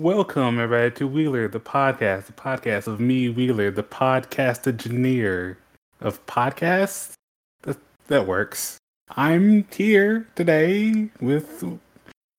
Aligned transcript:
Welcome, 0.00 0.58
everybody, 0.58 0.94
to 0.94 1.06
Wheeler, 1.06 1.46
the 1.46 1.60
podcast, 1.60 2.24
the 2.24 2.32
podcast 2.32 2.86
of 2.86 3.00
me, 3.00 3.28
Wheeler, 3.28 3.70
the 3.70 3.82
podcast 3.82 4.66
engineer 4.66 5.58
of 6.00 6.24
podcasts. 6.24 7.12
That, 7.64 7.76
that 8.06 8.26
works. 8.26 8.78
I'm 9.10 9.66
here 9.70 10.26
today 10.36 11.10
with 11.20 11.62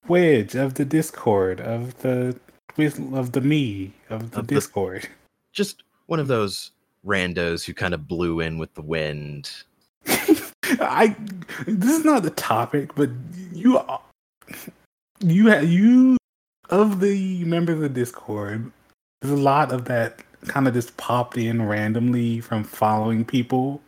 Wedge 0.08 0.56
of 0.56 0.74
the 0.74 0.86
Discord, 0.86 1.62
of 1.62 1.96
the 2.00 2.36
of 3.14 3.32
the 3.34 3.42
me 3.42 3.94
of 4.10 4.32
the 4.32 4.40
Of 4.40 4.48
the- 4.48 4.56
Discord. 4.56 5.08
Just 5.54 5.84
one 6.08 6.20
of 6.20 6.26
those 6.28 6.72
randos 7.06 7.64
who 7.64 7.76
kind 7.76 7.94
of 7.94 8.08
blew 8.08 8.40
in 8.40 8.58
with 8.58 8.74
the 8.74 8.82
wind. 8.82 9.52
I 10.08 11.16
this 11.68 11.96
is 12.00 12.06
not 12.06 12.24
the 12.24 12.32
topic, 12.32 12.96
but 12.96 13.12
you 13.54 13.80
you 15.20 15.56
you 15.60 16.18
of 16.72 17.02
the 17.02 17.44
members 17.44 17.82
of 17.84 17.94
Discord. 17.94 18.72
There's 19.22 19.38
a 19.38 19.42
lot 19.42 19.72
of 19.72 19.86
that 19.86 20.24
kind 20.48 20.68
of 20.68 20.74
just 20.74 20.98
popped 20.98 21.38
in 21.38 21.68
randomly 21.68 22.40
from 22.40 22.64
following 22.64 23.24
people. 23.24 23.82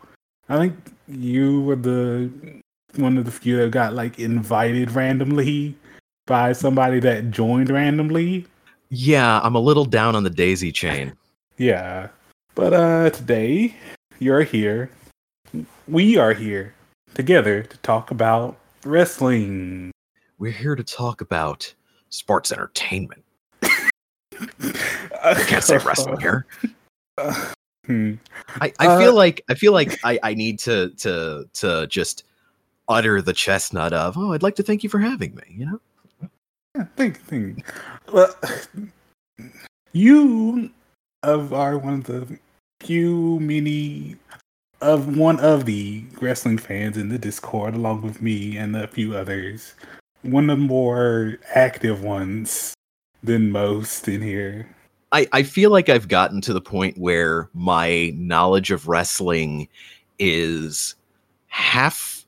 I 0.50 0.58
think 0.58 0.76
you 1.08 1.62
were 1.62 1.76
the 1.76 2.30
one 2.96 3.18
of 3.18 3.26
the 3.26 3.32
few 3.32 3.58
that 3.58 3.72
got 3.72 3.94
like 3.94 4.20
invited 4.20 4.92
randomly 4.92 5.76
by 6.28 6.54
somebody 6.54 7.00
that 7.00 7.32
joined 7.32 7.70
randomly. 7.70 8.46
Yeah, 8.90 9.40
I'm 9.42 9.56
a 9.56 9.60
little 9.60 9.86
down 9.86 10.16
on 10.16 10.24
the 10.24 10.30
daisy 10.30 10.72
chain. 10.72 11.14
Yeah. 11.56 12.08
But 12.56 12.74
uh 12.74 13.12
today 13.12 13.76
you're 14.18 14.42
here. 14.42 14.90
We 15.88 16.18
are 16.18 16.34
here 16.34 16.74
together 17.14 17.62
to 17.62 17.78
talk 17.78 18.10
about 18.10 18.58
wrestling. 18.84 19.92
We're 20.40 20.52
here 20.52 20.76
to 20.76 20.84
talk 20.84 21.22
about 21.22 21.72
sports 22.14 22.52
entertainment. 22.52 23.24
I 23.62 25.34
Can't 25.48 25.64
say 25.64 25.78
wrestling 25.78 26.20
here. 26.20 26.46
Hmm. 27.86 28.14
I, 28.62 28.72
I 28.80 28.88
Uh, 28.88 28.98
feel 28.98 29.14
like 29.14 29.44
I 29.50 29.56
feel 29.56 29.74
like 29.74 30.00
I, 30.06 30.18
I 30.24 30.34
need 30.34 30.58
to 30.60 30.92
to 30.92 31.44
to 31.56 31.86
just 31.88 32.24
utter 32.88 33.22
the 33.22 33.34
chestnut 33.34 33.92
of 33.92 34.18
oh 34.18 34.32
I'd 34.32 34.42
like 34.42 34.56
to 34.56 34.64
thank 34.64 34.84
you 34.84 34.90
for 34.90 35.00
having 35.00 35.36
me. 35.36 35.44
You 35.50 35.66
know, 35.66 35.82
Yeah, 36.78 36.86
think, 36.96 37.20
think. 37.20 37.66
Well, 38.14 38.34
you 39.92 40.72
of 41.24 41.52
are 41.52 41.78
one 41.78 41.96
of 41.96 42.04
the 42.06 42.40
few 42.80 43.38
many 43.42 44.16
of 44.80 45.18
one 45.18 45.42
of 45.42 45.66
the 45.66 46.06
wrestling 46.22 46.58
fans 46.58 46.96
in 46.96 47.10
the 47.10 47.20
Discord, 47.20 47.74
along 47.76 48.02
with 48.04 48.22
me 48.22 48.56
and 48.56 48.78
a 48.78 48.88
few 48.88 49.14
others. 49.18 49.74
One 50.24 50.50
of 50.50 50.58
the 50.58 50.66
more 50.66 51.38
active 51.54 52.04
ones 52.04 52.74
than 53.22 53.52
most 53.52 54.08
in 54.08 54.22
here. 54.22 54.68
I 55.12 55.28
I 55.32 55.44
feel 55.44 55.70
like 55.70 55.90
I've 55.90 56.08
gotten 56.08 56.42
to 56.42 56.54
the 56.54 56.62
point 56.62 56.98
where 56.98 57.50
my 57.54 58.14
knowledge 58.16 58.72
of 58.72 58.88
wrestling 58.88 59.68
is 60.20 60.96
half 61.48 62.26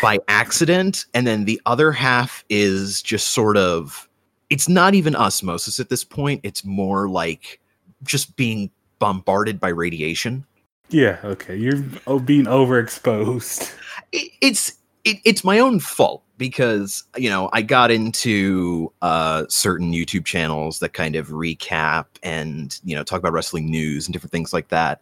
by 0.00 0.18
accident 0.28 1.04
and 1.14 1.26
then 1.26 1.44
the 1.44 1.60
other 1.66 1.92
half 1.92 2.44
is 2.48 3.02
just 3.02 3.28
sort 3.28 3.56
of 3.56 4.08
it's 4.48 4.68
not 4.68 4.94
even 4.94 5.16
osmosis 5.16 5.80
at 5.80 5.88
this 5.88 6.04
point 6.04 6.40
it's 6.42 6.64
more 6.64 7.08
like 7.08 7.60
just 8.04 8.34
being 8.36 8.70
bombarded 8.98 9.58
by 9.58 9.68
radiation 9.68 10.46
Yeah, 10.90 11.18
okay. 11.24 11.56
You're 11.56 11.78
being 12.20 12.44
overexposed. 12.44 13.74
it, 14.12 14.30
it's 14.42 14.74
it, 15.04 15.18
it's 15.24 15.44
my 15.44 15.58
own 15.58 15.80
fault 15.80 16.22
because 16.38 17.04
you 17.16 17.28
know 17.28 17.48
I 17.52 17.62
got 17.62 17.90
into 17.90 18.92
uh, 19.02 19.44
certain 19.48 19.92
YouTube 19.92 20.24
channels 20.24 20.78
that 20.80 20.92
kind 20.92 21.16
of 21.16 21.28
recap 21.28 22.06
and 22.22 22.78
you 22.84 22.94
know 22.96 23.04
talk 23.04 23.18
about 23.18 23.32
wrestling 23.32 23.70
news 23.70 24.06
and 24.06 24.12
different 24.12 24.32
things 24.32 24.52
like 24.52 24.68
that, 24.68 25.00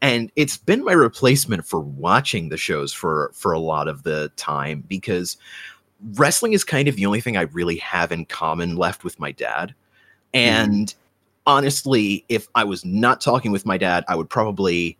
and 0.00 0.30
it's 0.36 0.56
been 0.56 0.84
my 0.84 0.92
replacement 0.92 1.66
for 1.66 1.80
watching 1.80 2.48
the 2.48 2.56
shows 2.56 2.92
for 2.92 3.30
for 3.34 3.52
a 3.52 3.58
lot 3.58 3.88
of 3.88 4.02
the 4.02 4.30
time 4.36 4.84
because 4.88 5.36
wrestling 6.14 6.52
is 6.52 6.64
kind 6.64 6.88
of 6.88 6.96
the 6.96 7.06
only 7.06 7.20
thing 7.20 7.36
I 7.36 7.42
really 7.42 7.76
have 7.76 8.12
in 8.12 8.24
common 8.24 8.76
left 8.76 9.04
with 9.04 9.18
my 9.20 9.32
dad, 9.32 9.74
and 10.32 10.94
honestly, 11.46 12.24
if 12.28 12.48
I 12.54 12.64
was 12.64 12.84
not 12.84 13.20
talking 13.20 13.52
with 13.52 13.66
my 13.66 13.76
dad, 13.76 14.04
I 14.08 14.14
would 14.14 14.30
probably 14.30 14.96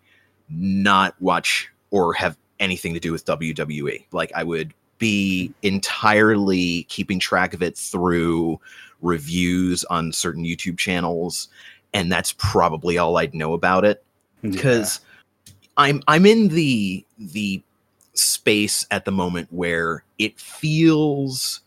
not 0.48 1.20
watch 1.20 1.68
or 1.90 2.12
have 2.14 2.36
anything 2.62 2.94
to 2.94 3.00
do 3.00 3.12
with 3.12 3.26
WWE. 3.26 4.06
Like 4.12 4.32
I 4.34 4.42
would 4.44 4.72
be 4.98 5.52
entirely 5.62 6.84
keeping 6.84 7.18
track 7.18 7.52
of 7.52 7.62
it 7.62 7.76
through 7.76 8.60
reviews 9.02 9.84
on 9.84 10.12
certain 10.12 10.44
YouTube 10.44 10.78
channels 10.78 11.48
and 11.92 12.10
that's 12.10 12.32
probably 12.32 12.98
all 12.98 13.16
I'd 13.16 13.34
know 13.34 13.52
about 13.52 13.84
it 13.84 14.04
because 14.42 15.00
I'm 15.76 16.02
I'm 16.08 16.26
in 16.26 16.48
the 16.48 17.04
the 17.18 17.62
space 18.14 18.86
at 18.90 19.04
the 19.04 19.12
moment 19.12 19.48
where 19.50 20.04
it 20.18 20.38
feels 20.38 21.60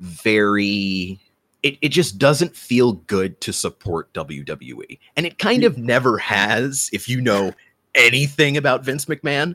very 0.00 1.20
it, 1.62 1.78
it 1.80 1.88
just 1.90 2.18
doesn't 2.18 2.56
feel 2.56 2.94
good 2.94 3.40
to 3.42 3.52
support 3.52 4.12
WWE. 4.14 4.98
And 5.16 5.26
it 5.26 5.38
kind 5.38 5.62
of 5.62 5.78
never 5.78 6.18
has, 6.18 6.90
if 6.92 7.08
you 7.08 7.20
know 7.20 7.52
anything 7.94 8.56
about 8.56 8.84
Vince 8.84 9.04
McMahon. 9.04 9.54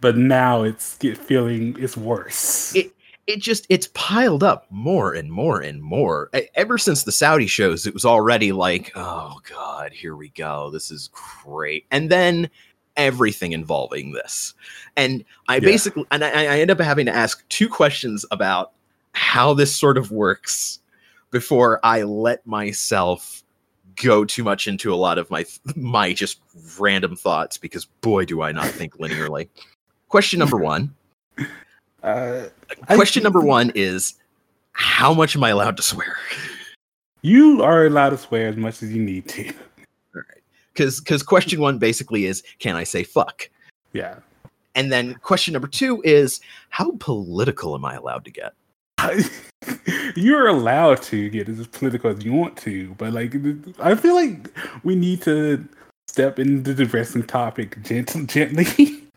But 0.00 0.16
now 0.16 0.62
it's 0.62 0.94
feeling 0.96 1.76
it's 1.78 1.96
worse. 1.96 2.74
It 2.74 2.92
it 3.26 3.40
just 3.40 3.66
it's 3.68 3.88
piled 3.94 4.42
up 4.42 4.66
more 4.70 5.12
and 5.14 5.30
more 5.30 5.60
and 5.60 5.82
more. 5.82 6.30
E- 6.34 6.48
Ever 6.54 6.78
since 6.78 7.04
the 7.04 7.12
Saudi 7.12 7.46
shows, 7.46 7.86
it 7.86 7.94
was 7.94 8.04
already 8.04 8.52
like, 8.52 8.92
oh 8.96 9.38
god, 9.48 9.92
here 9.92 10.16
we 10.16 10.30
go. 10.30 10.70
This 10.70 10.90
is 10.90 11.10
great. 11.44 11.84
And 11.90 12.10
then 12.10 12.50
everything 12.96 13.52
involving 13.52 14.12
this. 14.12 14.54
And 14.96 15.24
I 15.48 15.54
Yeah. 15.56 15.60
basically 15.60 16.04
and 16.10 16.24
I, 16.24 16.30
I 16.46 16.58
end 16.60 16.70
up 16.70 16.80
having 16.80 17.06
to 17.06 17.14
ask 17.14 17.46
two 17.48 17.68
questions 17.68 18.24
about 18.30 18.72
how 19.12 19.54
this 19.54 19.74
sort 19.74 19.96
of 19.98 20.10
works 20.10 20.80
before 21.30 21.78
I 21.84 22.02
let 22.02 22.44
myself 22.46 23.42
go 23.96 24.24
too 24.24 24.42
much 24.42 24.66
into 24.66 24.92
a 24.92 24.96
lot 24.96 25.18
of 25.18 25.30
my 25.30 25.44
my 25.76 26.12
just 26.12 26.40
random 26.78 27.14
thoughts 27.16 27.58
because 27.58 27.84
boy 27.84 28.24
do 28.24 28.42
I 28.42 28.50
not 28.50 28.66
think 28.70 28.96
linearly. 28.98 29.48
Question 30.10 30.38
number 30.40 30.58
1. 30.58 30.94
uh, 32.02 32.42
I- 32.88 32.94
Question 32.94 33.22
number 33.22 33.40
1 33.40 33.72
is 33.74 34.14
how 34.72 35.14
much 35.14 35.34
am 35.34 35.42
I 35.44 35.48
allowed 35.50 35.76
to 35.78 35.82
swear? 35.82 36.16
you 37.22 37.62
are 37.62 37.84
allowed 37.84 38.10
to 38.10 38.16
swear 38.18 38.48
as 38.48 38.56
much 38.56 38.82
as 38.82 38.90
you 38.92 39.02
need 39.02 39.28
to. 39.28 39.46
All 39.48 39.52
right. 40.14 40.42
Cuz 40.74 41.00
cuz 41.00 41.22
question 41.22 41.60
1 41.60 41.78
basically 41.78 42.24
is 42.26 42.42
can 42.58 42.76
I 42.76 42.84
say 42.84 43.02
fuck? 43.04 43.48
Yeah. 43.92 44.16
And 44.74 44.90
then 44.90 45.14
question 45.16 45.52
number 45.52 45.68
2 45.68 46.00
is 46.04 46.40
how 46.70 46.92
political 46.98 47.74
am 47.74 47.84
I 47.84 47.94
allowed 47.96 48.24
to 48.24 48.30
get? 48.30 48.54
You're 50.16 50.48
allowed 50.48 51.02
to 51.02 51.28
get 51.28 51.48
as 51.48 51.66
political 51.66 52.10
as 52.10 52.24
you 52.24 52.32
want 52.32 52.56
to, 52.58 52.94
but 52.98 53.12
like 53.12 53.34
I 53.80 53.94
feel 53.94 54.14
like 54.14 54.50
we 54.82 54.94
need 54.96 55.20
to 55.22 55.62
step 56.08 56.38
into 56.38 56.72
the 56.74 56.86
wrestling 56.86 57.24
topic 57.26 57.82
gent- 57.82 58.26
gently. 58.28 59.02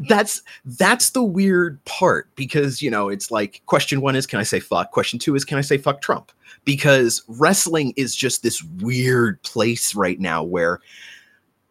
that's 0.00 0.42
that's 0.64 1.10
the 1.10 1.22
weird 1.22 1.82
part 1.84 2.28
because 2.36 2.80
you 2.82 2.90
know 2.90 3.08
it's 3.08 3.30
like 3.30 3.62
question 3.66 4.00
one 4.00 4.16
is 4.16 4.26
can 4.26 4.40
i 4.40 4.42
say 4.42 4.60
fuck? 4.60 4.90
Question 4.90 5.18
two 5.18 5.34
is 5.34 5.44
can 5.44 5.58
i 5.58 5.62
say 5.62 5.78
fuck 5.78 6.00
trump? 6.00 6.32
Because 6.64 7.22
wrestling 7.28 7.92
is 7.96 8.14
just 8.16 8.42
this 8.42 8.62
weird 8.80 9.42
place 9.42 9.94
right 9.94 10.20
now 10.20 10.42
where 10.42 10.80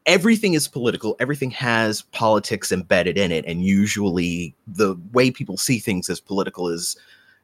everything 0.06 0.54
is 0.54 0.68
political 0.68 1.16
everything 1.20 1.52
has 1.52 2.02
politics 2.02 2.72
embedded 2.72 3.18
in 3.18 3.32
it 3.32 3.46
and 3.46 3.64
usually 3.64 4.54
the 4.68 4.96
way 5.14 5.32
people 5.32 5.56
see 5.56 5.80
things 5.80 6.10
as 6.10 6.20
political 6.20 6.68
is 6.68 6.98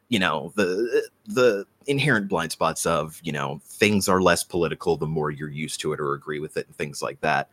you 0.10 0.20
know 0.20 0.52
the 0.56 1.08
the 1.26 1.66
inherent 1.88 2.28
blind 2.28 2.52
spots 2.52 2.86
of 2.86 3.20
you 3.24 3.32
know 3.32 3.60
things 3.66 4.08
are 4.08 4.22
less 4.22 4.44
political 4.44 4.98
the 4.98 5.08
more 5.08 5.32
you're 5.32 5.50
used 5.50 5.80
to 5.80 5.94
it 5.94 6.00
or 6.00 6.14
agree 6.14 6.40
with 6.40 6.58
it 6.58 6.68
and 6.68 6.76
things 6.76 7.02
like 7.02 7.20
that. 7.22 7.50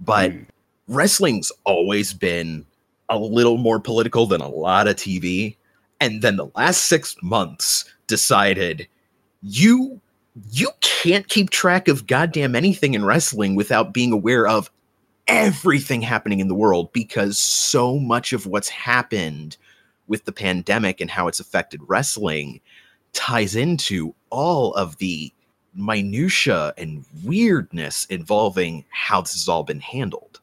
But 0.00 0.32
Mm. 0.32 0.46
Wrestling's 0.88 1.50
always 1.64 2.12
been 2.12 2.66
a 3.08 3.18
little 3.18 3.56
more 3.56 3.80
political 3.80 4.26
than 4.26 4.40
a 4.40 4.48
lot 4.48 4.88
of 4.88 4.96
TV. 4.96 5.56
And 6.00 6.22
then 6.22 6.36
the 6.36 6.50
last 6.56 6.84
six 6.84 7.16
months 7.22 7.84
decided 8.06 8.88
you 9.42 10.00
you 10.50 10.70
can't 10.80 11.28
keep 11.28 11.50
track 11.50 11.86
of 11.86 12.06
goddamn 12.08 12.56
anything 12.56 12.94
in 12.94 13.04
wrestling 13.04 13.54
without 13.54 13.94
being 13.94 14.12
aware 14.12 14.48
of 14.48 14.68
everything 15.28 16.02
happening 16.02 16.40
in 16.40 16.48
the 16.48 16.54
world 16.54 16.92
because 16.92 17.38
so 17.38 17.98
much 17.98 18.32
of 18.32 18.46
what's 18.46 18.68
happened 18.68 19.56
with 20.06 20.24
the 20.24 20.32
pandemic 20.32 21.00
and 21.00 21.10
how 21.10 21.28
it's 21.28 21.40
affected 21.40 21.80
wrestling 21.86 22.60
ties 23.12 23.54
into 23.54 24.14
all 24.30 24.74
of 24.74 24.96
the 24.98 25.32
minutia 25.74 26.74
and 26.76 27.04
weirdness 27.22 28.04
involving 28.06 28.84
how 28.90 29.20
this 29.20 29.34
has 29.34 29.48
all 29.48 29.62
been 29.62 29.80
handled. 29.80 30.33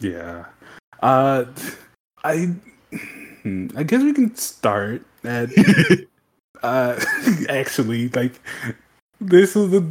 Yeah. 0.00 0.46
Uh 1.02 1.44
I 2.24 2.54
hmm, 3.42 3.68
I 3.76 3.82
guess 3.82 4.02
we 4.02 4.12
can 4.12 4.34
start 4.34 5.02
at 5.24 5.50
uh 6.62 7.00
actually 7.48 8.08
like 8.10 8.40
this 9.20 9.56
is 9.56 9.70
the 9.70 9.86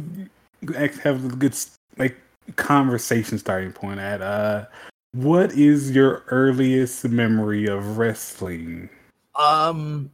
have 1.02 1.24
a 1.24 1.36
good 1.36 1.56
like 1.96 2.16
conversation 2.56 3.38
starting 3.38 3.72
point 3.72 4.00
at 4.00 4.20
uh 4.20 4.66
what 5.12 5.52
is 5.52 5.90
your 5.90 6.24
earliest 6.28 7.04
memory 7.08 7.66
of 7.66 7.98
wrestling? 7.98 8.88
Um 9.36 10.10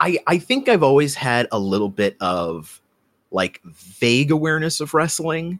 I 0.00 0.18
I 0.26 0.38
think 0.38 0.68
I've 0.68 0.82
always 0.82 1.14
had 1.14 1.48
a 1.52 1.58
little 1.58 1.88
bit 1.88 2.16
of 2.20 2.80
like 3.30 3.60
vague 3.64 4.30
awareness 4.30 4.80
of 4.80 4.94
wrestling, 4.94 5.58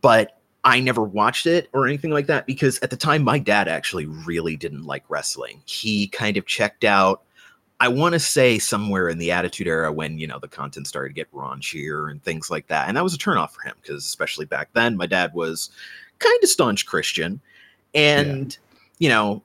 but 0.00 0.40
I 0.66 0.80
never 0.80 1.02
watched 1.02 1.46
it 1.46 1.70
or 1.72 1.86
anything 1.86 2.10
like 2.10 2.26
that 2.26 2.44
because 2.44 2.78
at 2.80 2.90
the 2.90 2.96
time 2.96 3.22
my 3.22 3.38
dad 3.38 3.68
actually 3.68 4.04
really 4.04 4.56
didn't 4.56 4.84
like 4.84 5.04
wrestling. 5.08 5.62
He 5.64 6.08
kind 6.08 6.36
of 6.36 6.44
checked 6.44 6.84
out 6.84 7.22
I 7.78 7.88
want 7.88 8.14
to 8.14 8.18
say 8.18 8.58
somewhere 8.58 9.08
in 9.08 9.18
the 9.18 9.30
Attitude 9.30 9.66
Era 9.66 9.92
when 9.92 10.18
you 10.18 10.26
know 10.26 10.38
the 10.38 10.48
content 10.48 10.86
started 10.86 11.10
to 11.10 11.14
get 11.14 11.32
raunchier 11.32 12.10
and 12.10 12.22
things 12.22 12.50
like 12.50 12.66
that, 12.68 12.88
and 12.88 12.96
that 12.96 13.04
was 13.04 13.14
a 13.14 13.18
turnoff 13.18 13.50
for 13.50 13.62
him 13.62 13.74
because 13.82 14.04
especially 14.04 14.46
back 14.46 14.70
then, 14.72 14.96
my 14.96 15.06
dad 15.06 15.34
was 15.34 15.70
kind 16.18 16.38
of 16.42 16.48
staunch 16.48 16.86
Christian, 16.86 17.40
and 17.94 18.56
yeah. 18.98 19.08
you 19.08 19.08
know 19.10 19.42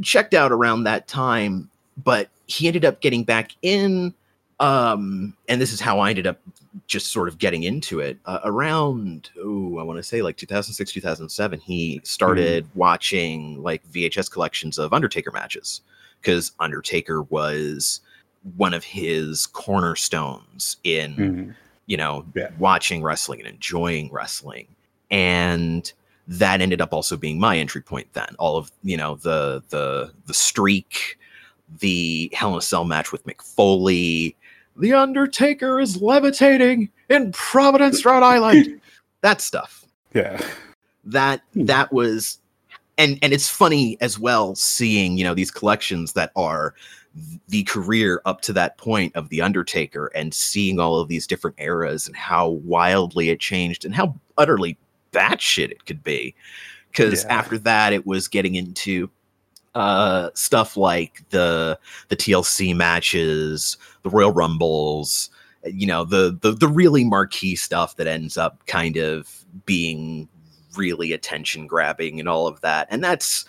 checked 0.00 0.32
out 0.32 0.52
around 0.52 0.84
that 0.84 1.08
time, 1.08 1.68
but 2.04 2.28
he 2.46 2.68
ended 2.68 2.84
up 2.84 3.00
getting 3.00 3.24
back 3.24 3.50
in, 3.62 4.14
um, 4.60 5.36
and 5.48 5.60
this 5.60 5.72
is 5.72 5.80
how 5.80 5.98
I 5.98 6.10
ended 6.10 6.28
up 6.28 6.38
just 6.86 7.12
sort 7.12 7.28
of 7.28 7.38
getting 7.38 7.64
into 7.64 8.00
it 8.00 8.18
uh, 8.24 8.40
around 8.44 9.30
oh 9.38 9.78
I 9.78 9.82
want 9.82 9.98
to 9.98 10.02
say 10.02 10.22
like 10.22 10.36
2006 10.36 10.92
2007. 10.92 11.60
He 11.60 12.00
started 12.04 12.64
mm-hmm. 12.64 12.78
watching 12.78 13.62
like 13.62 13.86
VHS 13.90 14.30
collections 14.30 14.78
of 14.78 14.92
Undertaker 14.92 15.30
matches 15.30 15.82
because 16.20 16.52
Undertaker 16.60 17.22
was 17.22 18.00
one 18.56 18.74
of 18.74 18.84
his 18.84 19.46
cornerstones 19.46 20.76
in 20.84 21.16
mm-hmm. 21.16 21.50
you 21.86 21.96
know 21.96 22.24
yeah. 22.34 22.50
watching 22.58 23.02
wrestling 23.02 23.40
and 23.40 23.48
enjoying 23.48 24.10
wrestling 24.10 24.66
and 25.10 25.92
that 26.26 26.60
ended 26.60 26.80
up 26.80 26.92
also 26.92 27.16
being 27.16 27.38
my 27.38 27.58
entry 27.58 27.82
point 27.82 28.06
then 28.14 28.34
all 28.38 28.56
of 28.56 28.72
you 28.82 28.96
know 28.96 29.16
the 29.16 29.62
the 29.68 30.12
the 30.26 30.34
streak 30.34 31.18
the 31.78 32.30
hell 32.32 32.52
in 32.52 32.58
a 32.58 32.62
cell 32.62 32.84
match 32.84 33.12
with 33.12 33.24
mick 33.26 33.42
foley 33.42 34.36
the 34.76 34.92
undertaker 34.92 35.80
is 35.80 36.00
levitating 36.00 36.88
in 37.08 37.32
providence 37.32 38.04
rhode 38.04 38.22
island 38.22 38.80
that 39.20 39.40
stuff 39.40 39.84
yeah 40.14 40.40
that 41.04 41.42
hmm. 41.52 41.64
that 41.64 41.92
was 41.92 42.38
and 42.98 43.18
and 43.22 43.32
it's 43.32 43.48
funny 43.48 43.96
as 44.00 44.18
well 44.18 44.54
seeing 44.54 45.16
you 45.16 45.24
know 45.24 45.34
these 45.34 45.50
collections 45.50 46.12
that 46.12 46.30
are 46.36 46.74
the 47.48 47.62
career 47.64 48.22
up 48.24 48.40
to 48.40 48.54
that 48.54 48.78
point 48.78 49.14
of 49.14 49.28
the 49.28 49.42
undertaker 49.42 50.10
and 50.14 50.32
seeing 50.32 50.80
all 50.80 50.98
of 50.98 51.08
these 51.08 51.26
different 51.26 51.56
eras 51.58 52.06
and 52.06 52.16
how 52.16 52.48
wildly 52.48 53.28
it 53.28 53.38
changed 53.38 53.84
and 53.84 53.94
how 53.94 54.14
utterly 54.38 54.78
batshit 55.12 55.70
it 55.70 55.84
could 55.84 56.02
be 56.02 56.34
because 56.90 57.24
yeah. 57.24 57.34
after 57.34 57.58
that 57.58 57.92
it 57.92 58.06
was 58.06 58.28
getting 58.28 58.54
into 58.54 59.10
uh, 59.74 60.30
stuff 60.34 60.76
like 60.76 61.22
the 61.30 61.78
the 62.08 62.16
TLC 62.16 62.74
matches, 62.74 63.78
the 64.02 64.10
Royal 64.10 64.32
Rumbles, 64.32 65.30
you 65.64 65.86
know, 65.86 66.04
the 66.04 66.36
the 66.40 66.52
the 66.52 66.68
really 66.68 67.04
marquee 67.04 67.56
stuff 67.56 67.96
that 67.96 68.06
ends 68.06 68.36
up 68.36 68.66
kind 68.66 68.96
of 68.96 69.44
being 69.66 70.28
really 70.76 71.12
attention 71.12 71.66
grabbing 71.66 72.18
and 72.18 72.28
all 72.28 72.46
of 72.46 72.60
that. 72.62 72.88
And 72.90 73.02
that's 73.02 73.44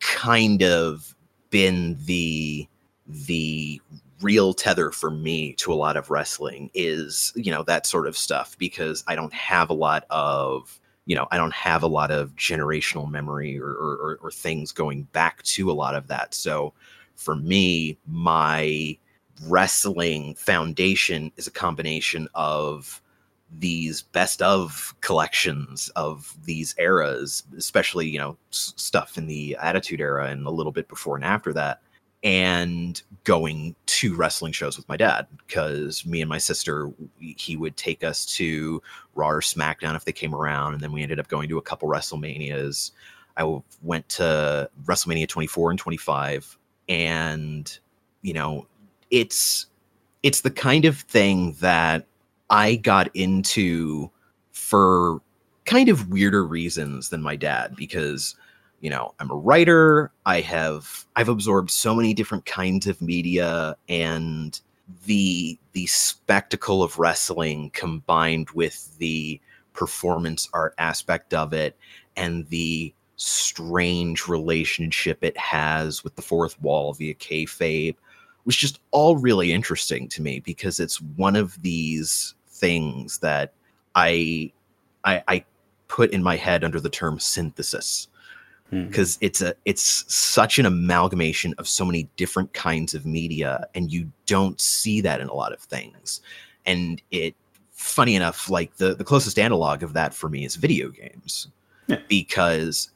kind 0.00 0.62
of 0.62 1.14
been 1.50 1.96
the 2.04 2.68
the 3.06 3.80
real 4.20 4.52
tether 4.52 4.90
for 4.90 5.10
me 5.10 5.52
to 5.54 5.72
a 5.72 5.76
lot 5.76 5.96
of 5.96 6.10
wrestling 6.10 6.70
is 6.74 7.32
you 7.36 7.50
know 7.50 7.62
that 7.62 7.86
sort 7.86 8.06
of 8.06 8.16
stuff 8.16 8.56
because 8.58 9.04
I 9.06 9.14
don't 9.14 9.32
have 9.32 9.70
a 9.70 9.74
lot 9.74 10.04
of 10.10 10.78
you 11.06 11.16
know 11.16 11.26
I 11.30 11.36
don't 11.36 11.54
have 11.54 11.82
a 11.82 11.88
lot 11.88 12.10
of 12.10 12.34
generational 12.36 13.10
memory 13.10 13.58
or, 13.58 13.70
or, 13.70 14.18
or 14.20 14.30
things 14.30 14.72
going 14.72 15.04
back 15.04 15.42
to 15.44 15.70
a 15.70 15.72
lot 15.72 15.94
of 15.94 16.08
that. 16.08 16.34
So 16.34 16.74
for 17.14 17.34
me, 17.34 17.98
my 18.06 18.98
wrestling 19.46 20.34
foundation 20.34 21.32
is 21.36 21.46
a 21.46 21.52
combination 21.52 22.28
of 22.34 23.00
these 23.60 24.02
best 24.02 24.42
of 24.42 24.94
collections 25.00 25.88
of 25.96 26.36
these 26.44 26.74
eras, 26.78 27.44
especially, 27.56 28.06
you 28.08 28.18
know, 28.18 28.36
s- 28.52 28.74
stuff 28.76 29.16
in 29.16 29.26
the 29.26 29.56
Attitude 29.60 30.00
Era 30.00 30.26
and 30.26 30.46
a 30.46 30.50
little 30.50 30.72
bit 30.72 30.88
before 30.88 31.16
and 31.16 31.24
after 31.24 31.52
that, 31.54 31.80
and 32.22 33.00
going 33.24 33.74
to 33.86 34.14
wrestling 34.14 34.52
shows 34.52 34.76
with 34.76 34.88
my 34.88 34.96
dad 34.96 35.26
because 35.46 36.04
me 36.04 36.20
and 36.20 36.28
my 36.28 36.38
sister, 36.38 36.90
he 37.18 37.56
would 37.56 37.76
take 37.76 38.04
us 38.04 38.26
to 38.26 38.82
Raw 39.14 39.30
or 39.30 39.40
SmackDown 39.40 39.96
if 39.96 40.04
they 40.04 40.12
came 40.12 40.34
around, 40.34 40.74
and 40.74 40.82
then 40.82 40.92
we 40.92 41.02
ended 41.02 41.20
up 41.20 41.28
going 41.28 41.48
to 41.48 41.58
a 41.58 41.62
couple 41.62 41.88
WrestleManias. 41.88 42.90
I 43.36 43.60
went 43.82 44.08
to 44.10 44.68
WrestleMania 44.84 45.28
24 45.28 45.70
and 45.70 45.78
25, 45.78 46.58
and 46.88 47.78
you 48.22 48.32
know, 48.34 48.66
it's 49.10 49.66
it's 50.22 50.40
the 50.42 50.50
kind 50.50 50.84
of 50.84 50.98
thing 50.98 51.52
that 51.60 52.06
I 52.50 52.76
got 52.76 53.14
into 53.14 54.10
for 54.52 55.20
kind 55.64 55.88
of 55.88 56.08
weirder 56.08 56.46
reasons 56.46 57.10
than 57.10 57.22
my 57.22 57.36
dad 57.36 57.76
because 57.76 58.34
you 58.80 58.88
know 58.88 59.14
i'm 59.20 59.30
a 59.30 59.36
writer. 59.36 60.10
I 60.26 60.40
have 60.40 61.06
i've 61.16 61.28
absorbed 61.28 61.70
so 61.70 61.94
many 61.94 62.14
different 62.14 62.46
kinds 62.46 62.86
of 62.86 63.02
media 63.02 63.76
and 63.88 64.58
the 65.04 65.58
the 65.72 65.86
spectacle 65.86 66.82
of 66.82 66.98
wrestling 66.98 67.70
combined 67.74 68.50
with 68.50 68.96
the 68.98 69.40
performance 69.74 70.48
art 70.54 70.74
aspect 70.78 71.34
of 71.34 71.52
it 71.52 71.76
and 72.16 72.48
the 72.48 72.92
strange 73.16 74.28
relationship 74.28 75.22
it 75.22 75.36
has 75.36 76.02
with 76.02 76.16
the 76.16 76.22
fourth 76.22 76.60
wall 76.62 76.94
via 76.94 77.14
kayfabe 77.14 77.96
was 78.48 78.56
just 78.56 78.80
all 78.92 79.18
really 79.18 79.52
interesting 79.52 80.08
to 80.08 80.22
me 80.22 80.40
because 80.40 80.80
it's 80.80 81.02
one 81.02 81.36
of 81.36 81.60
these 81.60 82.34
things 82.48 83.18
that 83.18 83.52
I, 83.94 84.50
I, 85.04 85.22
I 85.28 85.44
put 85.88 86.12
in 86.12 86.22
my 86.22 86.36
head 86.36 86.64
under 86.64 86.80
the 86.80 86.88
term 86.88 87.20
synthesis 87.20 88.08
because 88.70 89.16
hmm. 89.16 89.26
it's 89.26 89.42
a 89.42 89.54
it's 89.66 90.14
such 90.14 90.58
an 90.58 90.64
amalgamation 90.64 91.54
of 91.58 91.68
so 91.68 91.84
many 91.84 92.08
different 92.16 92.50
kinds 92.54 92.94
of 92.94 93.04
media 93.04 93.66
and 93.74 93.92
you 93.92 94.10
don't 94.24 94.58
see 94.62 95.02
that 95.02 95.20
in 95.20 95.28
a 95.28 95.34
lot 95.34 95.52
of 95.52 95.60
things 95.60 96.22
and 96.64 97.02
it 97.10 97.34
funny 97.72 98.14
enough 98.14 98.48
like 98.48 98.74
the 98.76 98.94
the 98.94 99.04
closest 99.04 99.38
analog 99.38 99.82
of 99.82 99.92
that 99.92 100.14
for 100.14 100.30
me 100.30 100.46
is 100.46 100.56
video 100.56 100.88
games 100.88 101.48
yeah. 101.86 101.98
because 102.08 102.90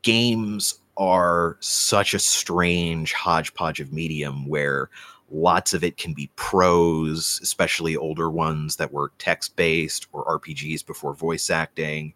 games 0.00 0.80
are 0.96 1.56
such 1.60 2.14
a 2.14 2.18
strange 2.18 3.12
hodgepodge 3.12 3.80
of 3.80 3.92
medium 3.92 4.46
where 4.46 4.88
Lots 5.30 5.72
of 5.72 5.82
it 5.82 5.96
can 5.96 6.12
be 6.12 6.30
prose, 6.36 7.40
especially 7.42 7.96
older 7.96 8.30
ones 8.30 8.76
that 8.76 8.92
were 8.92 9.10
text 9.18 9.56
based 9.56 10.06
or 10.12 10.24
RPGs 10.38 10.86
before 10.86 11.14
voice 11.14 11.50
acting. 11.50 12.14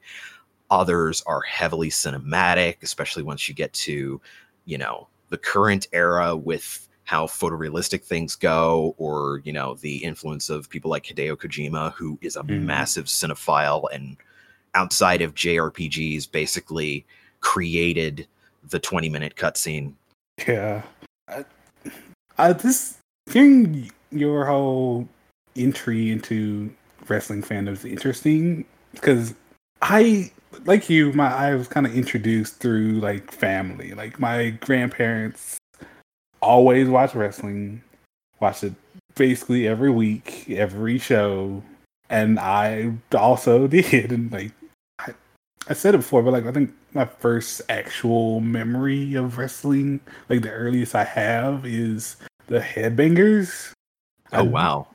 Others 0.70 1.24
are 1.26 1.40
heavily 1.40 1.88
cinematic, 1.88 2.76
especially 2.82 3.22
once 3.22 3.48
you 3.48 3.54
get 3.54 3.72
to, 3.72 4.20
you 4.66 4.78
know, 4.78 5.08
the 5.30 5.38
current 5.38 5.88
era 5.92 6.36
with 6.36 6.86
how 7.04 7.26
photorealistic 7.26 8.02
things 8.02 8.36
go, 8.36 8.94
or 8.98 9.40
you 9.42 9.52
know, 9.52 9.74
the 9.80 9.96
influence 10.04 10.50
of 10.50 10.68
people 10.68 10.90
like 10.90 11.04
Hideo 11.04 11.34
Kojima, 11.36 11.94
who 11.94 12.18
is 12.20 12.36
a 12.36 12.42
mm. 12.42 12.62
massive 12.62 13.06
cinephile 13.06 13.88
and 13.92 14.16
outside 14.74 15.22
of 15.22 15.34
JRPGs, 15.34 16.30
basically 16.30 17.06
created 17.40 18.28
the 18.68 18.78
20 18.78 19.08
minute 19.08 19.36
cutscene. 19.36 19.94
Yeah. 20.46 20.82
I, 21.28 21.44
I, 22.38 22.52
this 22.52 22.98
hearing 23.30 23.90
your 24.10 24.46
whole 24.46 25.08
entry 25.56 26.10
into 26.10 26.72
wrestling 27.08 27.42
fandom 27.42 27.72
is 27.72 27.84
interesting 27.84 28.64
because 28.92 29.34
I 29.82 30.30
like 30.64 30.88
you, 30.88 31.12
my 31.12 31.32
I 31.32 31.54
was 31.54 31.68
kind 31.68 31.86
of 31.86 31.94
introduced 31.94 32.56
through 32.56 33.00
like 33.00 33.30
family. 33.30 33.92
Like 33.94 34.18
my 34.18 34.50
grandparents 34.50 35.58
always 36.40 36.88
watch 36.88 37.14
wrestling, 37.14 37.82
watch 38.40 38.64
it 38.64 38.74
basically 39.14 39.66
every 39.66 39.90
week, 39.90 40.48
every 40.50 40.98
show, 40.98 41.62
and 42.10 42.38
I 42.38 42.92
also 43.16 43.66
did. 43.68 44.12
And 44.12 44.32
like 44.32 44.52
I 45.68 45.74
said 45.74 45.94
it 45.94 45.98
before, 45.98 46.22
but 46.22 46.32
like 46.32 46.46
I 46.46 46.52
think 46.52 46.72
my 46.94 47.04
first 47.04 47.60
actual 47.68 48.40
memory 48.40 49.14
of 49.14 49.36
wrestling, 49.36 50.00
like 50.28 50.42
the 50.42 50.50
earliest 50.50 50.94
I 50.94 51.04
have, 51.04 51.66
is 51.66 52.16
the 52.46 52.60
Headbangers. 52.60 53.72
Oh 54.32 54.38
I, 54.38 54.42
wow! 54.42 54.86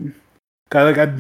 like 0.74 0.98
I 0.98 1.14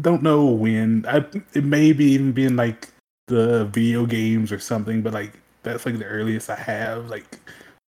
don't 0.00 0.22
know 0.22 0.46
when. 0.46 1.04
I 1.08 1.24
it 1.54 1.64
may 1.64 1.92
be 1.92 2.04
even 2.12 2.32
been 2.32 2.56
like 2.56 2.88
the 3.26 3.64
video 3.66 4.06
games 4.06 4.52
or 4.52 4.60
something, 4.60 5.02
but 5.02 5.12
like 5.12 5.32
that's 5.64 5.84
like 5.84 5.98
the 5.98 6.04
earliest 6.04 6.48
I 6.48 6.56
have 6.56 7.08
like 7.08 7.40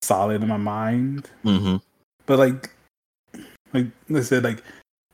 solid 0.03 0.43
in 0.43 0.49
my 0.49 0.57
mind. 0.57 1.31
Mm-hmm. 1.45 1.77
But 2.27 2.39
like, 2.39 2.71
like 3.73 3.87
I 4.13 4.21
said, 4.21 4.43
like 4.43 4.63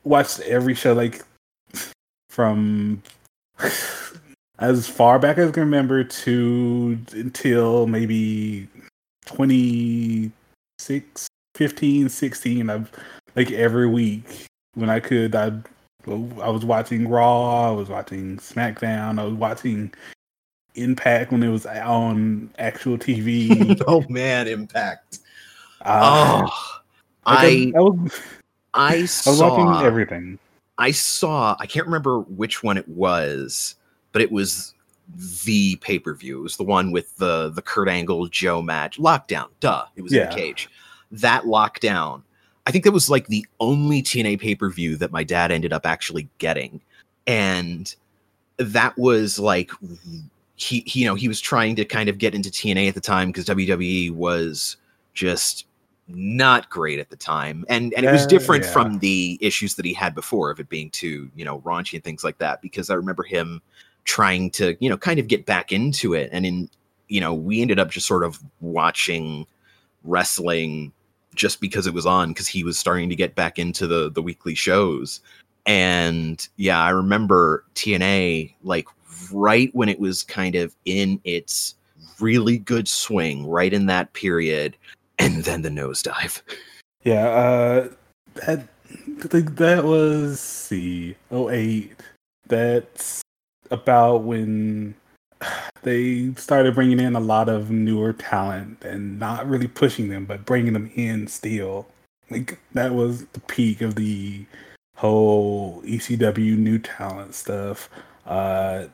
watched 0.04 0.40
every 0.40 0.74
show 0.74 0.94
like 0.94 1.22
from 2.30 3.02
as 4.60 4.86
far 4.86 5.18
back 5.18 5.38
as 5.38 5.48
I 5.48 5.52
can 5.52 5.62
remember 5.62 6.04
to 6.04 6.98
until 7.12 7.86
maybe 7.86 8.68
26, 9.26 11.26
15, 11.54 12.08
16. 12.08 12.70
I've 12.70 12.90
like 13.36 13.50
every 13.52 13.88
week 13.88 14.46
when 14.74 14.90
I 14.90 15.00
could, 15.00 15.34
I 15.34 15.52
I 16.06 16.48
was 16.48 16.64
watching 16.64 17.08
Raw, 17.08 17.68
I 17.68 17.72
was 17.72 17.88
watching 17.88 18.36
SmackDown, 18.38 19.18
I 19.18 19.24
was 19.24 19.34
watching 19.34 19.92
Impact 20.76 21.32
when 21.32 21.42
it 21.42 21.48
was 21.48 21.66
on 21.66 22.48
actual 22.58 22.96
TV. 22.96 23.82
oh 23.86 24.04
man, 24.08 24.46
Impact. 24.46 25.18
Uh, 25.82 26.46
oh, 26.46 26.80
I 27.26 27.72
I, 27.74 27.80
was, 27.80 28.20
I 28.74 28.94
I 28.94 29.00
was 29.00 29.10
saw 29.10 29.56
watching 29.56 29.86
everything. 29.86 30.38
I 30.78 30.92
saw, 30.92 31.56
I 31.58 31.66
can't 31.66 31.86
remember 31.86 32.20
which 32.20 32.62
one 32.62 32.78
it 32.78 32.88
was, 32.88 33.74
but 34.12 34.22
it 34.22 34.32
was 34.32 34.74
the 35.44 35.76
pay 35.76 35.98
per 35.98 36.14
view. 36.14 36.38
It 36.38 36.42
was 36.42 36.56
the 36.56 36.64
one 36.64 36.90
with 36.90 37.16
the 37.16 37.50
the 37.50 37.62
Kurt 37.62 37.88
Angle 37.88 38.28
Joe 38.28 38.62
match. 38.62 38.98
Lockdown, 38.98 39.48
duh. 39.60 39.86
It 39.96 40.02
was 40.02 40.12
in 40.12 40.28
the 40.28 40.34
cage. 40.34 40.68
That 41.10 41.44
lockdown. 41.44 42.22
I 42.66 42.70
think 42.72 42.84
that 42.84 42.92
was 42.92 43.10
like 43.10 43.26
the 43.26 43.46
only 43.58 44.02
TNA 44.02 44.40
pay 44.40 44.54
per 44.54 44.70
view 44.70 44.96
that 44.96 45.10
my 45.10 45.24
dad 45.24 45.50
ended 45.50 45.72
up 45.72 45.86
actually 45.86 46.28
getting, 46.38 46.80
and 47.26 47.94
that 48.58 48.96
was 48.98 49.38
like 49.38 49.70
he, 50.56 50.84
he 50.86 51.00
you 51.00 51.06
know 51.06 51.14
he 51.14 51.26
was 51.26 51.40
trying 51.40 51.74
to 51.76 51.84
kind 51.84 52.08
of 52.08 52.18
get 52.18 52.34
into 52.34 52.50
TNA 52.50 52.88
at 52.88 52.94
the 52.94 53.00
time 53.00 53.28
because 53.28 53.46
WWE 53.46 54.12
was 54.12 54.76
just 55.14 55.66
not 56.12 56.68
great 56.70 56.98
at 56.98 57.08
the 57.08 57.16
time 57.16 57.64
and 57.68 57.94
and 57.94 58.04
it 58.04 58.10
was 58.10 58.22
Yeah, 58.22 58.28
different 58.28 58.64
yeah. 58.64 58.72
from 58.72 58.98
the 58.98 59.38
issues 59.40 59.76
that 59.76 59.84
he 59.84 59.92
had 59.92 60.14
before 60.14 60.50
of 60.50 60.58
it 60.58 60.68
being 60.68 60.90
too 60.90 61.30
you 61.36 61.44
know 61.44 61.60
raunchy 61.60 61.94
and 61.94 62.02
things 62.02 62.24
like 62.24 62.38
that 62.38 62.60
because 62.60 62.90
i 62.90 62.94
remember 62.94 63.22
him 63.22 63.62
trying 64.04 64.50
to 64.52 64.76
you 64.80 64.88
know 64.88 64.96
kind 64.96 65.18
of 65.18 65.28
get 65.28 65.46
back 65.46 65.72
into 65.72 66.14
it. 66.14 66.30
And 66.32 66.46
in 66.46 66.70
you 67.08 67.20
know 67.20 67.34
we 67.34 67.60
ended 67.60 67.78
up 67.78 67.90
just 67.90 68.06
sort 68.06 68.24
of 68.24 68.38
watching 68.60 69.46
wrestling 70.04 70.92
just 71.34 71.60
because 71.60 71.86
it 71.86 71.94
was 71.94 72.06
on 72.06 72.30
because 72.30 72.48
he 72.48 72.64
was 72.64 72.78
starting 72.78 73.08
to 73.08 73.16
get 73.16 73.34
back 73.34 73.58
into 73.58 73.86
the 73.86 74.10
the 74.10 74.22
weekly 74.22 74.54
shows. 74.54 75.20
And 75.66 76.46
yeah 76.56 76.82
i 76.82 76.88
remember 76.88 77.64
tna 77.74 78.52
like 78.62 78.86
right 79.30 79.72
when 79.74 79.90
it 79.90 80.00
was 80.00 80.22
kind 80.22 80.54
of 80.54 80.74
in 80.86 81.20
its 81.24 81.74
really 82.18 82.58
good 82.58 82.88
swing 82.88 83.46
right 83.46 83.72
in 83.72 83.86
that 83.86 84.12
period 84.14 84.76
and 85.20 85.44
then 85.44 85.62
the 85.62 85.68
nosedive. 85.68 86.40
Yeah, 87.04 87.28
uh, 87.28 87.88
that 88.34 88.66
I 89.22 89.28
think 89.28 89.56
that 89.56 89.84
was 89.84 90.40
see 90.40 91.16
08. 91.30 91.92
That's 92.46 93.22
about 93.70 94.22
when 94.22 94.94
they 95.82 96.34
started 96.34 96.74
bringing 96.74 97.00
in 97.00 97.16
a 97.16 97.20
lot 97.20 97.48
of 97.48 97.70
newer 97.70 98.12
talent 98.12 98.84
and 98.84 99.18
not 99.18 99.48
really 99.48 99.68
pushing 99.68 100.08
them, 100.08 100.24
but 100.26 100.44
bringing 100.44 100.72
them 100.72 100.90
in 100.94 101.26
still. 101.26 101.86
Like 102.30 102.58
that 102.74 102.94
was 102.94 103.26
the 103.26 103.40
peak 103.40 103.80
of 103.80 103.94
the 103.96 104.44
whole 104.96 105.82
ECW 105.82 106.56
new 106.56 106.78
talent 106.78 107.34
stuff. 107.34 107.88
Uh, 108.26 108.86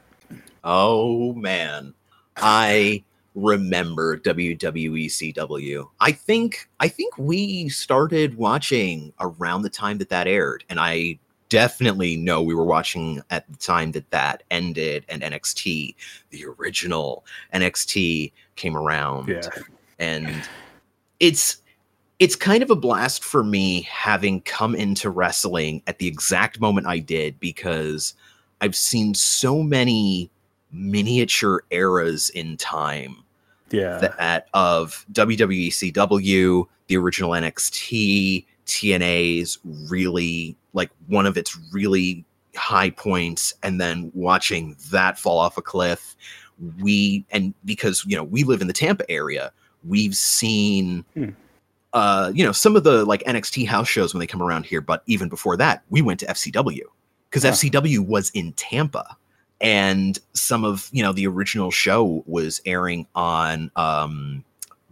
Oh 0.68 1.32
man, 1.34 1.94
I 2.36 3.04
remember 3.36 4.18
WWE 4.18 5.06
CW. 5.06 5.88
I 6.00 6.10
think 6.10 6.68
I 6.80 6.88
think 6.88 7.16
we 7.18 7.68
started 7.68 8.36
watching 8.36 9.12
around 9.20 9.62
the 9.62 9.70
time 9.70 9.98
that 9.98 10.08
that 10.08 10.26
aired, 10.26 10.64
and 10.68 10.80
I 10.80 11.20
definitely 11.48 12.16
know 12.16 12.42
we 12.42 12.54
were 12.54 12.64
watching 12.64 13.22
at 13.30 13.50
the 13.50 13.56
time 13.58 13.92
that 13.92 14.10
that 14.10 14.42
ended 14.50 15.04
and 15.08 15.22
NXT, 15.22 15.94
the 16.30 16.44
original 16.58 17.24
NXT, 17.54 18.32
came 18.56 18.76
around. 18.76 19.28
yeah, 19.28 19.48
and 19.98 20.42
it's 21.20 21.58
it's 22.18 22.36
kind 22.36 22.62
of 22.62 22.70
a 22.70 22.76
blast 22.76 23.22
for 23.22 23.44
me 23.44 23.82
having 23.82 24.40
come 24.42 24.74
into 24.74 25.10
wrestling 25.10 25.82
at 25.86 25.98
the 25.98 26.06
exact 26.06 26.60
moment 26.60 26.86
I 26.86 26.98
did 26.98 27.38
because 27.38 28.14
I've 28.60 28.76
seen 28.76 29.14
so 29.14 29.62
many 29.62 30.30
miniature 30.72 31.62
eras 31.70 32.30
in 32.30 32.56
time 32.56 33.22
yeah, 33.70 33.98
that 33.98 34.48
of 34.54 35.04
WWE 35.12 35.68
CW, 35.68 36.66
the 36.86 36.96
original 36.96 37.30
NXT, 37.30 38.46
TNA's 38.66 39.58
really 39.88 40.56
like 40.76 40.90
one 41.08 41.26
of 41.26 41.36
its 41.36 41.58
really 41.72 42.24
high 42.54 42.90
points, 42.90 43.52
and 43.64 43.80
then 43.80 44.12
watching 44.14 44.76
that 44.92 45.18
fall 45.18 45.38
off 45.38 45.58
a 45.58 45.62
cliff. 45.62 46.14
We 46.80 47.24
and 47.32 47.52
because 47.64 48.04
you 48.06 48.16
know 48.16 48.24
we 48.24 48.44
live 48.44 48.60
in 48.60 48.66
the 48.68 48.72
Tampa 48.72 49.10
area, 49.10 49.50
we've 49.84 50.14
seen 50.16 51.04
Hmm. 51.14 51.30
uh 51.92 52.30
you 52.34 52.44
know 52.44 52.52
some 52.52 52.76
of 52.76 52.84
the 52.84 53.04
like 53.04 53.22
NXT 53.24 53.66
house 53.66 53.88
shows 53.88 54.14
when 54.14 54.20
they 54.20 54.26
come 54.26 54.42
around 54.42 54.64
here, 54.66 54.80
but 54.80 55.02
even 55.06 55.28
before 55.28 55.56
that, 55.58 55.82
we 55.90 56.00
went 56.02 56.20
to 56.20 56.26
FCW 56.26 56.82
because 57.28 57.42
Huh. 57.42 57.50
FCW 57.50 58.06
was 58.06 58.30
in 58.30 58.52
Tampa 58.54 59.16
and 59.60 60.18
some 60.34 60.64
of 60.64 60.88
you 60.92 61.02
know 61.02 61.12
the 61.12 61.26
original 61.26 61.70
show 61.70 62.22
was 62.26 62.60
airing 62.66 63.06
on 63.14 63.70
um 63.76 64.44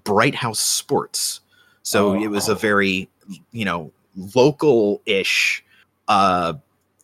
bright 0.05 0.35
house 0.35 0.61
sports 0.61 1.41
so 1.83 2.15
it 2.15 2.29
was 2.29 2.49
a 2.49 2.53
Oh. 2.53 2.57
very 2.57 3.09
you 3.53 3.65
know 3.65 3.91
local-ish 4.17 5.64
uh 6.09 6.55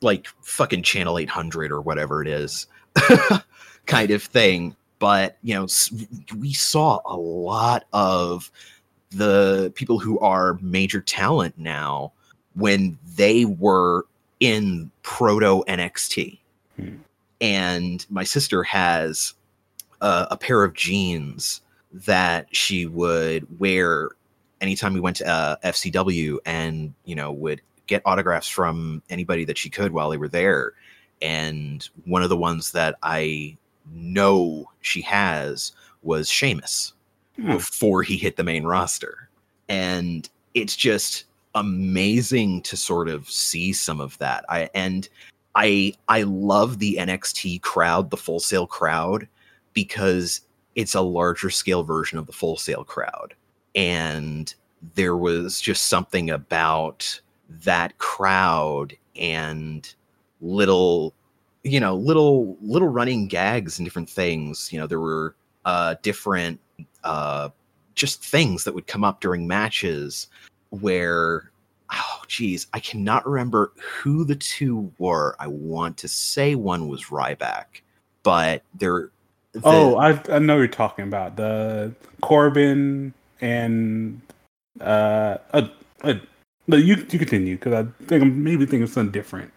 like 0.02 0.28
fucking 0.42 0.82
channel 0.82 1.18
800 1.18 1.70
or 1.72 1.80
whatever 1.80 2.22
it 2.22 2.28
is 2.28 2.66
kind 3.86 4.10
of 4.10 4.22
thing 4.22 4.74
but 4.98 5.36
you 5.42 5.54
know 5.54 5.66
we 6.38 6.52
saw 6.52 7.00
a 7.04 7.16
lot 7.16 7.84
of 7.92 8.50
the 9.10 9.72
people 9.74 9.98
who 9.98 10.18
are 10.20 10.58
major 10.62 11.00
talent 11.00 11.54
now 11.58 12.12
when 12.54 12.98
they 13.16 13.44
were 13.44 14.06
in 14.40 14.90
proto 15.02 15.64
NXT 15.68 16.38
Hmm. 16.76 16.96
and 17.40 18.06
my 18.10 18.24
sister 18.24 18.62
has 18.62 19.34
uh, 20.00 20.26
a 20.30 20.36
pair 20.36 20.62
of 20.64 20.74
jeans 20.74 21.60
that 21.92 22.46
she 22.54 22.86
would 22.86 23.46
wear 23.58 24.10
anytime 24.60 24.94
we 24.94 25.00
went 25.00 25.16
to 25.16 25.26
uh, 25.28 25.56
FCW 25.64 26.38
and 26.46 26.94
you 27.04 27.14
know 27.14 27.32
would 27.32 27.60
get 27.90 28.02
autographs 28.06 28.48
from 28.48 29.02
anybody 29.10 29.44
that 29.44 29.58
she 29.58 29.68
could 29.68 29.92
while 29.92 30.08
they 30.08 30.16
were 30.16 30.28
there 30.28 30.72
and 31.20 31.90
one 32.06 32.22
of 32.22 32.30
the 32.30 32.36
ones 32.36 32.72
that 32.72 32.96
I 33.02 33.56
know 33.92 34.70
she 34.80 35.02
has 35.02 35.72
was 36.02 36.28
Seamus 36.28 36.92
Hmm. 37.36 37.52
before 37.52 38.02
he 38.02 38.16
hit 38.16 38.36
the 38.36 38.44
main 38.44 38.64
roster 38.64 39.28
and 39.68 40.28
it's 40.54 40.76
just 40.76 41.24
amazing 41.54 42.62
to 42.62 42.76
sort 42.76 43.08
of 43.08 43.28
see 43.30 43.72
some 43.72 44.00
of 44.00 44.18
that 44.18 44.44
I 44.48 44.68
and 44.74 45.08
I 45.54 45.94
I 46.08 46.22
love 46.22 46.78
the 46.78 46.96
NXT 46.98 47.62
crowd, 47.62 48.10
the 48.10 48.16
Full 48.16 48.40
Sail 48.40 48.66
crowd, 48.66 49.26
because 49.72 50.42
it's 50.74 50.94
a 50.94 51.00
larger 51.00 51.50
scale 51.50 51.82
version 51.82 52.18
of 52.18 52.26
the 52.26 52.32
Full 52.32 52.56
Sail 52.56 52.84
crowd. 52.84 53.34
And 53.74 54.54
there 54.94 55.16
was 55.16 55.60
just 55.60 55.88
something 55.88 56.30
about 56.30 57.20
that 57.64 57.98
crowd 57.98 58.96
and 59.16 59.94
little 60.40 61.12
you 61.62 61.78
know 61.80 61.94
little 61.94 62.56
little 62.62 62.88
running 62.88 63.28
gags 63.28 63.78
and 63.78 63.86
different 63.86 64.08
things. 64.08 64.72
You 64.72 64.80
know 64.80 64.86
there 64.86 65.00
were 65.00 65.34
uh 65.64 65.96
different 66.02 66.58
uh 67.04 67.50
just 67.94 68.24
things 68.24 68.64
that 68.64 68.74
would 68.74 68.86
come 68.86 69.04
up 69.04 69.20
during 69.20 69.46
matches 69.46 70.28
where 70.70 71.50
oh 71.92 72.22
geez 72.28 72.68
i 72.72 72.78
cannot 72.78 73.26
remember 73.26 73.72
who 73.76 74.24
the 74.24 74.36
two 74.36 74.90
were. 74.98 75.36
I 75.38 75.48
want 75.48 75.96
to 75.98 76.08
say 76.08 76.54
one 76.54 76.88
was 76.88 77.06
ryback 77.06 77.82
but 78.22 78.62
there 78.74 79.10
the- 79.52 79.60
Oh, 79.64 79.96
I 79.96 80.20
I 80.28 80.38
know 80.38 80.58
you're 80.58 80.68
talking 80.68 81.04
about. 81.04 81.36
The 81.36 81.92
Corbin 82.20 83.12
and 83.40 84.20
uh, 84.80 85.38
uh, 85.52 85.68
uh 86.02 86.14
no, 86.70 86.76
you 86.76 86.96
you 87.10 87.18
continue 87.18 87.56
because 87.56 87.72
I 87.74 88.04
think 88.06 88.22
I'm 88.22 88.42
maybe 88.42 88.64
thinking 88.66 88.82
of 88.84 88.90
something 88.90 89.12
different. 89.12 89.52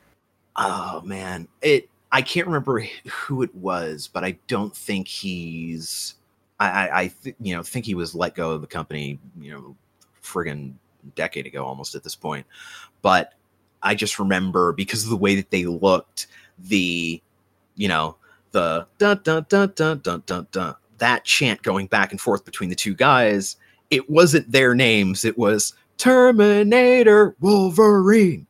oh 0.55 1.01
man 1.03 1.47
it 1.63 1.89
i 2.11 2.21
can't 2.21 2.45
remember 2.45 2.85
who 3.07 3.41
it 3.41 3.53
was 3.55 4.07
but 4.07 4.23
i 4.23 4.37
don't 4.47 4.75
think 4.75 5.07
he's 5.07 6.13
i 6.59 6.69
i, 6.69 6.99
I 7.01 7.07
th- 7.07 7.35
you 7.41 7.55
know 7.55 7.63
think 7.63 7.85
he 7.85 7.95
was 7.95 8.13
let 8.13 8.35
go 8.35 8.51
of 8.51 8.61
the 8.61 8.67
company 8.67 9.19
you 9.41 9.51
know 9.51 9.75
friggin 10.23 10.73
decade 11.15 11.47
ago 11.47 11.65
almost 11.65 11.95
at 11.95 12.03
this 12.03 12.13
point 12.15 12.45
but 13.01 13.33
i 13.81 13.95
just 13.95 14.19
remember 14.19 14.73
because 14.73 15.03
of 15.03 15.09
the 15.09 15.17
way 15.17 15.33
that 15.35 15.49
they 15.49 15.65
looked 15.65 16.27
the 16.59 17.19
you 17.75 17.87
know 17.87 18.15
the 18.51 18.85
dun 18.99 19.19
dun 19.23 19.43
dun 19.49 19.71
dun 19.75 19.99
dun 20.03 20.21
dun 20.27 20.47
dun 20.51 20.75
that 20.99 21.25
chant 21.25 21.63
going 21.63 21.87
back 21.87 22.11
and 22.11 22.21
forth 22.21 22.45
between 22.45 22.69
the 22.69 22.75
two 22.75 22.93
guys 22.93 23.55
it 23.89 24.07
wasn't 24.07 24.51
their 24.51 24.75
names 24.75 25.25
it 25.25 25.35
was 25.35 25.73
terminator 25.97 27.35
wolverine 27.39 28.45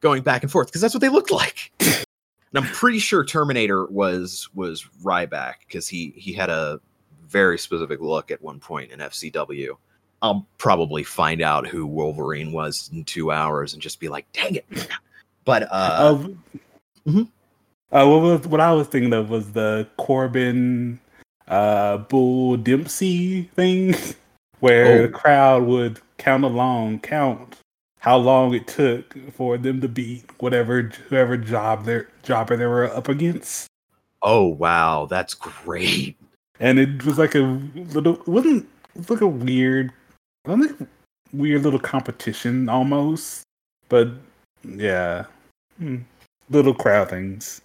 going 0.00 0.22
back 0.22 0.42
and 0.42 0.50
forth 0.52 0.68
because 0.68 0.80
that's 0.80 0.94
what 0.94 1.00
they 1.00 1.08
looked 1.08 1.30
like 1.30 1.70
And 1.80 2.64
I'm 2.64 2.72
pretty 2.72 3.00
sure 3.00 3.24
Terminator 3.24 3.86
was 3.86 4.48
was 4.54 4.84
Ryback 5.02 5.54
because 5.66 5.88
he 5.88 6.12
he 6.16 6.32
had 6.32 6.50
a 6.50 6.80
very 7.26 7.58
specific 7.58 8.00
look 8.00 8.30
at 8.30 8.40
one 8.40 8.60
point 8.60 8.92
in 8.92 9.00
FCW. 9.00 9.76
I'll 10.22 10.46
probably 10.58 11.02
find 11.02 11.42
out 11.42 11.66
who 11.66 11.84
Wolverine 11.84 12.52
was 12.52 12.90
in 12.92 13.02
two 13.04 13.32
hours 13.32 13.72
and 13.72 13.82
just 13.82 13.98
be 13.98 14.08
like, 14.08 14.30
dang 14.32 14.54
it. 14.54 14.66
But 15.44 15.64
uh, 15.64 15.66
Uh, 15.74 16.28
Mhm. 17.08 17.28
uh, 17.90 18.06
what 18.06 18.22
was 18.22 18.46
what 18.46 18.60
I 18.60 18.72
was 18.72 18.86
thinking 18.86 19.12
of 19.12 19.30
was 19.30 19.50
the 19.50 19.88
Corbin 19.96 21.00
uh, 21.48 21.96
Bull 21.98 22.56
Dempsey 22.56 23.50
thing, 23.56 23.96
where 24.60 25.00
Oh. 25.00 25.02
the 25.02 25.08
crowd 25.08 25.64
would 25.64 25.98
count 26.18 26.44
along, 26.44 27.00
count 27.00 27.56
how 28.00 28.16
long 28.18 28.52
it 28.54 28.66
took 28.66 29.16
for 29.32 29.56
them 29.56 29.80
to 29.80 29.88
beat 29.88 30.24
whatever 30.42 30.82
whoever 31.08 31.36
job 31.38 31.84
their 31.84 32.08
jobber 32.22 32.56
they 32.56 32.66
were 32.66 32.92
up 32.94 33.08
against, 33.08 33.66
oh 34.22 34.44
wow, 34.46 35.06
that's 35.06 35.34
great. 35.34 36.16
and 36.60 36.78
it 36.78 37.04
was 37.04 37.18
like 37.18 37.34
a 37.34 37.60
little 37.92 38.14
it 38.16 38.28
wasn't 38.28 38.68
it 38.94 38.98
was 38.98 39.10
like 39.10 39.20
a 39.22 39.26
weird, 39.26 39.90
I 40.44 40.50
don't 40.50 40.68
think 40.68 40.88
weird 41.32 41.62
little 41.62 41.80
competition 41.80 42.68
almost, 42.68 43.42
but 43.88 44.08
yeah, 44.62 45.24
Hmm. 45.78 45.98
little 46.50 46.74
crowd 46.74 47.10
things. 47.10 47.60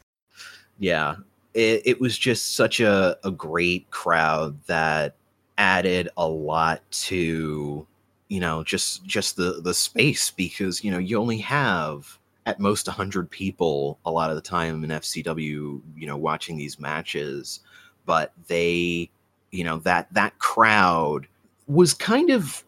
yeah 0.79 1.15
it, 1.53 1.82
it 1.86 2.00
was 2.01 2.18
just 2.18 2.56
such 2.56 2.79
a, 2.79 3.18
a 3.24 3.32
great 3.32 3.89
crowd 3.91 4.58
that 4.68 5.15
added 5.58 6.10
a 6.18 6.27
lot 6.27 6.82
to 6.91 7.86
you 8.29 8.39
know 8.39 8.63
just 8.63 9.05
just 9.05 9.36
the 9.36 9.59
the 9.62 9.74
space 9.74 10.31
because 10.31 10.83
you 10.83 10.91
know 10.91 10.98
you 10.98 11.19
only 11.19 11.38
have 11.38 12.17
at 12.45 12.59
most 12.59 12.88
100 12.88 13.29
people 13.29 14.00
a 14.05 14.12
lot 14.12 14.29
of 14.29 14.36
the 14.36 14.41
time 14.41 14.83
in 14.83 14.89
fcw 14.89 15.36
you 15.45 16.07
know 16.07 16.17
watching 16.17 16.57
these 16.57 16.79
matches 16.79 17.59
but 18.05 18.31
they 18.48 19.09
you 19.51 19.63
know 19.63 19.77
that 19.79 20.12
that 20.13 20.38
crowd 20.39 21.27
was 21.67 21.93
kind 21.93 22.29
of 22.29 22.63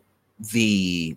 the 0.51 1.15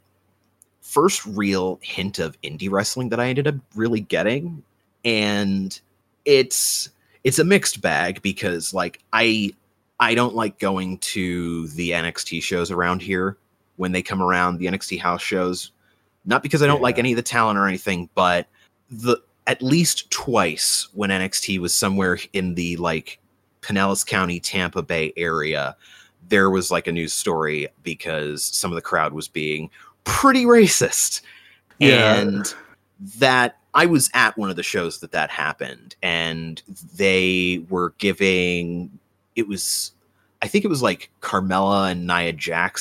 first 0.80 1.24
real 1.26 1.80
hint 1.82 2.18
of 2.18 2.40
indie 2.42 2.70
wrestling 2.70 3.08
that 3.08 3.18
i 3.18 3.26
ended 3.26 3.48
up 3.48 3.56
really 3.74 4.00
getting 4.00 4.62
and 5.04 5.80
it's 6.24 6.90
it's 7.24 7.38
a 7.38 7.44
mixed 7.44 7.80
bag 7.80 8.22
because 8.22 8.74
like 8.74 9.00
I 9.12 9.52
I 10.00 10.14
don't 10.14 10.34
like 10.34 10.58
going 10.58 10.98
to 10.98 11.68
the 11.68 11.90
NXT 11.90 12.42
shows 12.42 12.70
around 12.70 13.00
here 13.00 13.36
when 13.76 13.93
they 13.93 14.02
come 14.02 14.23
around 14.23 14.59
the 14.59 14.66
NXT 14.66 15.00
house 15.00 15.23
shows. 15.23 15.73
Not 16.25 16.43
because 16.43 16.62
I 16.62 16.66
don't 16.66 16.83
like 16.83 16.99
any 16.99 17.12
of 17.12 17.16
the 17.16 17.23
talent 17.23 17.59
or 17.59 17.66
anything 17.66 18.09
but 18.14 18.47
the 18.90 19.19
at 19.47 19.62
least 19.62 20.11
twice 20.11 20.88
when 20.95 21.11
NXT 21.11 21.59
was 21.59 21.75
somewhere 21.75 22.19
in 22.33 22.54
the 22.54 22.76
like 22.76 23.21
Pinellas 23.61 24.07
County 24.07 24.40
Tampa 24.40 24.83
Bay 24.83 25.12
area 25.16 25.76
there 26.28 26.50
was 26.50 26.71
like 26.71 26.87
a 26.87 26.93
news 26.93 27.12
story 27.12 27.69
because 27.83 28.45
some 28.45 28.71
of 28.71 28.76
the 28.76 28.83
crowd 28.83 29.12
was 29.12 29.28
being 29.28 29.71
pretty 30.04 30.45
racist. 30.45 31.21
Yeah. 31.78 32.16
and 32.16 32.54
that 33.19 33.59
I 33.75 33.87
was 33.87 34.09
at 34.14 34.38
one 34.38 34.50
of 34.50 34.57
the 34.57 34.62
shows 34.62 35.00
that 35.00 35.12
that 35.12 35.31
happened, 35.31 35.97
and 36.02 36.62
they 36.97 37.64
were 37.69 37.95
giving 37.99 38.99
it 39.35 39.49
was 39.49 39.93
I 40.44 40.46
think 40.46 40.62
it 40.62 40.68
was 40.68 40.82
like 40.82 41.08
Carmella 41.22 41.90
and 41.90 42.06
Nia 42.06 42.34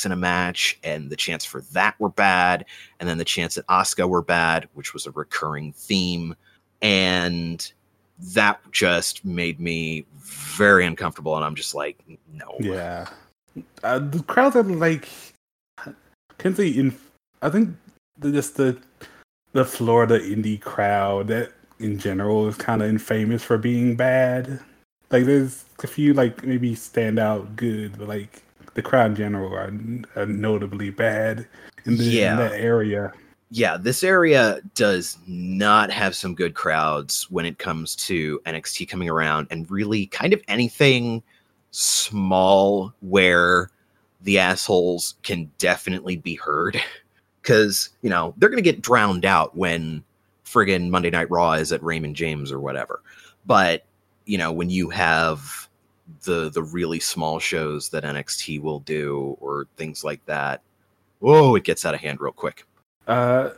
in 0.04 0.12
a 0.12 0.18
match, 0.18 0.78
and 0.84 1.10
the 1.10 1.16
chants 1.16 1.46
for 1.46 1.62
that 1.72 1.98
were 1.98 2.10
bad, 2.10 2.66
and 3.00 3.08
then 3.08 3.18
the 3.18 3.24
chants 3.24 3.58
at 3.58 3.66
Asuka 3.68 4.10
were 4.10 4.22
bad, 4.22 4.68
which 4.74 4.94
was 4.94 5.06
a 5.06 5.12
recurring 5.12 5.72
theme, 5.72 6.36
and 6.82 7.72
that 8.20 8.60
just 8.74 9.24
made 9.24 9.62
me 9.62 10.06
very 10.20 10.86
uncomfortable, 10.86 11.38
and 11.38 11.46
I'm 11.46 11.56
just 11.56 11.74
like, 11.74 11.98
no, 12.34 12.54
Yeah, 12.60 13.08
uh, 13.82 14.00
the 14.00 14.22
crowds 14.24 14.58
are 14.58 14.64
like, 14.64 15.08
can't 16.40 16.58
say 16.58 16.68
in. 16.68 16.94
I 17.42 17.50
think 17.50 17.70
just 18.22 18.58
the 18.58 18.78
the 19.54 19.64
Florida 19.64 20.20
indie 20.20 20.60
crowd 20.60 21.30
that 21.30 21.54
in 21.80 21.98
general 21.98 22.46
is 22.46 22.58
kind 22.58 22.82
of 22.82 22.90
infamous 22.90 23.42
for 23.42 23.58
being 23.58 23.96
bad. 23.96 24.60
Like 25.14 25.26
there's 25.26 25.64
a 25.84 25.88
few 25.88 26.14
like 26.14 26.44
maybe 26.44 26.76
stand 26.76 27.20
out 27.20 27.56
good, 27.56 27.98
but 27.98 28.08
like 28.08 28.44
the 28.74 28.82
crowd 28.82 29.12
in 29.12 29.16
general 29.16 29.54
are, 29.54 29.72
are 30.16 30.26
notably 30.26 30.90
bad 30.90 31.48
in, 31.86 31.98
the, 31.98 32.04
Yeah. 32.04 32.32
in 32.32 32.38
that 32.40 32.54
area. 32.60 33.14
yeah, 33.52 33.78
this 33.78 34.04
area 34.04 34.60
does 34.74 35.20
not 35.28 35.92
have 35.92 36.16
some 36.16 36.34
good 36.34 36.56
crowds 36.56 37.30
when 37.30 37.46
it 37.46 37.60
comes 37.60 37.96
to 37.98 38.42
NXT 38.48 38.90
coming 38.90 39.08
around 39.08 39.48
and 39.52 39.70
really 39.70 40.08
kind 40.08 40.34
of 40.34 40.42
anything 40.48 41.22
small 41.70 42.92
where 43.02 43.70
the 44.22 44.40
assholes 44.40 45.16
can 45.22 45.52
definitely 45.60 46.16
be 46.18 46.34
heard. 46.36 46.82
Cause, 47.44 47.90
you 48.02 48.10
know, 48.10 48.34
they're 48.38 48.50
gonna 48.50 48.62
get 48.64 48.82
drowned 48.82 49.26
out 49.26 49.56
when 49.56 50.04
friggin' 50.46 50.90
Monday 50.90 51.12
Night 51.12 51.30
Raw 51.30 51.54
is 51.54 51.72
at 51.72 51.84
Raymond 51.84 52.16
James 52.16 52.52
or 52.52 52.60
whatever. 52.60 53.02
But, 53.46 53.86
you 54.26 54.38
know, 54.38 54.52
when 54.52 54.70
you 54.70 54.90
have 54.90 55.68
the 56.24 56.50
the 56.50 56.64
really 56.64 57.00
small 57.00 57.40
shows 57.40 57.90
that 57.90 58.04
NXT 58.04 58.62
will 58.62 58.80
do 58.80 59.38
or 59.40 59.68
things 59.78 60.04
like 60.04 60.26
that, 60.26 60.62
whoa, 61.20 61.56
it 61.56 61.64
gets 61.64 61.86
out 61.86 61.94
of 61.94 62.00
hand 62.00 62.20
real 62.20 62.32
quick. 62.32 62.66
Uh, 63.08 63.52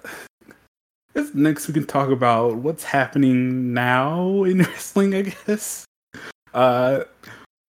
next 1.34 1.68
we 1.68 1.74
can 1.74 1.86
talk 1.86 2.10
about 2.10 2.56
what's 2.58 2.84
happening 2.84 3.74
now 3.74 4.44
in 4.44 4.60
wrestling, 4.64 5.14
I 5.14 5.22
guess. 5.24 5.86
Uh, 6.54 7.04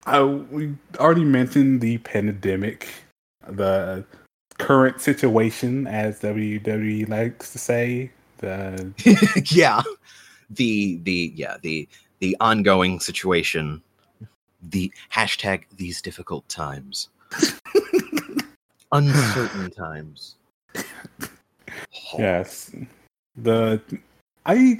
I 0.06 0.24
we 0.24 0.76
already 0.98 1.26
mentioned 1.26 1.82
the 1.82 1.98
pandemic, 2.00 2.88
the 3.48 4.06
current 4.58 5.02
situation, 5.02 5.88
as 5.88 6.22
WWE 6.22 7.10
likes 7.10 7.52
to 7.52 7.60
say. 7.60 8.12
The 8.38 8.92
yeah 9.56 9.82
the 10.50 10.98
the 11.04 11.34
yeah 11.36 11.58
the 11.62 11.88
the 12.20 12.36
ongoing 12.40 13.00
situation 13.00 13.82
the 14.70 14.92
hashtag 15.12 15.64
these 15.78 16.02
difficult 16.02 16.48
times 16.50 17.10
uncertain 18.92 19.70
times 19.72 20.36
Oh, 22.14 22.18
yes, 22.20 22.72
the 23.36 23.82
I 24.46 24.78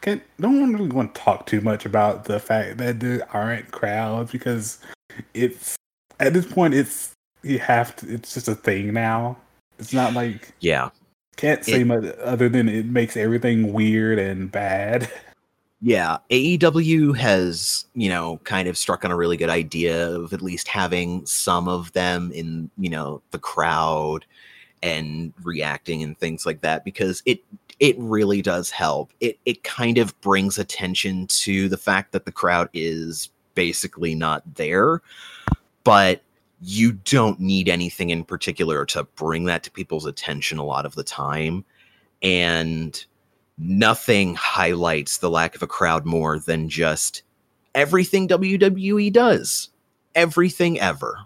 can't 0.00 0.22
don't 0.40 0.72
really 0.72 0.90
want 0.90 1.14
to 1.14 1.20
talk 1.20 1.46
too 1.46 1.60
much 1.60 1.84
about 1.84 2.24
the 2.24 2.38
fact 2.40 2.78
that 2.78 3.00
there 3.00 3.26
aren't 3.34 3.70
crowds 3.70 4.30
because 4.32 4.78
it's 5.34 5.76
at 6.20 6.32
this 6.32 6.46
point 6.46 6.72
it's 6.74 7.12
you 7.42 7.58
have 7.58 7.94
to 7.96 8.12
it's 8.12 8.32
just 8.34 8.48
a 8.48 8.54
thing 8.54 8.92
now. 8.92 9.36
It's 9.78 9.92
not 9.92 10.14
like 10.14 10.52
yeah 10.60 10.90
can't 11.36 11.64
say 11.64 11.80
It- 11.80 11.86
much 11.86 12.04
other 12.22 12.48
than 12.48 12.68
it 12.68 12.86
makes 12.86 13.16
everything 13.16 13.72
weird 13.72 14.18
and 14.18 14.50
bad. 14.50 15.10
yeah 15.82 16.18
aew 16.30 17.16
has 17.16 17.86
you 17.94 18.08
know 18.08 18.38
kind 18.44 18.68
of 18.68 18.78
struck 18.78 19.04
on 19.04 19.10
a 19.10 19.16
really 19.16 19.36
good 19.36 19.50
idea 19.50 20.10
of 20.10 20.32
at 20.32 20.40
least 20.40 20.68
having 20.68 21.26
some 21.26 21.68
of 21.68 21.92
them 21.92 22.30
in 22.32 22.70
you 22.78 22.88
know 22.88 23.20
the 23.32 23.38
crowd 23.38 24.24
and 24.82 25.32
reacting 25.42 26.02
and 26.02 26.18
things 26.18 26.46
like 26.46 26.60
that 26.60 26.84
because 26.84 27.22
it 27.26 27.44
it 27.80 27.96
really 27.98 28.42
does 28.42 28.70
help. 28.70 29.12
It 29.20 29.38
it 29.44 29.64
kind 29.64 29.98
of 29.98 30.18
brings 30.20 30.58
attention 30.58 31.26
to 31.28 31.68
the 31.68 31.76
fact 31.76 32.12
that 32.12 32.24
the 32.24 32.32
crowd 32.32 32.68
is 32.72 33.30
basically 33.54 34.14
not 34.14 34.42
there 34.54 35.02
but 35.84 36.22
you 36.62 36.92
don't 36.92 37.40
need 37.40 37.68
anything 37.68 38.10
in 38.10 38.24
particular 38.24 38.84
to 38.86 39.02
bring 39.16 39.44
that 39.44 39.64
to 39.64 39.70
people's 39.70 40.06
attention 40.06 40.58
a 40.58 40.64
lot 40.64 40.86
of 40.86 40.94
the 40.94 41.02
time. 41.02 41.64
And 42.22 43.04
nothing 43.62 44.34
highlights 44.34 45.18
the 45.18 45.30
lack 45.30 45.54
of 45.54 45.62
a 45.62 45.66
crowd 45.66 46.04
more 46.04 46.38
than 46.38 46.68
just 46.68 47.22
everything 47.74 48.28
WWE 48.28 49.12
does 49.12 49.70
everything 50.14 50.78
ever 50.80 51.18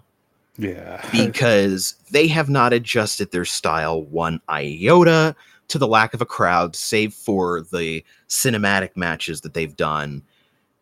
Yeah. 0.57 1.03
because 1.11 1.95
they 2.11 2.27
have 2.27 2.49
not 2.49 2.73
adjusted 2.73 3.31
their 3.31 3.45
style 3.45 4.03
one 4.03 4.41
iota 4.49 5.35
to 5.69 5.77
the 5.77 5.87
lack 5.87 6.13
of 6.13 6.21
a 6.21 6.25
crowd, 6.25 6.75
save 6.75 7.13
for 7.13 7.61
the 7.61 8.03
cinematic 8.29 8.95
matches 8.95 9.41
that 9.41 9.53
they've 9.53 9.75
done. 9.75 10.23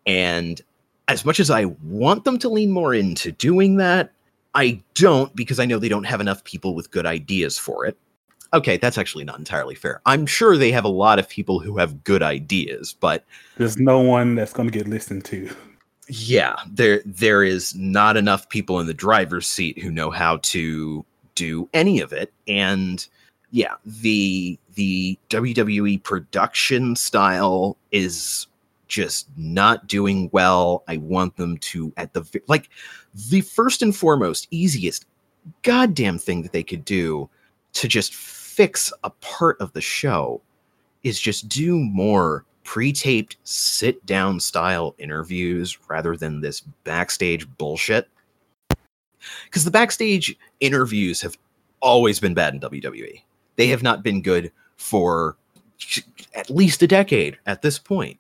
And 0.06 0.62
as 1.08 1.26
much 1.26 1.40
as 1.40 1.50
I 1.50 1.66
want 1.84 2.24
them 2.24 2.38
to 2.40 2.50
lean 2.50 2.72
more 2.72 2.94
into 2.94 3.32
doing 3.32 3.78
that, 3.78 4.12
I 4.54 4.82
don't 4.94 5.36
because 5.36 5.60
I 5.60 5.66
know 5.66 5.80
they 5.80 5.90
don't 5.90 6.06
have 6.06 6.22
enough 6.22 6.44
people 6.44 6.76
with 6.76 6.92
good 6.92 7.06
ideas 7.06 7.58
for 7.58 7.86
it. 7.86 7.98
Okay, 8.54 8.78
that's 8.78 8.98
actually 8.98 9.24
not 9.26 9.40
entirely 9.40 9.76
fair. 9.76 10.02
I'm 10.06 10.26
sure 10.26 10.58
they 10.58 10.72
have 10.72 10.86
a 10.86 10.90
lot 10.90 11.20
of 11.20 11.28
people 11.28 11.60
who 11.60 11.78
have 11.78 12.04
good 12.04 12.24
ideas, 12.24 12.96
but 13.00 13.24
There's 13.58 13.78
no 13.78 14.00
one 14.00 14.36
that's 14.36 14.54
going 14.54 14.70
to 14.70 14.78
get 14.78 14.88
listened 14.88 15.26
to. 15.26 15.50
yeah 16.08 16.56
there 16.72 17.02
there 17.04 17.42
is 17.44 17.74
not 17.76 18.16
enough 18.16 18.48
people 18.50 18.80
in 18.80 18.86
the 18.86 18.94
driver's 18.94 19.48
seat 19.48 19.80
who 19.82 19.90
know 19.90 20.12
how 20.12 20.38
to 20.44 21.04
do 21.34 21.68
any 21.74 22.00
of 22.00 22.14
it 22.14 22.32
and 22.48 23.08
yeah 23.50 23.74
the 23.84 24.60
the 24.76 25.18
WWE 25.30 26.04
production 26.04 26.96
style 26.96 27.76
is 27.92 28.46
just 28.88 29.28
not 29.36 29.88
doing 29.88 30.30
well. 30.32 30.84
I 30.88 30.98
want 30.98 31.38
them 31.38 31.58
to, 31.58 31.92
at 31.98 32.14
the 32.14 32.24
like, 32.48 32.70
the 33.30 33.42
first 33.42 33.82
and 33.82 33.96
foremost, 33.96 34.48
easiest 34.52 35.06
goddamn 35.64 36.20
thing 36.20 36.44
that 36.44 36.52
they 36.52 36.64
could 36.64 36.86
do 36.86 37.30
to 37.74 37.88
just 37.88 38.14
fix 38.56 38.94
a 39.04 39.10
part 39.10 39.60
of 39.60 39.74
the 39.74 39.82
show 39.82 40.42
is 41.04 41.20
just 41.20 41.50
do 41.50 41.78
more 41.78 42.46
pre-taped 42.64 43.36
sit 43.44 44.04
down 44.06 44.40
style 44.40 44.96
interviews 44.98 45.78
rather 45.90 46.16
than 46.16 46.40
this 46.40 46.62
backstage 46.86 47.48
bullshit 47.58 48.08
because 49.46 49.66
the 49.66 49.72
backstage 49.72 50.36
interviews 50.62 51.22
have 51.22 51.38
always 51.82 52.20
been 52.20 52.34
bad 52.34 52.54
in 52.54 52.60
WWE. 52.62 53.22
They 53.58 53.68
have 53.68 53.84
not 53.84 54.04
been 54.04 54.22
good 54.22 54.52
for 54.78 55.36
at 56.34 56.50
least 56.50 56.82
a 56.82 56.88
decade 56.88 57.38
at 57.46 57.62
this 57.62 57.78
point 57.78 58.18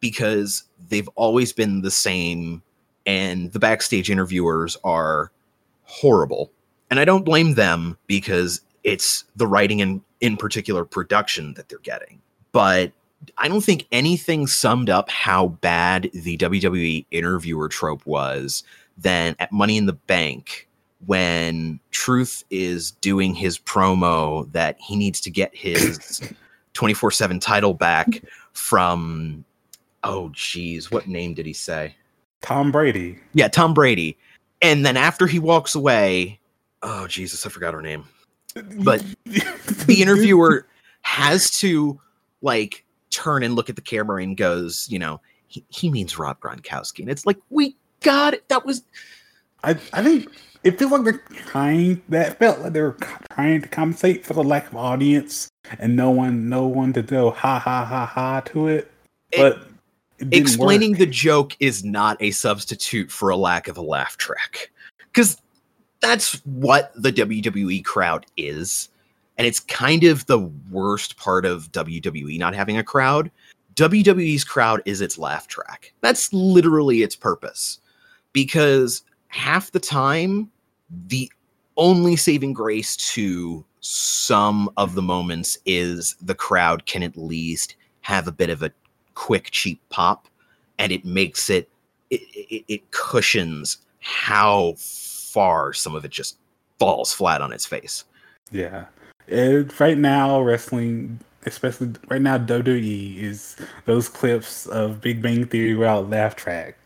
because 0.00 0.64
they've 0.88 1.08
always 1.14 1.52
been 1.52 1.82
the 1.82 1.90
same 1.90 2.62
and 3.06 3.52
the 3.52 3.58
backstage 3.58 4.10
interviewers 4.10 4.78
are 4.82 5.30
horrible. 5.82 6.50
And 6.90 6.98
I 6.98 7.04
don't 7.04 7.24
blame 7.24 7.54
them 7.54 7.98
because 8.06 8.62
it's 8.84 9.24
the 9.34 9.46
writing 9.46 9.80
and 9.82 10.00
in 10.20 10.36
particular 10.36 10.84
production 10.84 11.54
that 11.54 11.68
they're 11.68 11.78
getting. 11.78 12.20
But 12.52 12.92
I 13.38 13.48
don't 13.48 13.62
think 13.62 13.86
anything 13.90 14.46
summed 14.46 14.90
up 14.90 15.10
how 15.10 15.48
bad 15.48 16.10
the 16.12 16.36
WWE 16.36 17.06
interviewer 17.10 17.68
trope 17.68 18.04
was 18.06 18.62
than 18.96 19.34
at 19.38 19.50
Money 19.50 19.76
in 19.76 19.86
the 19.86 19.94
Bank 19.94 20.68
when 21.06 21.80
Truth 21.90 22.44
is 22.50 22.92
doing 22.92 23.34
his 23.34 23.58
promo 23.58 24.50
that 24.52 24.76
he 24.78 24.96
needs 24.96 25.20
to 25.22 25.30
get 25.30 25.54
his 25.54 26.20
24 26.74 27.10
7 27.10 27.40
title 27.40 27.74
back 27.74 28.22
from, 28.52 29.44
oh, 30.04 30.30
geez, 30.32 30.90
what 30.90 31.08
name 31.08 31.34
did 31.34 31.46
he 31.46 31.52
say? 31.52 31.94
Tom 32.42 32.70
Brady. 32.70 33.18
Yeah, 33.32 33.48
Tom 33.48 33.74
Brady. 33.74 34.18
And 34.60 34.84
then 34.84 34.96
after 34.96 35.26
he 35.26 35.38
walks 35.38 35.74
away, 35.74 36.38
oh, 36.82 37.06
Jesus, 37.06 37.44
I 37.44 37.48
forgot 37.48 37.74
her 37.74 37.82
name. 37.82 38.04
But 38.54 39.04
the 39.24 39.96
interviewer 40.00 40.66
has 41.02 41.50
to 41.58 42.00
like 42.42 42.84
turn 43.10 43.42
and 43.42 43.54
look 43.54 43.68
at 43.68 43.76
the 43.76 43.82
camera 43.82 44.22
and 44.22 44.36
goes, 44.36 44.86
you 44.90 44.98
know, 44.98 45.20
he, 45.46 45.64
he 45.68 45.90
means 45.90 46.18
Rob 46.18 46.40
Gronkowski. 46.40 47.00
And 47.00 47.08
it's 47.08 47.26
like, 47.26 47.38
we 47.50 47.76
got 48.00 48.34
it. 48.34 48.48
That 48.48 48.64
was. 48.64 48.82
I, 49.62 49.70
I 49.92 50.02
think 50.02 50.28
it 50.64 50.78
feels 50.78 50.90
like 50.90 51.04
they're 51.04 51.22
trying 51.46 52.02
that 52.08 52.38
felt 52.38 52.60
like 52.60 52.72
they 52.72 52.80
were 52.80 52.96
trying 53.32 53.62
to 53.62 53.68
compensate 53.68 54.26
for 54.26 54.32
the 54.34 54.42
lack 54.42 54.66
of 54.68 54.76
audience 54.76 55.50
and 55.78 55.94
no 55.94 56.10
one 56.10 56.48
no 56.48 56.66
one 56.66 56.92
to 56.94 57.02
go 57.02 57.30
ha 57.30 57.58
ha 57.58 57.84
ha 57.84 58.06
ha 58.06 58.40
to 58.40 58.68
it 58.68 58.90
but 59.36 59.66
it 60.18 60.28
explaining 60.32 60.92
work. 60.92 60.98
the 60.98 61.06
joke 61.06 61.56
is 61.60 61.84
not 61.84 62.16
a 62.20 62.30
substitute 62.30 63.10
for 63.10 63.28
a 63.28 63.36
lack 63.36 63.68
of 63.68 63.76
a 63.76 63.82
laugh 63.82 64.16
track 64.16 64.70
because 65.12 65.40
that's 66.04 66.34
what 66.44 66.92
the 66.94 67.10
wwe 67.10 67.82
crowd 67.82 68.26
is. 68.36 68.90
And 69.38 69.46
it's 69.46 69.58
kind 69.58 70.04
of 70.04 70.26
the 70.26 70.38
worst 70.70 71.16
part 71.16 71.46
of 71.46 71.72
wwe 71.72 72.38
not 72.38 72.54
having 72.54 72.76
a 72.76 72.84
crowd. 72.84 73.30
Wwe's 73.74 74.44
crowd 74.44 74.82
is 74.84 75.00
its 75.00 75.18
laugh 75.18 75.48
track. 75.48 75.92
That's 76.02 76.32
literally 76.32 77.02
its 77.02 77.16
purpose. 77.16 77.80
Because 78.34 79.02
half 79.28 79.72
the 79.72 79.80
time 79.80 80.50
the 81.08 81.32
only 81.76 82.16
saving 82.16 82.52
grace 82.52 82.96
to 82.96 83.64
some 83.80 84.70
of 84.76 84.94
the 84.94 85.02
moments 85.02 85.58
is 85.64 86.16
the 86.20 86.34
crowd 86.34 86.84
can 86.86 87.02
at 87.02 87.16
least 87.16 87.76
have 88.02 88.28
a 88.28 88.32
bit 88.32 88.50
of 88.50 88.62
a 88.62 88.70
quick 89.14 89.50
cheap 89.50 89.80
pop. 89.88 90.28
And 90.78 90.92
it 90.92 91.04
makes 91.04 91.48
it 91.48 91.70
it, 92.10 92.20
it, 92.34 92.64
it 92.68 92.90
cushions 92.90 93.78
how 94.00 94.74
far 95.34 95.72
some 95.72 95.96
of 95.96 96.04
it 96.04 96.12
just 96.12 96.38
falls 96.78 97.12
flat 97.12 97.42
on 97.42 97.52
its 97.52 97.66
face. 97.66 98.04
Yeah. 98.52 98.86
It, 99.26 99.80
right 99.80 99.98
now 99.98 100.40
wrestling 100.40 101.18
especially 101.46 101.92
right 102.08 102.22
now 102.22 102.38
WWE 102.38 103.18
is 103.18 103.56
those 103.84 104.08
clips 104.08 104.66
of 104.66 105.00
Big 105.00 105.20
Bang 105.20 105.46
Theory 105.46 105.74
without 105.74 106.08
laugh 106.08 106.36
track. 106.36 106.76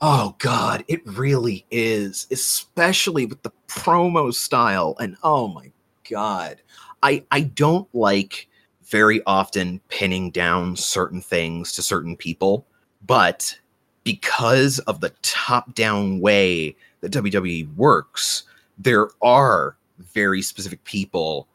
Oh 0.00 0.36
god, 0.38 0.84
it 0.88 1.00
really 1.06 1.64
is, 1.70 2.26
especially 2.30 3.24
with 3.24 3.42
the 3.42 3.52
promo 3.66 4.32
style. 4.32 4.94
And 5.00 5.16
oh 5.22 5.48
my 5.48 5.72
god. 6.08 6.60
I 7.02 7.24
I 7.30 7.40
don't 7.40 7.88
like 7.94 8.48
very 8.84 9.22
often 9.26 9.80
pinning 9.88 10.30
down 10.30 10.76
certain 10.76 11.20
things 11.20 11.72
to 11.72 11.82
certain 11.82 12.16
people, 12.16 12.66
but 13.06 13.58
because 14.04 14.78
of 14.80 15.00
the 15.00 15.12
top-down 15.22 16.20
way 16.20 16.76
that 17.12 17.24
WWE 17.24 17.74
works, 17.76 18.44
there 18.78 19.08
are 19.22 19.76
very 20.12 20.42
specific 20.42 20.82
people 20.84 21.46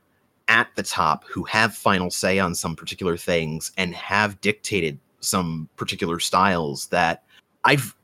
at 0.48 0.68
the 0.76 0.84
top 0.84 1.26
who 1.26 1.44
have 1.44 1.74
final 1.74 2.10
say 2.10 2.40
on 2.40 2.56
some 2.56 2.76
particular 2.76 3.18
things 3.18 3.72
and 3.78 3.94
have 3.96 4.40
dictated 4.42 5.00
some 5.20 5.70
particular 5.76 6.20
styles 6.20 6.88
that 6.88 7.24
I've 7.64 7.96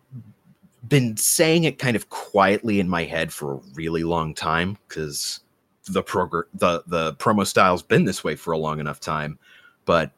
been 0.87 1.17
saying 1.17 1.63
it 1.63 1.79
kind 1.79 1.95
of 1.95 2.09
quietly 2.09 2.79
in 2.79 2.87
my 2.87 3.03
head 3.03 3.33
for 3.33 3.53
a 3.53 3.59
really 3.73 4.03
long 4.03 4.33
time 4.33 4.77
because 4.87 5.41
the 5.89 6.03
progr- 6.03 6.45
the 6.53 6.83
the 6.87 7.13
promo 7.15 7.45
style's 7.45 7.81
been 7.81 8.05
this 8.05 8.23
way 8.23 8.35
for 8.35 8.51
a 8.51 8.57
long 8.57 8.79
enough 8.79 8.99
time. 8.99 9.39
But 9.85 10.11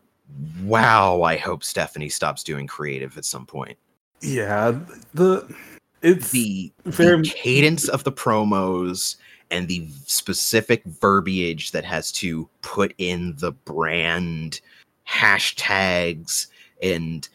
wow, 0.64 1.22
I 1.22 1.38
hope 1.38 1.64
Stephanie 1.64 2.10
stops 2.10 2.44
doing 2.44 2.68
creative 2.68 3.18
at 3.18 3.26
some 3.26 3.46
point. 3.46 3.78
Yeah, 4.22 4.78
the 5.14 5.56
it's 6.02 6.32
the, 6.32 6.72
very... 6.86 7.22
the 7.22 7.30
cadence 7.30 7.88
of 7.88 8.04
the 8.04 8.12
promos 8.12 9.16
and 9.52 9.68
the 9.68 9.88
specific 10.06 10.84
verbiage 10.86 11.72
that 11.72 11.84
has 11.84 12.12
to 12.12 12.48
put 12.62 12.94
in 12.98 13.36
the 13.38 13.52
brand 13.52 14.62
hashtags 15.08 16.48
and 16.84 17.30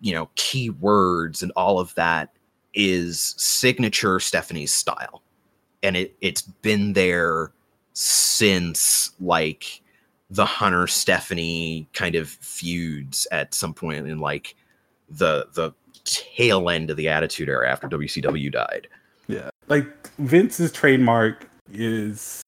you 0.00 0.12
know 0.14 0.30
keywords 0.36 1.42
and 1.42 1.52
all 1.56 1.78
of 1.78 1.94
that 1.94 2.30
is 2.74 3.34
signature 3.36 4.20
Stephanie's 4.20 4.72
style, 4.72 5.22
and 5.82 5.96
it 5.96 6.16
it's 6.20 6.42
been 6.42 6.92
there 6.92 7.52
since 7.92 9.10
like 9.20 9.82
the 10.30 10.44
Hunter 10.44 10.86
Stephanie 10.86 11.88
kind 11.92 12.14
of 12.14 12.28
feuds 12.28 13.26
at 13.32 13.54
some 13.54 13.74
point 13.74 14.06
in 14.06 14.18
like 14.18 14.54
the 15.10 15.48
the 15.54 15.72
tail 16.04 16.70
end 16.70 16.90
of 16.90 16.96
the 16.96 17.08
Attitude 17.08 17.48
Era 17.48 17.70
after 17.70 17.88
WCW 17.88 18.50
died. 18.50 18.88
Yeah, 19.28 19.50
like 19.68 19.86
Vince's 20.18 20.72
trademark 20.72 21.48
is 21.72 22.42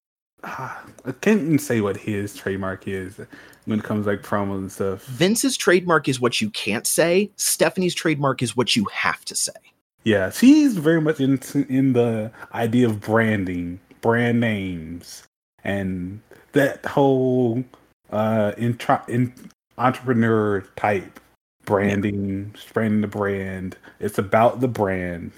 uh, 0.44 0.74
I 1.04 1.12
can't 1.20 1.40
even 1.42 1.58
say 1.58 1.80
what 1.80 1.96
his 1.96 2.34
trademark 2.34 2.88
is 2.88 3.20
when 3.64 3.78
it 3.78 3.84
comes 3.84 4.06
like 4.06 4.22
promos 4.22 4.58
and 4.58 4.72
stuff. 4.72 5.04
Vince's 5.06 5.56
trademark 5.56 6.08
is 6.08 6.20
what 6.20 6.40
you 6.40 6.50
can't 6.50 6.86
say. 6.86 7.30
Stephanie's 7.36 7.94
trademark 7.94 8.42
is 8.42 8.56
what 8.56 8.74
you 8.74 8.84
have 8.86 9.24
to 9.26 9.36
say. 9.36 9.52
Yeah, 10.04 10.30
she's 10.30 10.76
very 10.76 11.00
much 11.00 11.20
in 11.20 11.40
in 11.68 11.92
the 11.92 12.32
idea 12.54 12.86
of 12.86 13.00
branding, 13.00 13.78
brand 14.00 14.40
names, 14.40 15.22
and 15.62 16.20
that 16.52 16.84
whole 16.84 17.64
uh 18.10 18.52
intra- 18.58 19.04
in 19.08 19.32
entrepreneur 19.78 20.62
type 20.76 21.20
branding, 21.64 22.54
branding 22.72 23.00
the 23.00 23.06
brand. 23.06 23.76
It's 24.00 24.18
about 24.18 24.60
the 24.60 24.68
brand. 24.68 25.32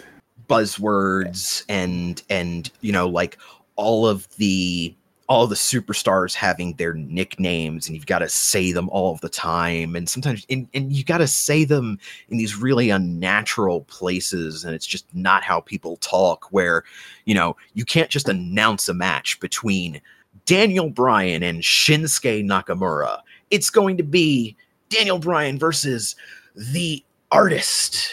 Buzzwords 0.48 1.64
and 1.68 2.22
and 2.28 2.70
you 2.82 2.92
know 2.92 3.08
like 3.08 3.38
all 3.76 4.06
of 4.06 4.28
the 4.36 4.94
all 5.26 5.46
the 5.46 5.54
superstars 5.54 6.34
having 6.34 6.74
their 6.74 6.92
nicknames 6.94 7.86
and 7.86 7.96
you've 7.96 8.06
got 8.06 8.18
to 8.18 8.28
say 8.28 8.72
them 8.72 8.90
all 8.90 9.12
of 9.12 9.20
the 9.22 9.28
time 9.28 9.96
and 9.96 10.08
sometimes 10.08 10.44
and, 10.50 10.68
and 10.74 10.92
you 10.92 11.02
got 11.02 11.18
to 11.18 11.26
say 11.26 11.64
them 11.64 11.98
in 12.28 12.36
these 12.36 12.56
really 12.56 12.90
unnatural 12.90 13.82
places 13.82 14.64
and 14.64 14.74
it's 14.74 14.86
just 14.86 15.06
not 15.14 15.42
how 15.42 15.60
people 15.60 15.96
talk 15.96 16.46
where 16.50 16.84
you 17.24 17.34
know 17.34 17.56
you 17.72 17.86
can't 17.86 18.10
just 18.10 18.28
announce 18.28 18.88
a 18.88 18.94
match 18.94 19.40
between 19.40 20.00
Daniel 20.44 20.90
Bryan 20.90 21.42
and 21.42 21.62
Shinsuke 21.62 22.44
Nakamura 22.44 23.20
it's 23.50 23.70
going 23.70 23.96
to 23.96 24.02
be 24.02 24.54
Daniel 24.94 25.18
Bryan 25.18 25.58
versus 25.58 26.16
the 26.54 27.02
artist 27.30 28.10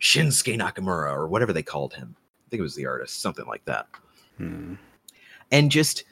Shinsuke 0.00 0.58
Nakamura 0.58 1.12
or 1.12 1.28
whatever 1.28 1.52
they 1.52 1.62
called 1.62 1.94
him 1.94 2.16
I 2.46 2.50
think 2.50 2.60
it 2.60 2.62
was 2.62 2.74
the 2.74 2.86
artist 2.86 3.20
something 3.20 3.46
like 3.46 3.64
that 3.64 3.86
hmm. 4.36 4.74
and 5.50 5.70
just 5.70 6.04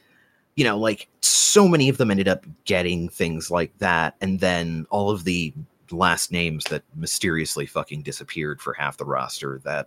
you 0.58 0.64
know, 0.64 0.76
like 0.76 1.06
so 1.20 1.68
many 1.68 1.88
of 1.88 1.98
them 1.98 2.10
ended 2.10 2.26
up 2.26 2.44
getting 2.64 3.08
things 3.08 3.48
like 3.48 3.70
that. 3.78 4.16
And 4.20 4.40
then 4.40 4.88
all 4.90 5.08
of 5.08 5.22
the 5.22 5.54
last 5.92 6.32
names 6.32 6.64
that 6.64 6.82
mysteriously 6.96 7.64
fucking 7.64 8.02
disappeared 8.02 8.60
for 8.60 8.72
half 8.72 8.96
the 8.96 9.04
roster 9.04 9.60
that, 9.62 9.86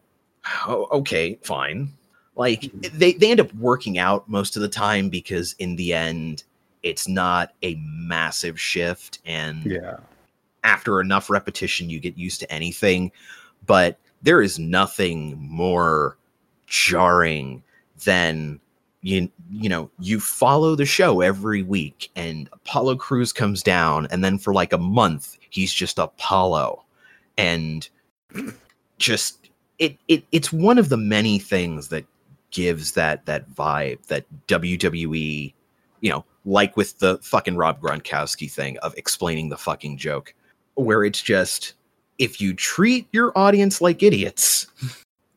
oh, 0.66 0.88
okay, 0.94 1.38
fine. 1.44 1.92
Like 2.38 2.62
mm-hmm. 2.62 2.98
they, 2.98 3.12
they 3.12 3.32
end 3.32 3.42
up 3.42 3.54
working 3.56 3.98
out 3.98 4.30
most 4.30 4.56
of 4.56 4.62
the 4.62 4.70
time 4.70 5.10
because 5.10 5.56
in 5.60 5.76
the 5.76 5.94
end, 5.94 6.46
it's 6.84 7.06
not 7.06 7.52
a 7.64 7.76
massive 7.84 8.58
shift. 8.58 9.20
And 9.26 9.66
yeah, 9.66 9.98
after 10.64 11.02
enough 11.02 11.30
repetition 11.30 11.90
you 11.90 12.00
get 12.00 12.18
used 12.18 12.40
to 12.40 12.52
anything 12.52 13.12
but 13.66 13.98
there 14.22 14.42
is 14.42 14.60
nothing 14.60 15.38
more 15.40 16.18
jarring 16.68 17.62
than 18.06 18.60
you 19.02 19.30
you 19.52 19.68
know 19.68 19.90
you 20.00 20.20
follow 20.20 20.76
the 20.76 20.86
show 20.86 21.22
every 21.22 21.64
week 21.64 22.10
and 22.16 22.50
apollo 22.54 22.96
crews 22.96 23.34
comes 23.34 23.64
down 23.64 24.08
and 24.12 24.24
then 24.24 24.38
for 24.38 24.54
like 24.54 24.74
a 24.74 24.78
month 24.78 25.38
he's 25.52 25.74
just 25.74 26.00
apollo. 26.00 26.84
And 27.38 27.88
just 28.98 29.50
it, 29.78 29.98
it 30.08 30.24
it's 30.32 30.52
one 30.52 30.78
of 30.78 30.90
the 30.90 30.98
many 30.98 31.38
things 31.38 31.90
that 31.90 32.06
gives 32.50 32.94
that 32.94 33.26
that 33.26 33.50
vibe 33.52 34.06
that 34.08 34.26
wwe 34.48 35.54
you 36.02 36.10
know 36.10 36.26
like 36.46 36.76
with 36.76 37.00
the 37.00 37.18
fucking 37.20 37.56
rob 37.56 37.80
gronkowski 37.82 38.52
thing 38.52 38.78
of 38.80 38.94
explaining 38.98 39.50
the 39.50 39.58
fucking 39.58 39.98
joke 39.98 40.34
where 40.76 41.04
it's 41.04 41.22
just 41.22 41.74
if 42.18 42.40
you 42.42 42.54
treat 42.54 43.08
your 43.12 43.32
audience 43.38 43.82
like 43.82 44.04
idiots 44.04 44.68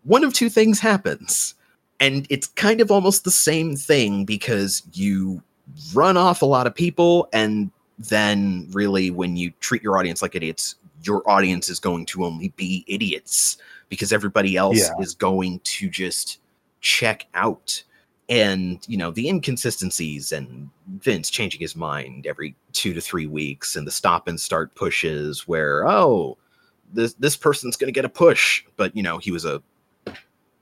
one 0.04 0.22
of 0.24 0.32
two 0.32 0.48
things 0.50 0.78
happens 0.80 1.54
and 2.00 2.26
it's 2.30 2.46
kind 2.48 2.80
of 2.80 2.90
almost 2.90 3.24
the 3.24 3.30
same 3.30 3.74
thing 3.76 4.24
because 4.24 4.82
you 4.92 5.42
run 5.94 6.16
off 6.16 6.42
a 6.42 6.46
lot 6.46 6.66
of 6.66 6.74
people 6.74 7.28
and 7.32 7.70
then 7.98 8.68
really 8.72 9.10
when 9.10 9.36
you 9.36 9.50
treat 9.60 9.82
your 9.82 9.96
audience 9.98 10.20
like 10.20 10.34
idiots 10.34 10.74
your 11.02 11.22
audience 11.28 11.68
is 11.68 11.78
going 11.80 12.04
to 12.06 12.24
only 12.24 12.48
be 12.56 12.84
idiots 12.86 13.56
because 13.88 14.12
everybody 14.12 14.56
else 14.56 14.78
Yeah. 14.78 14.90
is 15.00 15.14
going 15.14 15.60
to 15.64 15.88
just 15.88 16.38
check 16.80 17.26
out 17.34 17.82
and 18.28 18.84
you 18.88 18.96
know 18.96 19.10
the 19.10 19.28
inconsistencies 19.28 20.32
and 20.32 20.70
vince 20.98 21.28
changing 21.28 21.60
his 21.60 21.76
mind 21.76 22.26
every 22.26 22.54
two 22.72 22.94
to 22.94 23.00
three 23.00 23.26
weeks 23.26 23.76
and 23.76 23.86
the 23.86 23.90
stop 23.90 24.28
and 24.28 24.40
start 24.40 24.74
pushes 24.74 25.46
where 25.46 25.86
oh 25.86 26.38
this 26.94 27.14
this 27.14 27.36
person's 27.36 27.76
going 27.76 27.88
to 27.88 27.92
get 27.92 28.04
a 28.04 28.08
push. 28.08 28.64
But 28.76 28.96
you 28.96 29.02
know 29.02 29.18
he 29.18 29.30
was 29.30 29.44
a 29.44 29.62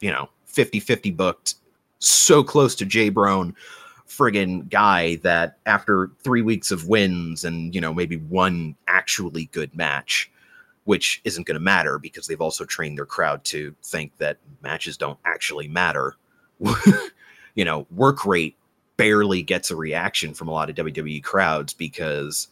you 0.01 0.11
know 0.11 0.29
50-50 0.53 1.17
booked 1.17 1.55
so 1.99 2.43
close 2.43 2.75
to 2.75 2.85
jay 2.85 3.09
brown 3.09 3.55
friggin 4.09 4.69
guy 4.69 5.17
that 5.17 5.57
after 5.67 6.11
three 6.23 6.43
weeks 6.43 6.71
of 6.71 6.89
wins 6.89 7.45
and 7.45 7.75
you 7.75 7.81
know 7.81 7.95
maybe 7.95 8.17
one 8.17 8.75
actually 8.89 9.47
good 9.53 9.75
match 9.75 10.31
which 10.85 11.21
isn't 11.25 11.47
going 11.47 11.55
to 11.55 11.61
matter 11.61 11.99
because 11.99 12.27
they've 12.27 12.41
also 12.41 12.65
trained 12.65 12.99
their 12.99 13.07
crowd 13.07 13.43
to 13.45 13.75
think 13.85 14.11
that 14.19 14.39
matches 14.63 14.97
don't 14.97 15.19
actually 15.25 15.69
matter 15.69 16.17
you 17.55 17.65
know 17.65 17.87
work 17.91 18.25
rate 18.25 18.57
barely 18.97 19.43
gets 19.43 19.71
a 19.71 19.77
reaction 19.77 20.35
from 20.35 20.49
a 20.49 20.53
lot 20.53 20.71
of 20.71 20.77
wwe 20.77 21.23
crowds 21.23 21.73
because 21.73 22.49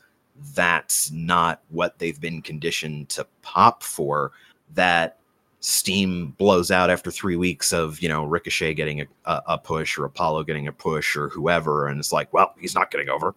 that's 0.55 1.11
not 1.11 1.61
what 1.69 1.99
they've 1.99 2.21
been 2.21 2.41
conditioned 2.43 3.09
to 3.11 3.27
pop 3.43 3.83
for. 3.83 4.33
That 4.75 5.19
steam 5.61 6.29
blows 6.39 6.71
out 6.71 6.89
after 6.89 7.11
three 7.11 7.37
weeks 7.37 7.73
of 7.73 8.01
you 8.01 8.09
know 8.09 8.25
ricochet 8.25 8.75
getting 8.75 9.03
a, 9.03 9.07
a, 9.27 9.59
push 9.59 9.99
or 9.99 10.07
apollo 10.07 10.43
getting 10.43 10.67
a 10.67 10.73
push 10.73 11.15
or 11.15 11.29
whoever 11.29 11.87
and 11.87 11.99
it's 11.99 12.15
like 12.15 12.33
well 12.33 12.55
he's 12.59 12.75
not 12.75 12.91
getting 12.91 13.09
over. 13.09 13.35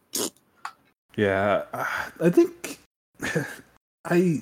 Yeah, 1.16 1.64
I 2.22 2.30
think 2.30 2.80
I 4.06 4.42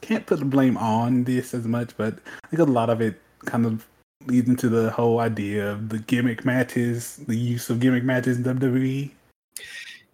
can't 0.00 0.26
put 0.26 0.38
the 0.38 0.44
blame 0.44 0.76
on 0.76 1.24
this 1.24 1.54
as 1.54 1.66
much, 1.66 1.96
but 1.96 2.18
I 2.44 2.48
think 2.48 2.60
a 2.60 2.64
lot 2.64 2.90
of 2.90 3.00
it 3.00 3.20
kind 3.44 3.66
of 3.66 3.86
leads 4.26 4.48
into 4.48 4.68
the 4.68 4.90
whole 4.90 5.20
idea 5.20 5.70
of 5.72 5.88
the 5.88 5.98
gimmick 6.00 6.44
matches, 6.44 7.16
the 7.26 7.36
use 7.36 7.70
of 7.70 7.80
gimmick 7.80 8.04
matches 8.04 8.36
in 8.38 8.44
WWE. 8.44 9.10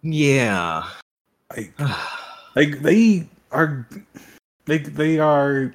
yeah 0.01 0.83
Like, 1.55 1.73
like 2.55 2.81
they 2.81 3.27
are, 3.51 3.87
like 4.67 4.93
they 4.95 5.19
are 5.19 5.73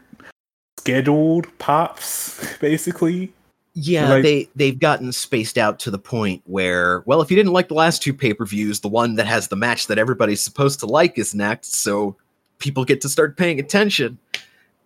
scheduled 0.81 1.47
pops, 1.59 2.57
basically. 2.61 3.33
Yeah, 3.75 4.09
Like- 4.09 4.23
they 4.25 4.49
they've 4.57 4.79
gotten 4.79 5.13
spaced 5.13 5.57
out 5.57 5.79
to 5.81 5.91
the 5.91 5.99
point 5.99 6.43
where, 6.47 7.03
well, 7.07 7.21
if 7.21 7.31
you 7.31 7.37
didn't 7.37 7.53
like 7.53 7.69
the 7.69 7.75
last 7.75 8.03
two 8.03 8.13
pay 8.13 8.35
per 8.35 8.45
views, 8.45 8.81
the 8.81 8.89
one 8.89 9.15
that 9.15 9.27
has 9.27 9.49
the 9.49 9.57
match 9.57 9.87
that 9.87 9.99
everybody's 9.99 10.43
supposed 10.43 10.81
to 10.81 10.87
like 10.87 11.17
is 11.19 11.35
next, 11.35 11.75
so 11.77 12.17
people 12.59 12.85
get 12.85 13.01
to 13.03 13.09
start 13.09 13.37
paying 13.37 13.61
attention, 13.61 14.19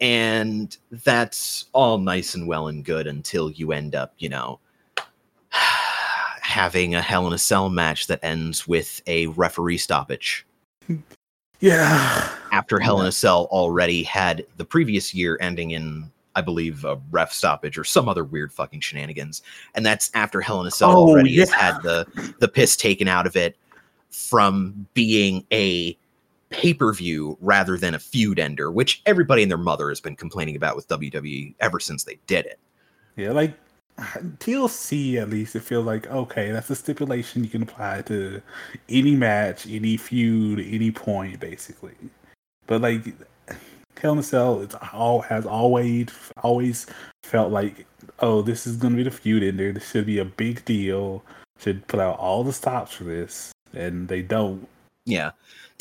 and 0.03 0.77
that's 0.91 1.67
all 1.73 1.97
nice 1.97 2.35
and 2.35 2.49
well 2.49 2.67
and 2.67 2.85
good 2.85 3.07
until 3.07 3.53
you 3.53 3.71
end 3.71 3.95
up, 3.95 4.13
you 4.19 4.29
know, 4.29 4.59
having 6.43 6.97
a 6.97 7.01
Hell 7.01 7.29
in 7.29 7.33
a 7.33 7.39
Cell 7.39 7.71
match 7.71 8.09
that 8.09 8.19
ends 8.23 8.67
with 8.67 9.01
a 9.07 9.29
referee 9.29 9.79
stoppage. 9.79 10.45
Yeah, 11.61 12.29
after 12.51 12.81
Hell 12.81 13.01
in 13.01 13.07
a 13.07 13.13
Cell 13.13 13.47
already 13.53 14.03
had 14.03 14.45
the 14.57 14.65
previous 14.65 15.15
year 15.15 15.39
ending 15.41 15.71
in, 15.71 16.11
I 16.35 16.41
believe, 16.41 16.85
a 16.85 17.01
ref 17.13 17.33
stoppage 17.33 17.79
or 17.79 17.85
some 17.85 18.09
other 18.09 18.25
weird 18.25 18.53
fucking 18.53 18.81
shenanigans. 18.81 19.43
And 19.77 19.87
that's 19.87 20.11
after 20.15 20.41
Hell 20.41 20.61
in 20.61 20.67
a 20.67 20.73
Cell 20.73 20.91
Oh, 20.91 21.09
already 21.11 21.39
has 21.39 21.51
had 21.53 21.81
the 21.83 22.35
the 22.41 22.49
piss 22.49 22.75
taken 22.75 23.07
out 23.07 23.29
of 23.29 23.37
it 23.37 23.57
from 24.11 24.89
being 24.95 25.47
a 25.53 25.97
pay 26.53 26.75
per 26.75 26.93
view 26.93 27.37
rather 27.41 27.77
than 27.77 27.95
a 27.95 27.99
feud 27.99 28.39
ender, 28.39 28.71
which 28.71 29.03
everybody 29.07 29.43
and 29.43 29.51
their 29.51 29.59
mother 29.59 29.89
has 29.89 30.01
been 30.01 30.17
complaining 30.17 30.57
about 30.57 30.77
with 30.77 30.89
WWE 30.89 31.55
ever 31.61 31.81
since 31.81 32.05
they 32.05 32.19
did 32.27 32.47
it. 32.47 32.61
yeah, 33.17 33.33
like 33.33 33.55
TLC 33.99 35.17
at 35.21 35.31
least 35.31 35.55
it 35.57 35.63
feels 35.63 35.87
like 35.87 36.07
okay, 36.11 36.51
that's 36.53 36.71
a 36.71 36.77
stipulation 36.77 37.45
you 37.45 37.51
can 37.51 37.63
apply 37.63 38.03
to 38.03 38.41
any 38.89 39.17
match, 39.17 39.67
any 39.67 39.97
feud, 39.97 40.61
any 40.61 40.91
point, 40.91 41.41
basically. 41.41 41.95
But 42.67 42.81
like 42.81 43.15
Hell 44.01 44.13
in 44.13 44.19
a 44.19 44.23
Cell, 44.23 44.61
it's 44.63 44.75
all 44.93 45.21
has 45.23 45.47
always 45.47 46.09
always 46.43 46.87
felt 47.23 47.53
like 47.53 47.87
oh, 48.19 48.43
this 48.43 48.67
is 48.67 48.77
gonna 48.77 48.97
be 48.97 49.03
the 49.03 49.11
feud 49.11 49.43
ender. 49.43 49.73
This 49.73 49.91
should 49.91 50.07
be 50.07 50.19
a 50.19 50.25
big 50.25 50.65
deal. 50.65 51.23
Should 51.59 51.87
put 51.87 52.01
out 52.01 52.19
all 52.19 52.43
the 52.43 52.53
stops 52.53 52.93
for 52.93 53.05
this, 53.05 53.53
and 53.73 54.09
they 54.09 54.23
don't. 54.23 54.67
Yeah. 55.05 55.33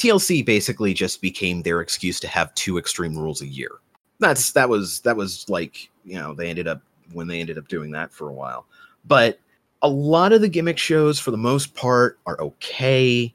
TLC 0.02 0.44
basically 0.44 0.96
just 0.96 1.22
became 1.22 1.62
their 1.62 1.80
excuse 1.80 2.20
to 2.22 2.28
have 2.28 2.54
two 2.56 2.80
extreme 2.80 3.16
rules 3.16 3.42
a 3.42 3.48
year. 3.48 3.70
That's 4.18 4.52
that 4.54 4.68
was 4.68 5.02
that 5.02 5.16
was 5.16 5.48
like, 5.48 5.92
you 6.06 6.16
know, 6.16 6.34
they 6.34 6.50
ended 6.50 6.68
up 6.68 6.82
when 7.14 7.28
they 7.28 7.40
ended 7.40 7.60
up 7.60 7.68
doing 7.68 7.92
that 7.92 8.12
for 8.12 8.30
a 8.30 8.34
while. 8.34 8.66
But 9.06 9.40
a 9.84 9.90
lot 9.90 10.34
of 10.34 10.42
the 10.42 10.50
gimmick 10.50 10.80
shows 10.80 11.20
for 11.20 11.30
the 11.30 11.38
most 11.38 11.76
part 11.76 12.18
are 12.26 12.42
okay. 12.42 13.32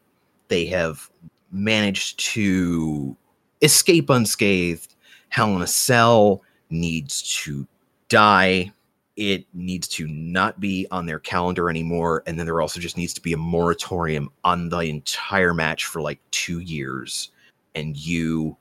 They 0.49 0.67
have 0.67 1.09
managed 1.53 2.19
to 2.35 3.17
escape 3.63 4.11
unscathed. 4.11 4.97
Hell 5.29 5.55
in 5.55 5.63
a 5.63 5.69
Cell 5.69 6.43
needs 6.71 7.23
to 7.45 7.65
die. 8.09 8.73
It 9.17 9.47
needs 9.55 9.89
to 9.89 10.07
not 10.07 10.61
be 10.61 10.87
on 10.91 11.07
their 11.07 11.19
calendar 11.19 11.71
anymore. 11.71 12.23
And 12.27 12.39
then 12.39 12.47
there 12.47 12.61
also 12.61 12.81
just 12.81 12.97
needs 12.97 13.15
to 13.15 13.23
be 13.23 13.33
a 13.33 13.39
moratorium 13.39 14.31
on 14.45 14.69
the 14.69 14.81
entire 14.81 15.55
match 15.55 15.87
for 15.87 16.03
like 16.03 16.19
two 16.31 16.61
years. 16.61 17.31
And 17.75 17.97
you 17.97 18.57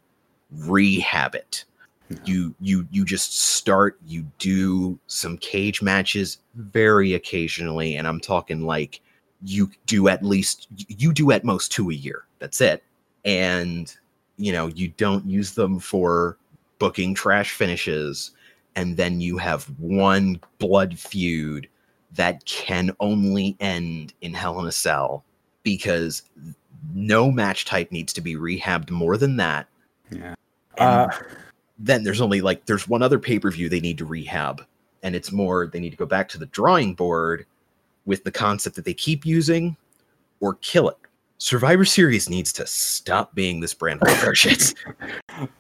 rehab 0.52 1.36
it. 1.36 1.66
You 2.24 2.54
you 2.62 2.88
you 2.92 3.04
just 3.04 3.40
start, 3.40 3.98
you 4.06 4.26
do 4.38 5.00
some 5.08 5.38
cage 5.40 5.82
matches 5.82 6.38
very 6.54 7.16
occasionally, 7.16 7.96
and 7.96 8.08
I'm 8.08 8.20
talking 8.20 8.62
like 8.62 9.02
you 9.44 9.72
do 9.88 10.08
at 10.08 10.24
least 10.24 10.68
you 10.88 11.12
do 11.12 11.32
at 11.32 11.44
most 11.44 11.72
two 11.72 11.90
a 11.90 11.94
year. 11.94 12.26
That's 12.40 12.62
it. 12.62 12.84
And 13.26 13.94
you 14.38 14.52
know, 14.52 14.68
you 14.68 14.90
don't 14.90 15.26
use 15.26 15.54
them 15.54 15.80
for 15.80 16.38
booking 16.78 17.16
trash 17.16 17.54
finishes 17.54 18.32
and 18.76 18.98
then 18.98 19.22
you 19.22 19.38
have 19.38 19.66
one 19.80 20.40
blood 20.60 20.98
feud 20.98 21.68
that 22.14 22.44
can 22.46 22.92
only 23.00 23.56
end 23.60 24.14
in 24.22 24.34
Hell 24.34 24.60
in 24.60 24.68
a 24.68 24.72
Cell 24.72 25.24
because 25.64 26.24
no 26.94 27.32
match 27.32 27.66
type 27.66 27.92
needs 27.92 28.14
to 28.14 28.22
be 28.22 28.36
rehabbed 28.36 28.90
more 28.92 29.18
than 29.18 29.38
that. 29.38 29.68
Yeah. 30.12 30.36
And 30.78 31.12
Uh, 31.12 31.18
then 31.78 32.04
there's 32.04 32.22
only 32.22 32.42
like 32.42 32.66
there's 32.66 32.88
one 32.88 33.02
other 33.02 33.20
pay 33.20 33.40
per 33.40 33.52
view 33.52 33.68
they 33.70 33.80
need 33.80 33.98
to 33.98 34.06
rehab, 34.06 34.66
and 35.04 35.16
it's 35.16 35.32
more 35.32 35.68
they 35.68 35.80
need 35.80 35.90
to 35.92 35.98
go 35.98 36.06
back 36.06 36.30
to 36.30 36.38
the 36.38 36.46
drawing 36.48 36.94
board 36.94 37.46
with 38.06 38.24
the 38.24 38.32
concept 38.32 38.76
that 38.76 38.86
they 38.86 38.94
keep 38.94 39.26
using 39.26 39.76
or 40.40 40.56
kill 40.56 40.90
it. 40.90 40.98
Survivor 41.38 41.86
Series 41.86 42.30
needs 42.30 42.54
to 42.54 42.66
stop 42.66 43.36
being 43.36 43.60
this 43.60 43.74
brand 43.74 44.02
warfare 44.06 44.36
shit. 44.36 44.74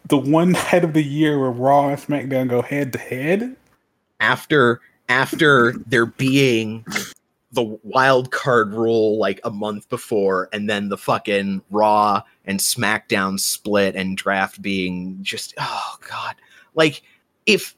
the 0.07 0.17
one 0.17 0.53
night 0.53 0.83
of 0.83 0.93
the 0.93 1.03
year 1.03 1.39
where 1.39 1.51
Raw 1.51 1.89
and 1.89 1.97
SmackDown 1.99 2.49
go 2.49 2.61
head 2.61 2.93
to 2.93 2.99
head. 2.99 3.55
after 4.19 4.81
after 5.09 5.73
there 5.85 6.05
being 6.05 6.85
the 7.51 7.77
wild 7.83 8.31
card 8.31 8.73
rule 8.73 9.17
like 9.17 9.39
a 9.43 9.51
month 9.51 9.87
before 9.89 10.49
and 10.51 10.69
then 10.69 10.89
the 10.89 10.97
fucking 10.97 11.61
raw 11.69 12.21
and 12.45 12.59
smackdown 12.59 13.39
split 13.39 13.95
and 13.95 14.17
draft 14.17 14.61
being 14.61 15.17
just 15.21 15.53
oh 15.59 15.95
god 16.09 16.35
like 16.73 17.03
if 17.45 17.75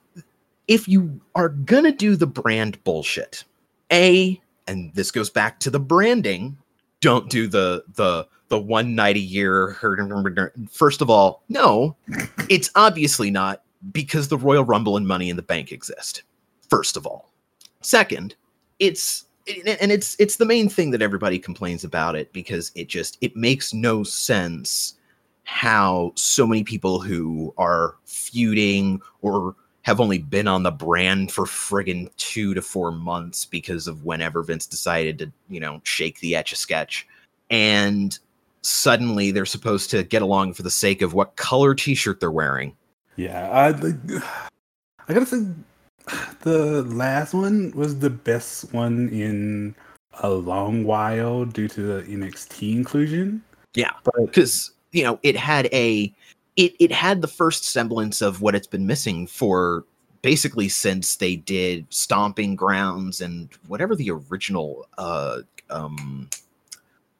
if 0.67 0.87
you 0.87 1.19
are 1.35 1.49
gonna 1.49 1.91
do 1.91 2.15
the 2.15 2.25
brand 2.25 2.81
bullshit 2.85 3.43
a 3.91 4.39
and 4.67 4.93
this 4.95 5.11
goes 5.11 5.29
back 5.29 5.59
to 5.59 5.69
the 5.69 5.79
branding 5.79 6.57
don't 7.01 7.29
do 7.29 7.47
the 7.47 7.83
the 7.95 8.27
the 8.49 8.59
one 8.59 8.95
night 8.95 9.15
a 9.15 9.19
year. 9.19 9.77
First 10.71 11.01
of 11.01 11.09
all, 11.09 11.43
no, 11.49 11.95
it's 12.49 12.69
obviously 12.75 13.29
not 13.29 13.63
because 13.91 14.27
the 14.27 14.37
Royal 14.37 14.63
Rumble 14.63 14.97
and 14.97 15.07
Money 15.07 15.29
in 15.29 15.35
the 15.35 15.41
Bank 15.41 15.71
exist. 15.71 16.23
First 16.69 16.97
of 16.97 17.05
all, 17.05 17.31
second, 17.81 18.35
it's 18.79 19.25
and 19.47 19.91
it's 19.91 20.15
it's 20.19 20.37
the 20.37 20.45
main 20.45 20.69
thing 20.69 20.91
that 20.91 21.01
everybody 21.01 21.39
complains 21.39 21.83
about 21.83 22.15
it 22.15 22.31
because 22.33 22.71
it 22.75 22.87
just 22.87 23.17
it 23.21 23.35
makes 23.35 23.73
no 23.73 24.03
sense 24.03 24.95
how 25.43 26.11
so 26.15 26.45
many 26.45 26.63
people 26.63 26.99
who 26.99 27.53
are 27.57 27.95
feuding 28.05 29.01
or 29.21 29.55
have 29.87 30.01
only 30.01 30.17
been 30.17 30.49
on 30.49 30.63
the 30.63 30.71
brand 30.71 31.31
for 31.31 31.45
friggin' 31.45 32.13
two 32.17 32.53
to 32.53 32.61
four 32.61 32.91
months 32.91 33.45
because 33.45 33.87
of 33.87 34.03
whenever 34.03 34.43
Vince 34.43 34.67
decided 34.67 35.17
to, 35.17 35.31
you 35.47 35.61
know, 35.61 35.79
shake 35.85 36.19
the 36.19 36.35
etch 36.35 36.51
a 36.51 36.57
sketch. 36.57 37.07
And 37.49 38.19
suddenly 38.63 39.31
they're 39.31 39.45
supposed 39.45 39.89
to 39.91 40.03
get 40.03 40.21
along 40.21 40.55
for 40.55 40.63
the 40.63 40.69
sake 40.69 41.01
of 41.01 41.13
what 41.13 41.37
color 41.37 41.73
t 41.73 41.95
shirt 41.95 42.19
they're 42.19 42.29
wearing. 42.29 42.75
Yeah, 43.15 43.49
I, 43.49 43.69
I 45.07 45.13
gotta 45.13 45.25
say, 45.25 45.45
the 46.41 46.83
last 46.83 47.33
one 47.33 47.71
was 47.71 47.97
the 47.97 48.09
best 48.09 48.73
one 48.73 49.07
in 49.07 49.73
a 50.19 50.29
long 50.29 50.83
while 50.83 51.45
due 51.45 51.69
to 51.69 51.81
the 51.81 52.03
NXT 52.03 52.75
inclusion. 52.75 53.41
Yeah, 53.73 53.93
because 54.17 54.69
you 54.91 55.03
know 55.03 55.17
it 55.23 55.37
had 55.37 55.67
a 55.67 56.13
it 56.57 56.75
it 56.79 56.91
had 56.91 57.21
the 57.21 57.27
first 57.27 57.63
semblance 57.65 58.21
of 58.21 58.41
what 58.41 58.55
it's 58.55 58.67
been 58.67 58.85
missing 58.85 59.27
for 59.27 59.85
basically 60.21 60.67
since 60.67 61.15
they 61.15 61.35
did 61.35 61.85
Stomping 61.93 62.55
Grounds 62.55 63.21
and 63.21 63.49
whatever 63.67 63.95
the 63.95 64.11
original 64.11 64.87
uh 64.97 65.41
um 65.69 66.29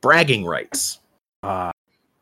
bragging 0.02 0.45
rights. 0.45 1.00
Uh, 1.43 1.71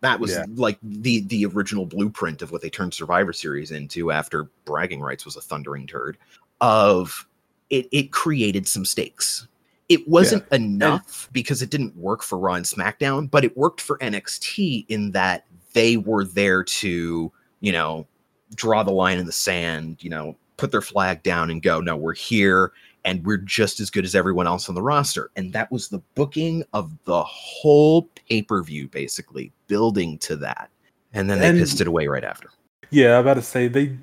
that 0.02 0.20
was 0.20 0.32
yeah. 0.32 0.46
like 0.56 0.78
the 0.84 1.22
the 1.22 1.46
original 1.46 1.86
blueprint 1.86 2.42
of 2.42 2.52
what 2.52 2.62
they 2.62 2.70
turned 2.70 2.94
Survivor 2.94 3.34
Series 3.34 3.72
into 3.72 4.12
after 4.12 4.44
bragging 4.66 5.02
rights 5.02 5.26
was 5.26 5.36
a 5.36 5.42
thundering 5.42 5.88
turd. 5.88 6.18
Of 6.62 7.28
it, 7.70 7.88
it 7.92 8.12
created 8.12 8.68
some 8.68 8.86
stakes. 8.86 9.48
It 9.90 10.08
wasn't 10.08 10.46
Yeah. 10.52 10.58
enough 10.58 11.30
because 11.32 11.62
it 11.62 11.70
didn't 11.70 11.96
work 11.96 12.24
for 12.24 12.38
Raw 12.38 12.54
and 12.54 12.66
SmackDown, 12.66 13.30
but 13.30 13.44
it 13.44 13.56
worked 13.58 13.82
for 13.82 13.98
NXT 14.00 14.86
in 14.90 15.12
that 15.12 15.46
they 15.76 15.98
were 15.98 16.24
there 16.24 16.64
to, 16.64 17.32
you 17.60 17.72
know, 17.72 18.08
draw 18.56 18.82
the 18.82 18.92
line 18.92 19.20
in 19.20 19.26
the 19.26 19.32
sand, 19.32 19.98
you 20.04 20.10
know, 20.10 20.36
put 20.58 20.72
their 20.72 20.82
flag 20.82 21.22
down 21.22 21.52
and 21.52 21.62
go, 21.62 21.82
no, 21.82 21.96
we're 21.98 22.16
here 22.16 22.72
and 23.04 23.24
we're 23.26 23.38
just 23.38 23.80
as 23.82 23.90
good 23.90 24.06
as 24.06 24.16
everyone 24.16 24.48
else 24.48 24.70
on 24.70 24.74
the 24.74 24.82
roster. 24.82 25.30
And 25.36 25.52
that 25.54 25.70
was 25.72 25.90
the 25.90 26.02
booking 26.16 26.64
of 26.74 26.92
the 27.04 27.22
whole 27.24 28.10
pay 28.30 28.42
per 28.42 28.64
view, 28.64 28.88
basically, 28.88 29.52
building 29.68 30.18
to 30.20 30.38
that. 30.38 30.70
And 31.14 31.30
then 31.30 31.40
they 31.40 31.50
And- 31.50 31.60
pissed 31.60 31.82
it 31.82 31.88
away 31.88 32.08
right 32.08 32.24
after. 32.24 32.50
Yeah, 32.90 33.18
I 33.18 33.20
about 33.20 33.34
to 33.34 33.42
say 33.42 33.68
they 33.68 33.98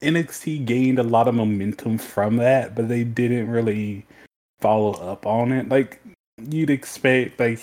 NXT 0.00 0.64
gained 0.64 1.00
a 1.00 1.02
lot 1.02 1.26
of 1.26 1.34
momentum 1.34 1.98
from 1.98 2.36
that, 2.36 2.76
but 2.76 2.88
they 2.88 3.02
didn't 3.02 3.50
really 3.50 4.06
follow 4.60 4.92
up 4.92 5.26
on 5.26 5.50
it. 5.50 5.68
Like 5.68 6.00
you'd 6.48 6.70
expect, 6.70 7.40
like 7.40 7.58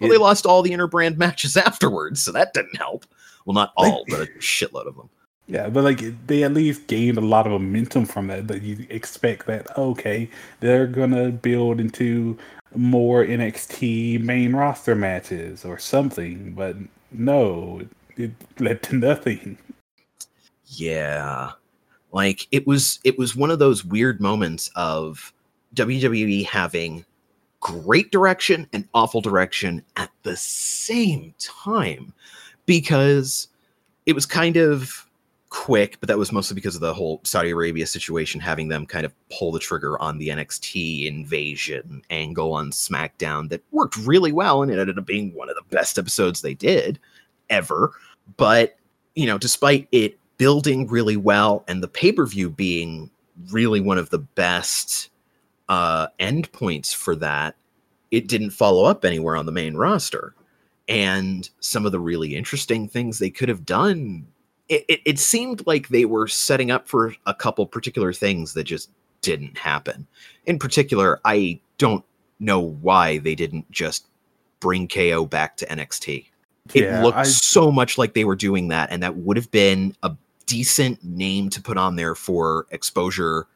Well, 0.00 0.10
they 0.10 0.16
lost 0.18 0.46
all 0.46 0.62
the 0.62 0.70
interbrand 0.70 1.16
matches 1.18 1.56
afterwards, 1.56 2.22
so 2.22 2.32
that 2.32 2.54
didn't 2.54 2.76
help. 2.76 3.04
Well, 3.44 3.54
not 3.54 3.72
Like- 3.78 3.92
all, 3.92 4.04
but 4.08 4.20
a 4.20 4.26
shitload 4.38 4.86
of 4.86 4.96
them. 4.96 5.08
yeah, 5.46 5.68
but 5.68 5.82
like 5.84 6.00
they 6.26 6.42
at 6.44 6.52
least 6.54 6.86
gained 6.86 7.16
a 7.18 7.22
lot 7.22 7.46
of 7.46 7.52
momentum 7.52 8.04
from 8.04 8.26
that. 8.28 8.46
That 8.48 8.62
you 8.62 8.86
expect 8.90 9.46
that 9.46 9.76
okay, 9.78 10.28
they're 10.60 10.86
gonna 10.86 11.30
build 11.30 11.80
into 11.80 12.36
more 12.74 13.24
NXT 13.24 14.20
main 14.22 14.54
roster 14.54 14.94
matches 14.94 15.64
or 15.64 15.78
something, 15.78 16.52
but 16.52 16.76
no, 17.10 17.80
it 18.18 18.30
led 18.60 18.82
to 18.82 18.96
nothing. 18.96 19.56
Yeah. 20.66 21.52
Like 22.12 22.46
it 22.52 22.66
was 22.66 22.98
it 23.04 23.18
was 23.18 23.34
one 23.36 23.50
of 23.50 23.58
those 23.58 23.84
weird 23.84 24.20
moments 24.20 24.70
of 24.76 25.32
WWE 25.74 26.44
having 26.46 27.04
great 27.60 28.10
direction 28.10 28.68
and 28.72 28.88
awful 28.94 29.20
direction 29.20 29.82
at 29.96 30.10
the 30.22 30.36
same 30.36 31.34
time 31.38 32.12
because 32.66 33.48
it 34.06 34.14
was 34.14 34.26
kind 34.26 34.56
of 34.56 35.06
quick, 35.50 35.96
but 36.00 36.08
that 36.08 36.18
was 36.18 36.30
mostly 36.32 36.54
because 36.54 36.74
of 36.74 36.80
the 36.80 36.94
whole 36.94 37.20
Saudi 37.24 37.50
Arabia 37.50 37.86
situation 37.86 38.40
having 38.40 38.68
them 38.68 38.86
kind 38.86 39.06
of 39.06 39.14
pull 39.30 39.50
the 39.50 39.58
trigger 39.58 40.00
on 40.00 40.18
the 40.18 40.28
NXT 40.28 41.06
invasion 41.06 42.02
angle 42.10 42.52
on 42.52 42.70
SmackDown 42.70 43.48
that 43.48 43.62
worked 43.70 43.96
really 43.98 44.32
well 44.32 44.62
and 44.62 44.70
it 44.70 44.78
ended 44.78 44.98
up 44.98 45.06
being 45.06 45.34
one 45.34 45.48
of 45.48 45.56
the 45.56 45.74
best 45.74 45.98
episodes 45.98 46.42
they 46.42 46.54
did 46.54 46.98
ever. 47.50 47.92
But, 48.36 48.76
you 49.14 49.26
know, 49.26 49.38
despite 49.38 49.88
it 49.90 50.18
building 50.36 50.86
really 50.86 51.16
well 51.16 51.64
and 51.66 51.82
the 51.82 51.88
pay-per-view 51.88 52.50
being 52.50 53.10
really 53.50 53.80
one 53.80 53.98
of 53.98 54.10
the 54.10 54.18
best 54.18 55.10
uh 55.68 56.08
endpoints 56.18 56.94
for 56.94 57.14
that, 57.16 57.56
it 58.10 58.26
didn't 58.28 58.50
follow 58.50 58.84
up 58.84 59.04
anywhere 59.04 59.36
on 59.36 59.46
the 59.46 59.52
main 59.52 59.76
roster. 59.76 60.34
And 60.88 61.48
some 61.60 61.84
of 61.84 61.92
the 61.92 62.00
really 62.00 62.34
interesting 62.34 62.88
things 62.88 63.18
they 63.18 63.30
could 63.30 63.48
have 63.50 63.66
done 63.66 64.26
it, 64.68 64.84
it, 64.88 65.00
it 65.04 65.18
seemed 65.18 65.66
like 65.66 65.88
they 65.88 66.04
were 66.04 66.28
setting 66.28 66.70
up 66.70 66.88
for 66.88 67.14
a 67.26 67.34
couple 67.34 67.66
particular 67.66 68.12
things 68.12 68.52
that 68.54 68.64
just 68.64 68.90
didn't 69.22 69.56
happen. 69.56 70.06
In 70.46 70.58
particular, 70.58 71.20
I 71.24 71.58
don't 71.78 72.04
know 72.38 72.60
why 72.60 73.18
they 73.18 73.34
didn't 73.34 73.70
just 73.70 74.06
bring 74.60 74.86
KO 74.86 75.24
back 75.26 75.56
to 75.58 75.66
NXT. 75.66 76.26
It 76.74 76.84
Yeah, 76.84 77.02
looked 77.02 77.18
I- 77.18 77.24
so 77.24 77.72
much 77.72 77.96
like 77.96 78.12
they 78.12 78.24
were 78.24 78.36
doing 78.36 78.68
that, 78.68 78.90
and 78.92 79.02
that 79.02 79.16
would 79.16 79.36
have 79.38 79.50
been 79.50 79.96
a 80.02 80.14
decent 80.46 81.02
name 81.02 81.48
to 81.50 81.62
put 81.62 81.76
on 81.78 81.96
there 81.96 82.14
for 82.14 82.66
exposure 82.70 83.46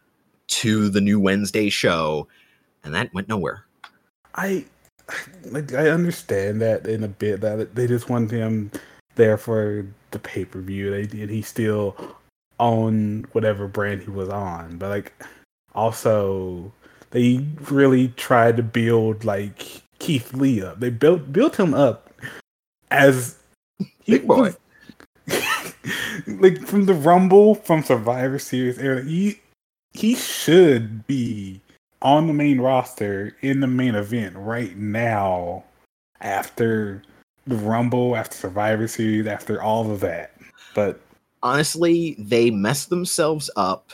to 0.61 0.89
the 0.89 1.01
new 1.01 1.19
Wednesday 1.19 1.69
show, 1.71 2.29
and 2.85 2.95
that 2.95 3.13
went 3.15 3.29
nowhere. 3.29 3.65
I 4.35 4.65
like 5.47 5.73
I 5.75 5.89
understand 5.91 6.61
that 6.63 6.87
in 6.87 7.05
a 7.05 7.09
bit 7.09 7.41
that 7.41 7.75
they 7.75 7.87
just 7.87 8.09
want 8.09 8.31
him 8.31 8.71
there 9.15 9.37
for 9.37 9.87
the 10.11 10.19
pay 10.19 10.45
per 10.45 10.61
view. 10.61 10.91
They 10.91 11.07
did 11.07 11.31
he 11.31 11.43
still 11.43 11.97
on 12.59 13.27
whatever 13.33 13.67
brand 13.69 14.03
he 14.03 14.11
was 14.11 14.29
on, 14.29 14.79
but 14.79 14.89
like 14.89 15.13
also 15.75 16.73
they 17.11 17.45
really 17.71 18.09
tried 18.09 18.57
to 18.57 18.63
build 18.63 19.25
like 19.25 19.83
Keith 19.99 20.33
Lee 20.35 20.63
up. 20.63 20.81
They 20.81 20.91
built 20.91 21.33
built 21.33 21.59
him 21.59 21.75
up 21.75 22.11
as 22.91 23.37
Big 24.07 24.27
boy. 24.27 24.41
was- 24.41 24.57
like 26.27 26.59
from 26.67 26.87
the 26.87 26.95
Rumble 26.95 27.55
from 27.55 27.83
Survivor 27.83 28.39
Series 28.39 28.79
era. 28.79 29.03
He 29.05 29.41
he 29.95 30.15
should 30.15 31.07
be 31.07 31.61
on 32.01 32.27
the 32.27 32.33
main 32.33 32.61
roster 32.61 33.37
in 33.43 33.61
the 33.61 33.67
main 33.67 33.95
event 33.95 34.35
right 34.37 34.77
now 34.77 35.65
after 36.21 37.03
the 37.47 37.57
Rumble, 37.57 38.17
after 38.17 38.37
Survivor 38.37 38.89
Series, 38.89 39.27
after 39.27 39.63
all 39.63 39.91
of 39.91 40.01
that. 40.01 40.35
But 40.75 41.01
honestly, 41.43 42.17
they 42.19 42.51
messed 42.51 42.91
themselves 42.91 43.51
up 43.57 43.93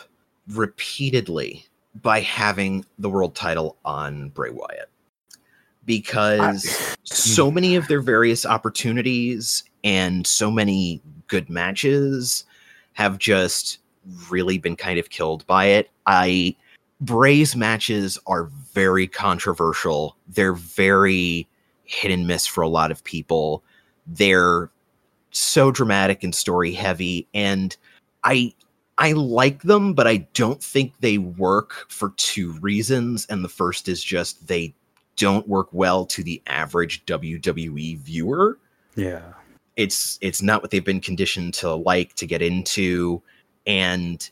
repeatedly 0.49 1.67
by 2.03 2.21
having 2.21 2.85
the 2.99 3.11
world 3.11 3.35
title 3.35 3.77
on 3.85 4.29
Bray 4.31 4.51
Wyatt. 4.51 4.89
Because 5.85 6.97
so 7.05 7.51
many 7.51 7.75
of 7.75 7.89
their 7.89 8.03
various 8.03 8.45
opportunities 8.45 9.65
and 9.83 10.27
so 10.27 10.51
many 10.51 11.01
good 11.29 11.49
matches 11.49 12.45
have 12.93 13.19
just 13.19 13.79
really 14.31 14.59
been 14.59 14.77
kind 14.77 14.99
of 14.99 15.11
killed 15.11 15.47
by 15.47 15.67
it. 15.67 15.91
I 16.07 16.57
Bray's 17.01 17.55
matches 17.55 18.19
are 18.27 18.51
very 18.73 19.07
controversial. 19.07 20.17
They're 20.29 20.55
very 20.55 21.49
hit 21.85 22.11
and 22.11 22.27
miss 22.27 22.47
for 22.47 22.63
a 22.63 22.69
lot 22.69 22.91
of 22.91 23.05
people. 23.05 23.63
They're 24.07 24.71
so 25.31 25.71
dramatic 25.71 26.25
and 26.25 26.35
story 26.35 26.73
heavy 26.73 27.27
and 27.35 27.77
I 28.25 28.55
I 28.97 29.13
like 29.13 29.63
them 29.63 29.95
but 29.95 30.07
I 30.07 30.19
don't 30.35 30.63
think 30.63 30.95
they 31.01 31.19
work 31.19 31.87
for 31.89 32.11
two 32.17 32.53
reasons 32.61 33.27
and 33.27 33.45
the 33.45 33.49
first 33.49 33.89
is 33.89 34.03
just 34.03 34.49
they 34.49 34.75
don't 35.17 35.47
work 35.49 35.69
well 35.73 36.07
to 36.07 36.23
the 36.23 36.43
average 36.47 37.05
WWE 37.07 37.99
viewer 37.99 38.59
yeah. 38.97 39.23
it's 39.77 40.19
it's 40.23 40.43
not 40.43 40.63
what 40.63 40.71
they've 40.71 40.85
been 40.85 41.01
conditioned 41.01 41.55
to 41.55 41.75
like 41.75 42.15
to 42.15 42.27
get 42.27 42.43
into 42.43 43.23
and 43.69 44.31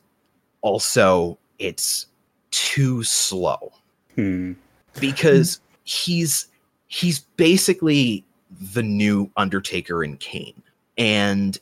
also 0.63 1.39
it's 1.61 2.07
too 2.51 3.05
slow 3.05 3.73
Hmm. 4.17 4.55
because 4.99 5.61
he's 5.85 6.49
he's 6.89 7.21
basically 7.37 8.25
the 8.73 8.83
new 8.83 9.31
undertaker 9.37 10.03
and 10.03 10.19
kane 10.19 10.61
and 10.97 11.59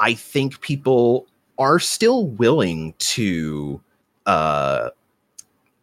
i 0.00 0.12
think 0.12 0.60
people 0.60 1.26
are 1.58 1.78
still 1.78 2.26
willing 2.26 2.92
to 2.98 3.80
uh 4.26 4.90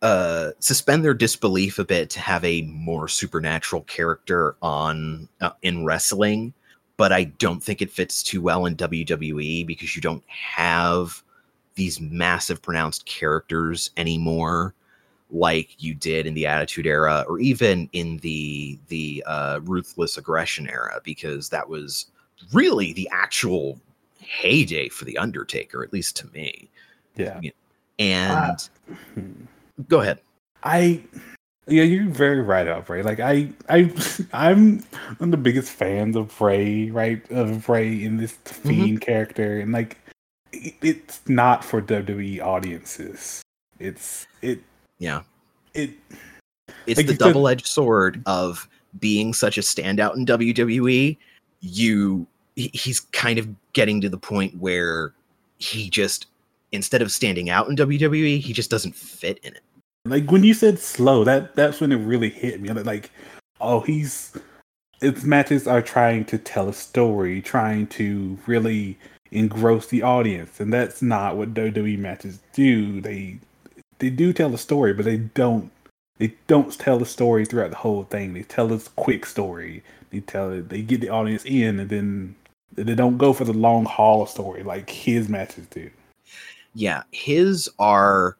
uh, 0.02 0.52
suspend 0.60 1.04
their 1.04 1.14
disbelief 1.14 1.78
a 1.78 1.84
bit 1.84 2.10
to 2.10 2.20
have 2.20 2.44
a 2.46 2.62
more 2.64 3.08
supernatural 3.08 3.82
character 3.84 4.56
on 4.62 5.28
uh, 5.42 5.52
in 5.62 5.84
wrestling, 5.84 6.54
but 6.96 7.12
I 7.12 7.26
don't 7.26 7.62
think 7.62 7.82
it 7.82 7.92
fits 7.92 8.24
too 8.24 8.42
well 8.42 8.66
in 8.66 8.76
WWE 8.76 9.68
because 9.68 9.96
you 9.96 10.02
don't 10.02 10.24
have 10.28 11.22
these 11.80 12.02
massive 12.02 12.62
pronounced 12.62 13.06
characters 13.06 13.92
anymore 13.98 14.76
like 15.32 15.82
you 15.82 15.94
did 15.94 16.28
in 16.28 16.34
the 16.34 16.46
attitude 16.46 16.86
era 16.88 17.24
or 17.28 17.40
even 17.40 17.90
in 17.94 18.18
the 18.18 18.78
the 18.90 19.24
uh, 19.28 19.60
ruthless 19.64 20.18
aggression 20.18 20.70
era 20.70 21.00
because 21.04 21.50
that 21.50 21.70
was 21.70 22.08
really 22.54 22.94
the 22.94 23.08
actual 23.12 23.80
heyday 24.20 24.90
for 24.90 25.06
the 25.06 25.18
undertaker 25.18 25.84
at 25.84 25.94
least 25.94 26.16
to 26.18 26.28
me 26.28 26.70
Yeah. 27.16 27.42
and 28.00 28.70
Uh, 29.18 29.22
go 29.88 30.02
ahead 30.02 30.20
I 30.64 31.04
yeah, 31.68 31.84
you're 31.84 32.10
very 32.10 32.42
right 32.42 32.68
up, 32.68 32.90
right 32.90 33.06
Like 33.06 33.20
I 33.20 33.52
I 33.70 33.94
I'm 34.34 34.80
one 35.18 35.30
of 35.30 35.32
the 35.32 35.38
biggest 35.38 35.72
fans 35.72 36.16
of 36.16 36.36
Bray, 36.38 36.90
right? 36.90 37.22
Of 37.32 37.66
Bray 37.66 38.04
in 38.04 38.18
this 38.18 38.34
Mm-hmm. 38.66 38.88
fiend 38.88 39.02
character. 39.02 39.60
And 39.60 39.72
like 39.72 39.98
it's 40.52 41.22
not 41.28 41.64
for 41.64 41.82
WWE 41.82 42.42
audiences. 42.42 43.42
It's 43.80 44.28
it 44.42 44.62
yeah 44.98 45.22
it 45.74 45.92
it's 46.86 46.98
Like 46.98 47.08
the 47.08 47.14
double-edged 47.14 47.68
sword 47.68 48.22
of 48.26 48.68
being 49.00 49.34
such 49.34 49.58
a 49.58 49.62
standout 49.62 50.16
in 50.16 50.26
WWE. 50.26 51.18
You, 51.62 52.28
he's 52.56 53.00
kind 53.00 53.38
of 53.38 53.48
getting 53.74 54.02
to 54.02 54.10
the 54.10 54.18
point 54.18 54.58
where 54.58 55.14
he 55.58 55.90
just, 55.90 56.28
instead 56.72 57.02
of 57.02 57.12
standing 57.12 57.50
out 57.50 57.68
in 57.70 57.76
WWE, 57.76 58.40
he 58.40 58.54
just 58.54 58.70
doesn't 58.70 58.96
fit 58.96 59.40
in 59.44 59.54
it. 59.54 59.64
like 60.06 60.32
when 60.32 60.44
you 60.44 60.54
said 60.54 60.80
slow, 60.80 61.24
that 61.24 61.56
that's 61.56 61.82
when 61.82 61.92
it 61.92 61.98
really 61.98 62.30
hit 62.30 62.62
me. 62.62 62.70
Like, 62.70 63.12
oh, 63.62 63.82
he's 63.82 64.34
its 65.02 65.24
matches 65.24 65.68
are 65.68 65.82
trying 65.82 66.26
to 66.26 66.38
tell 66.38 66.70
a 66.70 66.74
story, 66.74 67.42
trying 67.42 67.88
to 67.88 68.38
really 68.48 68.98
engross 69.32 69.88
the 69.88 70.04
audience, 70.04 70.60
and 70.60 70.74
that's 70.74 71.02
not 71.02 71.38
what 71.38 71.54
WWE 71.54 71.98
matches 71.98 72.40
do. 72.54 73.02
They 73.02 73.40
they 74.00 74.10
do 74.10 74.34
tell 74.34 74.54
a 74.54 74.58
story, 74.58 74.94
but 74.94 75.06
they 75.06 75.18
don't 75.18 75.72
they 76.18 76.36
don't 76.48 76.78
tell 76.78 77.00
the 77.00 77.06
story 77.06 77.46
throughout 77.46 77.72
the 77.72 77.78
whole 77.78 78.04
thing. 78.04 78.34
They 78.34 78.44
tell 78.44 78.72
a 78.74 78.80
quick 78.96 79.26
story. 79.26 79.84
They 80.12 80.20
tell 80.20 80.52
it. 80.52 80.70
They 80.70 80.82
get 80.82 81.02
the 81.02 81.10
audience 81.10 81.46
in, 81.46 81.80
and 81.80 81.90
then 81.90 82.36
they 82.76 82.96
don't 82.96 83.18
go 83.18 83.34
for 83.34 83.46
the 83.46 83.54
long 83.54 83.86
haul 83.86 84.26
story 84.26 84.64
like 84.64 84.90
his 84.90 85.30
matches 85.30 85.66
do. 85.68 85.90
Yeah, 86.74 87.04
his 87.12 87.70
are 87.80 88.38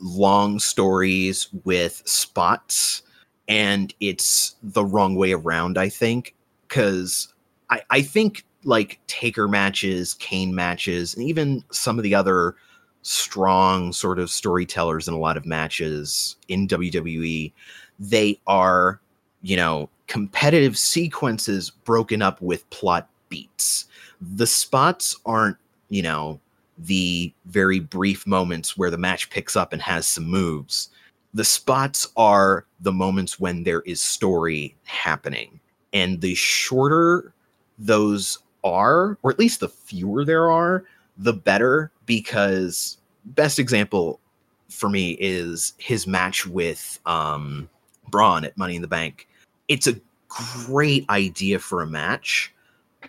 long 0.00 0.58
stories 0.58 1.48
with 1.64 2.02
spots, 2.06 3.02
and 3.48 3.94
it's 4.00 4.56
the 4.62 4.84
wrong 4.84 5.14
way 5.14 5.32
around, 5.32 5.78
I 5.78 5.88
think, 5.88 6.34
because 6.68 7.32
I, 7.70 7.82
I 7.90 8.02
think 8.02 8.44
like 8.64 8.98
Taker 9.06 9.48
matches, 9.48 10.14
Kane 10.14 10.54
matches, 10.54 11.14
and 11.14 11.24
even 11.24 11.64
some 11.70 11.98
of 11.98 12.02
the 12.02 12.14
other 12.14 12.54
strong 13.02 13.92
sort 13.92 14.18
of 14.18 14.30
storytellers 14.30 15.08
in 15.08 15.14
a 15.14 15.18
lot 15.18 15.36
of 15.36 15.44
matches 15.44 16.36
in 16.48 16.68
WWE, 16.68 17.52
they 17.98 18.40
are, 18.46 19.00
you 19.42 19.56
know, 19.56 19.88
competitive 20.06 20.78
sequences 20.78 21.70
broken 21.70 22.22
up 22.22 22.40
with 22.40 22.68
plot 22.70 23.08
beats. 23.28 23.86
The 24.20 24.46
spots 24.46 25.18
aren't, 25.26 25.56
you 25.88 26.02
know, 26.02 26.38
the 26.78 27.32
very 27.46 27.80
brief 27.80 28.26
moments 28.26 28.76
where 28.76 28.90
the 28.90 28.98
match 28.98 29.30
picks 29.30 29.56
up 29.56 29.72
and 29.72 29.82
has 29.82 30.06
some 30.06 30.24
moves. 30.24 30.90
The 31.34 31.44
spots 31.44 32.08
are 32.16 32.66
the 32.80 32.92
moments 32.92 33.40
when 33.40 33.64
there 33.64 33.82
is 33.82 34.00
story 34.00 34.76
happening. 34.84 35.60
And 35.92 36.20
the 36.20 36.34
shorter 36.34 37.32
those 37.78 38.38
are, 38.64 39.18
or 39.22 39.30
at 39.30 39.38
least 39.38 39.60
the 39.60 39.68
fewer 39.68 40.24
there 40.24 40.50
are, 40.50 40.84
the 41.18 41.32
better. 41.32 41.90
Because, 42.06 42.98
best 43.24 43.58
example 43.58 44.20
for 44.68 44.88
me 44.88 45.16
is 45.20 45.74
his 45.78 46.06
match 46.06 46.46
with 46.46 46.98
um, 47.06 47.68
Braun 48.08 48.44
at 48.44 48.56
Money 48.56 48.76
in 48.76 48.82
the 48.82 48.88
Bank. 48.88 49.28
It's 49.68 49.86
a 49.86 50.00
great 50.28 51.08
idea 51.10 51.58
for 51.58 51.82
a 51.82 51.86
match, 51.86 52.52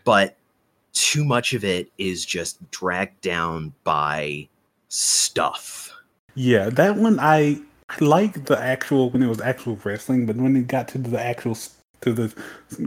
but 0.03 0.37
too 0.93 1.25
much 1.25 1.53
of 1.53 1.63
it 1.63 1.91
is 1.97 2.25
just 2.25 2.69
dragged 2.71 3.19
down 3.21 3.73
by 3.83 4.47
stuff. 4.89 5.91
Yeah, 6.35 6.69
that 6.69 6.95
one 6.95 7.19
I 7.19 7.59
I 7.89 8.03
like 8.03 8.45
the 8.45 8.59
actual 8.59 9.09
when 9.09 9.23
it 9.23 9.27
was 9.27 9.41
actual 9.41 9.77
wrestling, 9.83 10.25
but 10.25 10.35
when 10.35 10.55
it 10.55 10.67
got 10.67 10.87
to 10.89 10.97
the 10.97 11.21
actual 11.21 11.57
to 12.03 12.13
the 12.13 12.33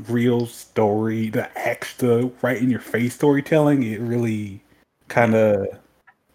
real 0.08 0.46
story, 0.46 1.30
the 1.30 1.50
extra 1.58 2.26
right 2.42 2.60
in 2.60 2.70
your 2.70 2.80
face 2.80 3.14
storytelling, 3.14 3.82
it 3.82 4.00
really 4.00 4.62
kind 5.08 5.34
of 5.34 5.66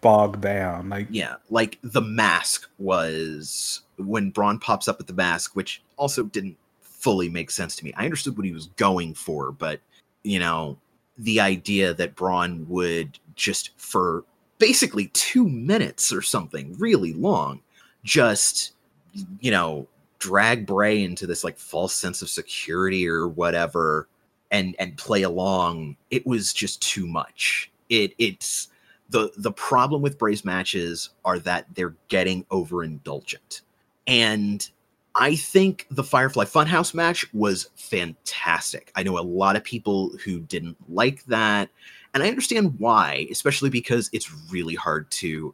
bogged 0.00 0.40
down. 0.40 0.88
Like 0.88 1.06
Yeah, 1.10 1.36
like 1.48 1.78
the 1.82 2.00
mask 2.02 2.68
was 2.78 3.82
when 3.96 4.30
Braun 4.30 4.58
pops 4.58 4.88
up 4.88 4.98
with 4.98 5.06
the 5.06 5.12
mask, 5.12 5.54
which 5.54 5.82
also 5.96 6.24
didn't 6.24 6.56
fully 6.82 7.28
make 7.28 7.50
sense 7.50 7.76
to 7.76 7.84
me. 7.84 7.92
I 7.96 8.04
understood 8.04 8.36
what 8.36 8.46
he 8.46 8.52
was 8.52 8.66
going 8.76 9.14
for, 9.14 9.52
but 9.52 9.80
you 10.24 10.38
know, 10.38 10.78
the 11.18 11.40
idea 11.40 11.94
that 11.94 12.16
Braun 12.16 12.66
would 12.68 13.18
just 13.36 13.70
for 13.78 14.24
basically 14.58 15.08
two 15.08 15.48
minutes 15.48 16.12
or 16.12 16.22
something 16.22 16.74
really 16.78 17.12
long, 17.12 17.60
just 18.04 18.72
you 19.40 19.50
know, 19.50 19.86
drag 20.22 20.66
Bray 20.66 21.02
into 21.02 21.26
this 21.26 21.42
like 21.42 21.58
false 21.58 21.92
sense 21.92 22.22
of 22.22 22.30
security 22.30 23.08
or 23.08 23.26
whatever 23.26 24.08
and 24.52 24.76
and 24.78 24.96
play 24.96 25.22
along, 25.22 25.96
it 26.10 26.24
was 26.24 26.52
just 26.52 26.80
too 26.80 27.08
much. 27.08 27.72
It 27.88 28.14
it's 28.18 28.68
the 29.10 29.32
the 29.36 29.50
problem 29.50 30.00
with 30.00 30.18
Bray's 30.18 30.44
matches 30.44 31.10
are 31.24 31.40
that 31.40 31.66
they're 31.74 31.96
getting 32.06 32.44
overindulgent. 32.44 33.62
And 34.06 34.68
I 35.16 35.34
think 35.34 35.88
the 35.90 36.04
Firefly 36.04 36.44
Funhouse 36.44 36.94
match 36.94 37.26
was 37.34 37.70
fantastic. 37.74 38.92
I 38.94 39.02
know 39.02 39.18
a 39.18 39.20
lot 39.20 39.56
of 39.56 39.64
people 39.64 40.10
who 40.24 40.38
didn't 40.38 40.76
like 40.88 41.24
that, 41.24 41.68
and 42.14 42.22
I 42.22 42.28
understand 42.28 42.78
why, 42.78 43.26
especially 43.28 43.70
because 43.70 44.08
it's 44.12 44.32
really 44.52 44.76
hard 44.76 45.10
to 45.10 45.52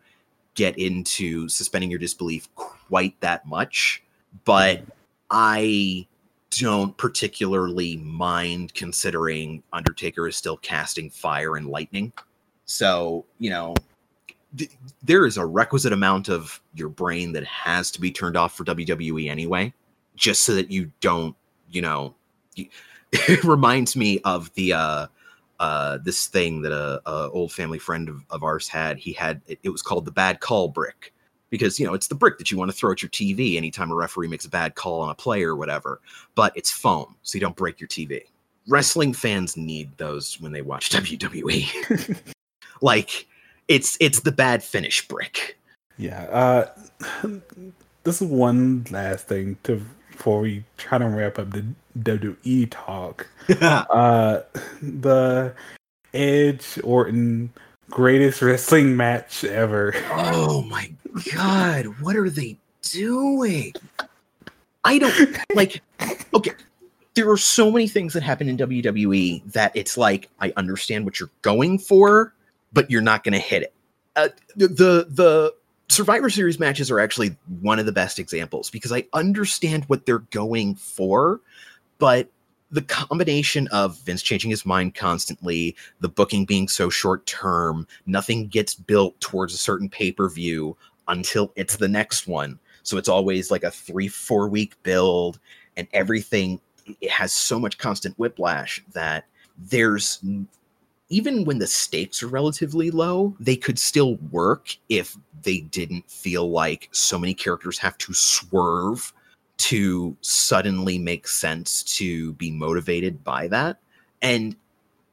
get 0.55 0.79
into 0.79 1.49
suspending 1.49 1.91
your 1.91 1.99
disbelief 2.01 2.55
quite 2.55 3.19
that 3.21 3.47
much. 3.47 4.03
But 4.45 4.83
I 5.31 6.07
don't 6.51 6.97
particularly 6.97 7.99
mind 7.99 8.75
considering 8.75 9.63
Undertaker 9.73 10.27
is 10.29 10.37
still 10.37 10.57
casting 10.57 11.11
fire 11.11 11.57
and 11.57 11.69
lightning. 11.69 12.13
So, 12.65 13.25
you 13.39 13.51
know, 13.51 13.75
th- 14.57 14.71
there 15.03 15.27
is 15.27 15.37
a 15.37 15.47
requisite 15.47 15.93
amount 15.93 16.29
of 16.29 16.61
your 16.75 16.89
brain 16.89 17.33
that 17.33 17.45
has 17.45 17.91
to 17.93 18.01
be 18.01 18.11
turned 18.11 18.37
off 18.37 18.57
for 18.57 18.65
WWE 18.65 19.31
anyway, 19.31 19.73
just 20.17 20.45
so 20.45 20.55
that 20.55 20.71
you 20.71 20.91
don't, 21.01 21.37
you 21.71 21.83
know, 21.83 22.15
you- 22.55 22.69
it 23.13 23.43
reminds 23.45 23.97
me 23.97 24.21
of 24.25 24.53
the 24.55 24.73
uh 24.75 25.07
uh 25.61 25.99
this 26.05 26.27
thing 26.27 26.61
that 26.63 26.73
a, 26.73 27.01
a 27.11 27.31
old 27.31 27.51
family 27.53 27.79
friend 27.79 28.09
of, 28.09 28.23
of 28.31 28.43
ours 28.43 28.69
had. 28.69 28.99
He 28.99 29.13
had 29.13 29.41
it, 29.47 29.59
it 29.63 29.71
was 29.71 29.83
called 29.83 30.05
the 30.05 30.13
bad 30.13 30.41
call 30.41 30.69
brick 30.69 31.15
because 31.51 31.79
you 31.79 31.87
know 31.87 31.95
it's 31.95 32.09
the 32.09 32.15
brick 32.15 32.39
that 32.39 32.51
you 32.51 32.59
want 32.59 32.71
to 32.71 32.77
throw 32.77 32.93
at 32.93 33.03
your 33.03 33.11
TV 33.11 33.57
anytime 33.57 33.91
a 33.91 33.95
referee 33.95 34.29
makes 34.29 34.45
a 34.45 34.51
bad 34.51 34.75
call 34.75 35.01
on 35.01 35.11
a 35.11 35.15
player 35.15 35.51
or 35.51 35.57
whatever, 35.57 36.01
but 36.35 36.53
it's 36.57 36.71
foam, 36.71 37.17
so 37.23 37.37
you 37.37 37.41
don't 37.41 37.57
break 37.57 37.81
your 37.81 37.89
TV. 37.89 38.23
Wrestling 38.67 39.13
fans 39.13 39.57
need 39.57 39.97
those 39.97 40.41
when 40.41 40.53
they 40.53 40.63
watch 40.63 40.91
WWE. 40.91 42.19
like 42.81 43.27
it's 43.69 43.97
it's 44.01 44.21
the 44.21 44.33
bad 44.33 44.63
finish 44.63 45.07
brick. 45.09 45.59
yeah, 45.97 46.23
uh, 46.25 46.69
this 48.05 48.21
is 48.21 48.29
one 48.29 48.87
last 48.91 49.27
thing 49.27 49.57
to 49.65 49.81
before 50.11 50.41
we 50.41 50.65
try 50.77 50.99
to 50.99 51.07
wrap 51.07 51.39
up 51.39 51.51
the 51.53 51.65
WWE 51.99 52.69
talk. 52.71 53.27
Uh, 53.49 54.43
the 54.83 55.55
Edge 56.13 56.79
Orton 56.85 57.51
greatest 57.91 58.43
wrestling 58.43 58.97
match 58.97 59.45
ever. 59.45 59.95
oh 60.11 60.63
my 60.63 60.91
god, 61.35 61.87
what 62.01 62.17
are 62.17 62.31
they 62.31 62.59
doing? 62.83 63.73
I 64.85 64.99
don't 64.99 65.39
like 65.55 65.83
okay. 66.35 66.53
There 67.15 67.31
are 67.31 67.37
so 67.37 67.71
many 67.71 67.89
things 67.89 68.13
that 68.13 68.23
happen 68.23 68.49
in 68.49 68.57
WWE 68.57 69.53
that 69.53 69.73
it's 69.75 69.97
like 69.99 70.29
I 70.41 70.53
understand 70.57 71.05
what 71.05 71.19
you're 71.19 71.31
going 71.43 71.79
for, 71.79 72.33
but 72.73 72.91
you're 72.91 73.03
not 73.03 73.25
going 73.25 73.33
to 73.33 73.41
hit 73.41 73.63
it. 73.63 73.75
Uh, 74.15 74.29
the, 74.57 74.69
the 74.69 75.07
the 75.11 75.55
Survivor 75.89 76.31
Series 76.31 76.61
matches 76.61 76.91
are 76.91 77.01
actually 77.01 77.37
one 77.61 77.79
of 77.79 77.87
the 77.87 77.93
best 77.93 78.19
examples 78.19 78.71
because 78.71 78.93
I 78.93 79.07
understand 79.13 79.85
what 79.87 80.07
they're 80.07 80.19
going 80.19 80.75
for, 80.77 81.41
but 81.99 82.29
the 82.71 82.83
combination 82.83 83.67
of 83.69 83.99
Vince 84.01 84.23
changing 84.23 84.51
his 84.51 84.67
mind 84.67 84.95
constantly, 84.95 85.75
the 86.01 86.09
booking 86.09 86.45
being 86.45 86.69
so 86.69 86.91
short 86.91 87.25
term, 87.27 87.87
nothing 88.07 88.47
gets 88.49 88.75
built 88.75 89.19
towards 89.21 89.55
a 89.55 89.59
certain 89.59 89.89
pay 89.89 90.13
per 90.13 90.29
view 90.29 90.77
until 91.09 91.53
it's 91.57 91.77
the 91.77 91.89
next 91.89 92.27
one. 92.27 92.59
So 92.83 92.97
it's 92.97 93.09
always 93.09 93.51
like 93.51 93.65
a 93.65 93.71
three, 93.71 94.09
four 94.09 94.49
week 94.49 94.81
build, 94.83 95.39
and 95.77 95.89
everything 95.93 96.61
it 97.01 97.11
has 97.11 97.33
so 97.33 97.59
much 97.59 97.79
constant 97.79 98.19
whiplash 98.19 98.83
that 98.93 99.27
there's 99.59 100.23
even 101.11 101.45
when 101.45 101.59
the 101.59 101.67
stakes 101.67 102.23
are 102.23 102.29
relatively 102.29 102.91
low, 102.91 103.35
they 103.41 103.57
could 103.57 103.79
still 103.79 104.17
work 104.31 104.77
if 104.89 105.17
they 105.43 105.61
didn't 105.61 106.11
feel 106.11 106.51
like 106.51 106.89
so 106.93 107.19
many 107.19 107.33
characters 107.33 107.79
have 107.79 107.97
to 107.99 108.13
swerve 108.13 109.13
to 109.57 110.17
suddenly 110.21 110.99
make 110.99 111.27
sense 111.27 111.83
to 111.83 112.35
be 112.35 112.51
motivated 112.51 113.25
by 113.25 113.49
that. 113.49 113.79
And 114.23 114.55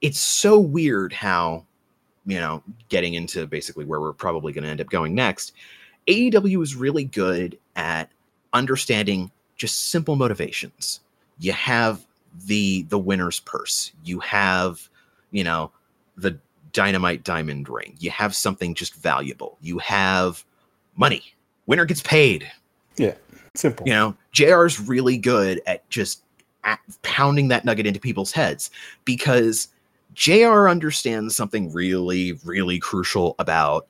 it's 0.02 0.20
so 0.20 0.60
weird 0.60 1.14
how, 1.14 1.66
you 2.26 2.39
know, 2.39 2.62
getting 2.89 3.14
into 3.14 3.48
basically 3.48 3.86
where 3.86 4.02
we're 4.02 4.14
probably 4.14 4.52
going 4.52 4.66
to 4.66 4.70
end 4.70 4.82
up 4.82 4.89
going 4.89 5.16
next, 5.16 5.54
AEW 6.08 6.62
is 6.62 6.76
really 6.76 7.03
good 7.03 7.58
at 7.76 8.10
understanding 8.53 9.32
just 9.56 9.89
simple 9.89 10.16
motivations. 10.16 10.99
You 11.39 11.53
have 11.53 12.06
the 12.45 12.84
the 12.84 12.99
winner's 12.99 13.39
purse. 13.39 13.91
You 14.03 14.20
have, 14.20 14.89
you 15.32 15.43
know, 15.43 15.72
the 16.18 16.38
dynamite 16.74 17.24
diamond 17.24 17.70
ring. 17.70 17.95
You 17.99 18.12
have 18.12 18.36
something 18.36 18.76
just 18.76 18.95
valuable. 18.95 19.58
You 19.62 19.78
have 19.80 20.43
money. 20.95 21.24
Winner 21.66 21.86
gets 21.86 22.01
paid. 22.01 22.51
Yeah, 22.97 23.16
simple. 23.56 23.88
You 23.88 23.93
know, 23.93 24.18
JR 24.32 24.66
is 24.66 24.80
really 24.80 25.18
good 25.18 25.62
at 25.66 25.89
just 25.89 26.22
at 26.64 26.80
pounding 27.01 27.47
that 27.49 27.66
nugget 27.66 27.86
into 27.86 27.99
people's 27.99 28.32
heads 28.32 28.72
because 29.06 29.70
JR 30.14 30.68
understands 30.68 31.36
something 31.36 31.72
really, 31.72 32.34
really 32.43 32.80
crucial 32.80 33.36
about 33.39 33.88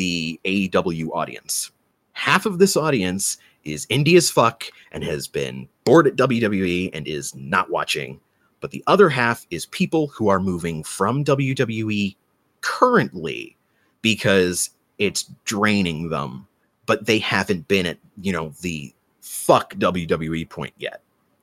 the 0.00 0.40
AEW 0.44 1.10
audience. 1.12 1.70
Half 2.12 2.46
of 2.46 2.58
this 2.58 2.76
audience 2.76 3.36
is 3.64 3.86
indie 3.86 4.16
as 4.16 4.30
fuck 4.30 4.64
and 4.92 5.04
has 5.04 5.28
been 5.28 5.68
bored 5.84 6.06
at 6.06 6.16
WWE 6.16 6.90
and 6.92 7.06
is 7.06 7.34
not 7.34 7.70
watching 7.70 8.20
but 8.60 8.70
the 8.70 8.84
other 8.86 9.08
half 9.08 9.46
is 9.50 9.66
people 9.66 10.08
who 10.08 10.28
are 10.28 10.40
moving 10.40 10.84
from 10.84 11.24
WWE 11.24 12.14
currently 12.60 13.56
because 14.02 14.70
it's 14.98 15.24
draining 15.44 16.10
them, 16.10 16.46
but 16.86 17.06
they 17.06 17.18
haven't 17.18 17.68
been 17.68 17.86
at, 17.86 17.98
you 18.20 18.32
know, 18.32 18.52
the 18.60 18.94
fuck 19.22 19.74
WWE 19.74 20.48
point 20.48 20.74
yet. 20.78 21.00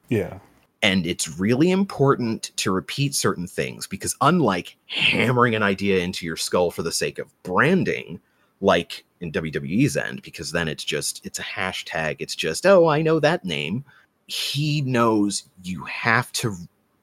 Yeah. 0.10 0.40
And 0.84 1.08
it's 1.08 1.40
really 1.40 1.72
important 1.72 2.52
to 2.58 2.72
repeat 2.72 3.16
certain 3.16 3.48
things 3.48 3.88
because, 3.88 4.16
unlike 4.22 4.78
hammering 4.86 5.56
an 5.56 5.64
idea 5.64 6.04
into 6.04 6.24
your 6.24 6.38
skull 6.38 6.70
for 6.70 6.84
the 6.84 6.92
sake 6.92 7.18
of 7.18 7.34
branding, 7.42 8.20
like 8.62 9.04
in 9.20 9.32
WWE's 9.32 9.98
end, 9.98 10.22
because 10.22 10.52
then 10.52 10.68
it's 10.68 10.84
just, 10.84 11.26
it's 11.26 11.40
a 11.40 11.44
hashtag. 11.44 12.18
It's 12.20 12.36
just, 12.36 12.66
oh, 12.66 12.88
I 12.88 13.02
know 13.02 13.20
that 13.20 13.46
name. 13.46 13.84
He 14.28 14.82
knows 14.82 15.44
you 15.64 15.84
have 15.86 16.32
to 16.34 16.56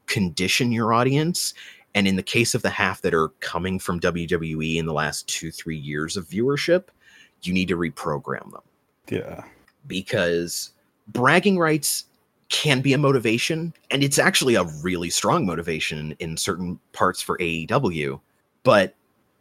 condition 0.07 0.73
your 0.73 0.93
audience. 0.93 1.55
And 1.95 2.07
in 2.07 2.17
the 2.17 2.23
case 2.23 2.55
of 2.55 2.63
the 2.63 2.71
half 2.71 3.03
that 3.03 3.15
are 3.15 3.29
coming 3.41 3.79
from 3.79 4.01
WWE 4.01 4.77
in 4.77 4.87
the 4.87 4.93
last 4.93 5.27
two, 5.29 5.51
three 5.51 5.77
years 5.77 6.17
of 6.17 6.29
viewership, 6.29 6.85
you 7.43 7.53
need 7.53 7.69
to 7.69 7.77
reprogram 7.77 8.51
them. 8.53 8.63
Yeah. 9.09 9.45
Because 9.87 10.71
bragging 11.09 11.59
rights 11.59 12.05
can 12.49 12.81
be 12.81 12.93
a 12.93 12.99
motivation, 12.99 13.75
and 13.91 14.05
it's 14.05 14.19
actually 14.19 14.55
a 14.55 14.65
really 14.83 15.11
strong 15.11 15.47
motivation 15.47 16.15
in 16.19 16.37
certain 16.37 16.79
parts 16.93 17.21
for 17.21 17.39
AEW, 17.39 18.21
but 18.63 18.95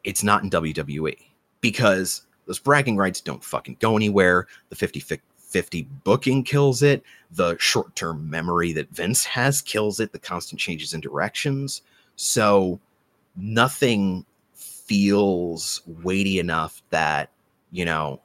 it's 0.04 0.24
not 0.24 0.44
in 0.44 0.50
WWE 0.50 1.18
because 1.64 2.24
those 2.46 2.60
bragging 2.60 2.98
rights 2.98 3.22
don't 3.22 3.44
fucking 3.44 3.78
go 3.80 3.96
anywhere. 3.96 4.48
The 4.70 4.76
50 4.76 5.00
50 5.00 5.88
booking 6.04 6.44
kills 6.44 6.84
it. 6.84 7.04
The 7.32 7.58
short 7.58 7.96
term 7.96 8.30
memory 8.30 8.74
that 8.74 8.90
Vince 8.90 9.24
has 9.24 9.62
kills 9.62 10.00
it. 10.00 10.12
The 10.12 10.20
constant 10.20 10.60
changes 10.60 10.94
in 10.94 11.00
directions. 11.00 11.82
So 12.18 12.80
nothing 13.38 14.26
feels 14.54 15.82
weighty 16.04 16.38
enough 16.38 16.84
that, 16.90 17.30
you 17.72 17.86
know, 17.86 18.22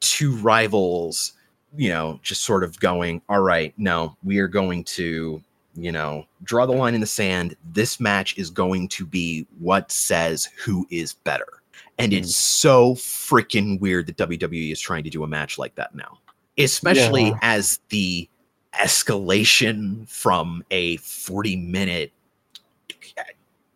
two 0.00 0.36
rivals, 0.36 1.32
you 1.76 1.88
know, 1.88 2.20
just 2.22 2.44
sort 2.44 2.62
of 2.62 2.78
going, 2.78 3.20
all 3.28 3.42
right, 3.42 3.74
no, 3.76 4.16
we 4.22 4.38
are 4.38 4.48
going 4.48 4.84
to, 4.84 5.42
you 5.74 5.90
know, 5.90 6.24
draw 6.44 6.66
the 6.66 6.72
line 6.72 6.94
in 6.94 7.00
the 7.00 7.06
sand. 7.06 7.56
This 7.72 7.98
match 7.98 8.38
is 8.38 8.48
going 8.48 8.88
to 8.88 9.04
be 9.04 9.44
what 9.58 9.90
says 9.90 10.48
who 10.64 10.86
is 10.90 11.14
better. 11.14 11.55
And 11.98 12.12
it's 12.12 12.36
so 12.36 12.94
freaking 12.94 13.80
weird 13.80 14.06
that 14.06 14.18
WWE 14.18 14.70
is 14.70 14.80
trying 14.80 15.04
to 15.04 15.10
do 15.10 15.24
a 15.24 15.26
match 15.26 15.58
like 15.58 15.74
that 15.76 15.94
now 15.94 16.18
especially 16.58 17.28
yeah. 17.28 17.38
as 17.42 17.80
the 17.88 18.28
escalation 18.74 20.08
from 20.08 20.64
a 20.70 20.96
40 20.98 21.56
minute 21.56 22.12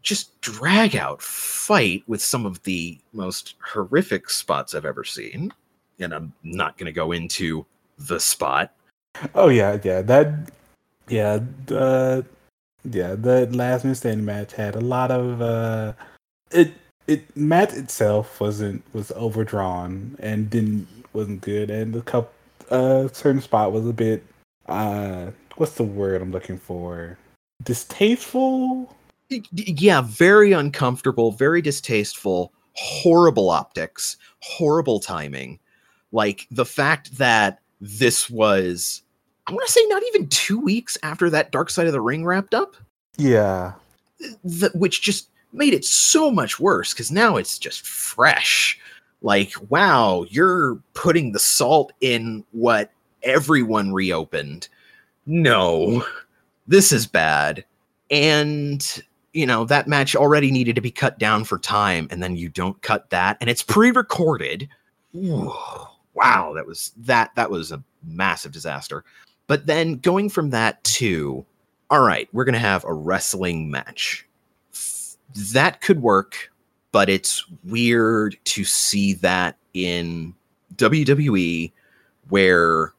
just 0.03 0.41
drag 0.41 0.97
out 0.97 1.21
fight 1.21 2.03
with 2.07 2.23
some 2.23 2.47
of 2.47 2.63
the 2.63 2.99
most 3.13 3.55
horrific 3.61 4.31
spots 4.31 4.75
I've 4.75 4.87
ever 4.87 5.05
seen. 5.05 5.53
And 5.99 6.15
I'm 6.15 6.33
not 6.43 6.79
going 6.79 6.87
to 6.87 6.93
go 6.93 7.13
into 7.13 7.67
the 7.99 8.19
spot. 8.19 8.73
Oh 9.35 9.49
yeah, 9.49 9.79
yeah, 9.83 10.01
that 10.03 10.51
yeah, 11.09 11.41
the 11.67 12.25
yeah, 12.91 13.15
the 13.15 13.47
last 13.53 13.85
man 13.85 13.95
standing 13.95 14.25
match 14.25 14.53
had 14.53 14.75
a 14.75 14.81
lot 14.81 15.11
of 15.11 15.43
uh 15.43 15.93
it 16.51 16.73
it 17.11 17.37
match 17.37 17.73
itself 17.73 18.41
wasn't 18.41 18.83
was 18.95 19.11
overdrawn 19.13 20.17
and 20.21 20.49
didn't 20.49 20.87
wasn't 21.13 21.41
good 21.41 21.69
and 21.69 21.93
the 21.93 22.03
cup 22.03 22.33
a 22.71 23.11
certain 23.13 23.41
spot 23.41 23.73
was 23.73 23.87
a 23.87 23.93
bit 23.93 24.25
uh 24.69 25.27
what's 25.57 25.75
the 25.75 25.83
word 25.83 26.23
I'm 26.23 26.31
looking 26.31 26.57
for? 26.57 27.19
Distasteful? 27.65 28.97
Yeah, 29.53 30.01
very 30.03 30.53
uncomfortable, 30.53 31.33
very 31.33 31.61
distasteful, 31.61 32.53
horrible 32.73 33.51
optics, 33.51 34.17
horrible 34.41 35.01
timing. 35.01 35.59
Like 36.13 36.47
the 36.51 36.65
fact 36.65 37.19
that 37.19 37.61
this 37.81 38.31
was 38.31 39.03
I 39.49 39.53
want 39.53 39.67
to 39.67 39.73
say 39.73 39.85
not 39.87 40.03
even 40.15 40.29
2 40.29 40.61
weeks 40.61 40.97
after 41.03 41.29
that 41.31 41.51
Dark 41.51 41.71
Side 41.71 41.89
of 41.89 41.93
the 41.93 42.01
Ring 42.01 42.25
wrapped 42.25 42.55
up. 42.55 42.77
Yeah. 43.17 43.73
The, 44.45 44.71
which 44.75 45.03
just 45.03 45.30
made 45.53 45.75
it 45.75 45.85
so 45.85 46.31
much 46.31 46.61
worse 46.61 46.95
cuz 46.95 47.11
now 47.11 47.37
it's 47.37 47.59
just 47.59 47.87
fresh. 47.87 48.79
Like 49.23 49.53
wow 49.69 50.25
you're 50.29 50.77
putting 50.95 51.33
the 51.33 51.39
salt 51.39 51.93
in 52.01 52.45
what 52.53 52.91
everyone 53.23 53.93
reopened. 53.93 54.69
No 55.27 56.05
this 56.67 56.93
is 56.93 57.07
bad. 57.07 57.65
And 58.11 59.03
you 59.33 59.47
know 59.47 59.65
that 59.65 59.89
match 59.89 60.17
already 60.17 60.51
needed 60.51 60.75
to 60.77 60.81
be 60.81 60.91
cut 60.91 61.19
down 61.19 61.45
for 61.45 61.59
time 61.59 62.09
and 62.11 62.23
then 62.23 62.37
you 62.37 62.49
don't 62.49 62.81
cut 62.83 63.11
that 63.11 63.37
and 63.41 63.51
it's 63.51 63.63
pre-recorded. 63.63 64.69
Wow 65.13 66.53
that 66.55 66.67
was 66.67 66.93
that 66.97 67.35
that 67.37 67.51
was 67.51 67.73
a 67.73 67.83
massive 68.05 68.53
disaster. 68.53 69.05
But 69.47 69.67
then 69.67 69.97
going 69.97 70.29
from 70.31 70.51
that 70.51 70.83
to 70.85 71.45
all 71.91 72.03
right 72.03 72.29
we're 72.33 72.45
gonna 72.45 72.59
have 72.59 72.85
a 72.85 72.95
wrestling 72.95 73.71
match 73.71 74.27
that 75.35 75.81
could 75.81 76.03
work 76.03 76.51
but 76.93 77.09
it's 77.09 77.45
weird 77.65 78.37
to 78.45 78.65
see 78.65 79.13
that 79.15 79.57
in 79.75 80.35
WWE 80.77 81.73
where 82.29 82.93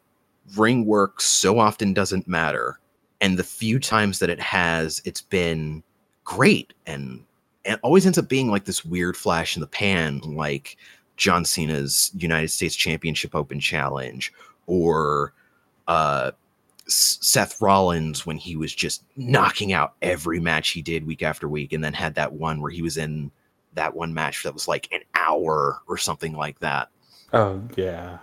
ring 0.55 0.85
work 0.85 1.21
so 1.21 1.59
often 1.59 1.93
doesn't 1.93 2.27
matter 2.27 2.79
and 3.21 3.37
the 3.37 3.43
few 3.43 3.79
times 3.79 4.19
that 4.19 4.29
it 4.29 4.39
has 4.39 5.01
it's 5.05 5.21
been 5.21 5.83
great 6.23 6.73
and 6.85 7.23
it 7.63 7.79
always 7.83 8.05
ends 8.05 8.17
up 8.17 8.27
being 8.27 8.49
like 8.49 8.65
this 8.65 8.83
weird 8.83 9.15
flash 9.15 9.55
in 9.55 9.61
the 9.61 9.67
pan 9.67 10.19
like 10.19 10.77
John 11.17 11.45
Cena's 11.45 12.11
United 12.17 12.49
States 12.49 12.75
Championship 12.75 13.35
Open 13.35 13.59
Challenge 13.59 14.33
or 14.65 15.33
uh 15.87 16.31
Seth 16.87 17.61
Rollins 17.61 18.25
when 18.25 18.37
he 18.37 18.55
was 18.55 18.73
just 18.73 19.03
knocking 19.15 19.73
out 19.73 19.93
every 20.01 20.39
match 20.39 20.69
he 20.69 20.81
did 20.81 21.05
week 21.05 21.23
after 21.23 21.47
week 21.47 21.73
and 21.73 21.83
then 21.83 21.93
had 21.93 22.15
that 22.15 22.33
one 22.33 22.61
where 22.61 22.71
he 22.71 22.81
was 22.81 22.97
in 22.97 23.31
that 23.73 23.95
one 23.95 24.13
match 24.13 24.43
that 24.43 24.53
was 24.53 24.67
like 24.67 24.89
an 24.91 25.01
hour 25.15 25.79
or 25.87 25.97
something 25.97 26.33
like 26.33 26.59
that. 26.59 26.89
Oh, 27.33 27.61
yeah. 27.77 28.17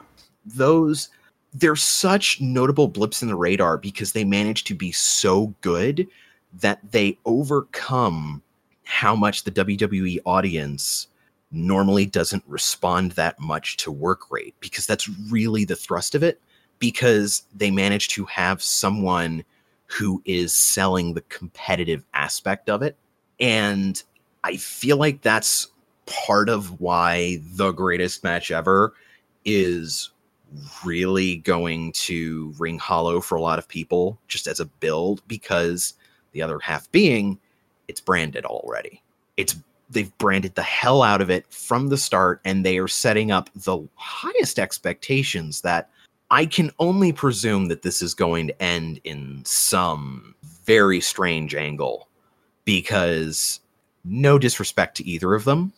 Those 0.44 1.09
they're 1.54 1.76
such 1.76 2.40
notable 2.40 2.88
blips 2.88 3.22
in 3.22 3.28
the 3.28 3.34
radar 3.34 3.78
because 3.78 4.12
they 4.12 4.24
manage 4.24 4.64
to 4.64 4.74
be 4.74 4.92
so 4.92 5.54
good 5.62 6.06
that 6.52 6.78
they 6.92 7.18
overcome 7.24 8.42
how 8.84 9.14
much 9.14 9.44
the 9.44 9.50
WWE 9.50 10.18
audience 10.26 11.09
normally 11.50 12.04
doesn't 12.04 12.44
respond 12.46 13.12
that 13.12 13.38
much 13.40 13.76
to 13.78 13.90
work 13.90 14.30
rate 14.30 14.54
because 14.61 14.86
that's 14.86 15.09
really 15.30 15.64
the 15.64 15.76
thrust 15.76 16.14
of 16.14 16.22
it 16.22 16.40
because 16.79 17.43
they 17.55 17.70
manage 17.70 18.09
to 18.09 18.24
have 18.26 18.62
someone 18.62 19.45
who 19.87 20.22
is 20.24 20.53
selling 20.53 21.14
the 21.14 21.22
competitive 21.22 22.05
aspect 22.14 22.68
of 22.68 22.83
it 22.83 22.97
and 23.41 24.03
I 24.45 24.57
feel 24.57 24.97
like 24.97 25.22
that's 25.22 25.68
part 26.07 26.49
of 26.49 26.81
why 26.81 27.41
the 27.53 27.72
greatest 27.72 28.24
match 28.24 28.51
ever 28.51 28.95
is 29.45 30.11
really 30.85 31.37
going 31.37 31.93
to 31.93 32.55
ring 32.59 32.79
hollow 32.79 33.20
for 33.20 33.37
a 33.37 33.43
lot 33.43 33.59
of 33.59 33.68
people 33.68 34.18
just 34.29 34.47
as 34.47 34.61
a 34.61 34.64
build 34.64 35.22
because 35.29 35.95
the 36.33 36.43
other 36.43 36.59
half 36.59 36.91
being 36.93 37.39
it's 37.89 38.01
branded 38.01 38.45
already. 38.45 39.03
It's 39.37 39.57
they've 39.91 40.16
branded 40.18 40.55
the 40.55 40.62
hell 40.62 41.03
out 41.03 41.22
of 41.22 41.31
it 41.31 41.47
from 41.51 41.89
the 41.89 41.97
start 41.97 42.41
and 42.45 42.64
they 42.64 42.79
are 42.79 42.89
setting 42.89 43.31
up 43.31 43.49
the 43.55 43.87
highest 43.95 44.59
expectations 44.59 45.62
that 45.62 45.91
I 46.31 46.47
can 46.47 46.70
only 46.79 47.12
presume 47.12 47.68
that 47.68 47.83
this 47.83 48.03
is 48.03 48.14
going 48.14 48.49
to 48.49 48.62
end 48.62 49.01
in 49.05 49.43
some 49.45 50.35
very 50.64 51.01
strange 51.01 51.55
angle 51.55 52.09
because 52.64 53.61
no 54.05 54.39
disrespect 54.39 54.97
to 54.99 55.07
either 55.07 55.35
of 55.35 55.45
them, 55.45 55.72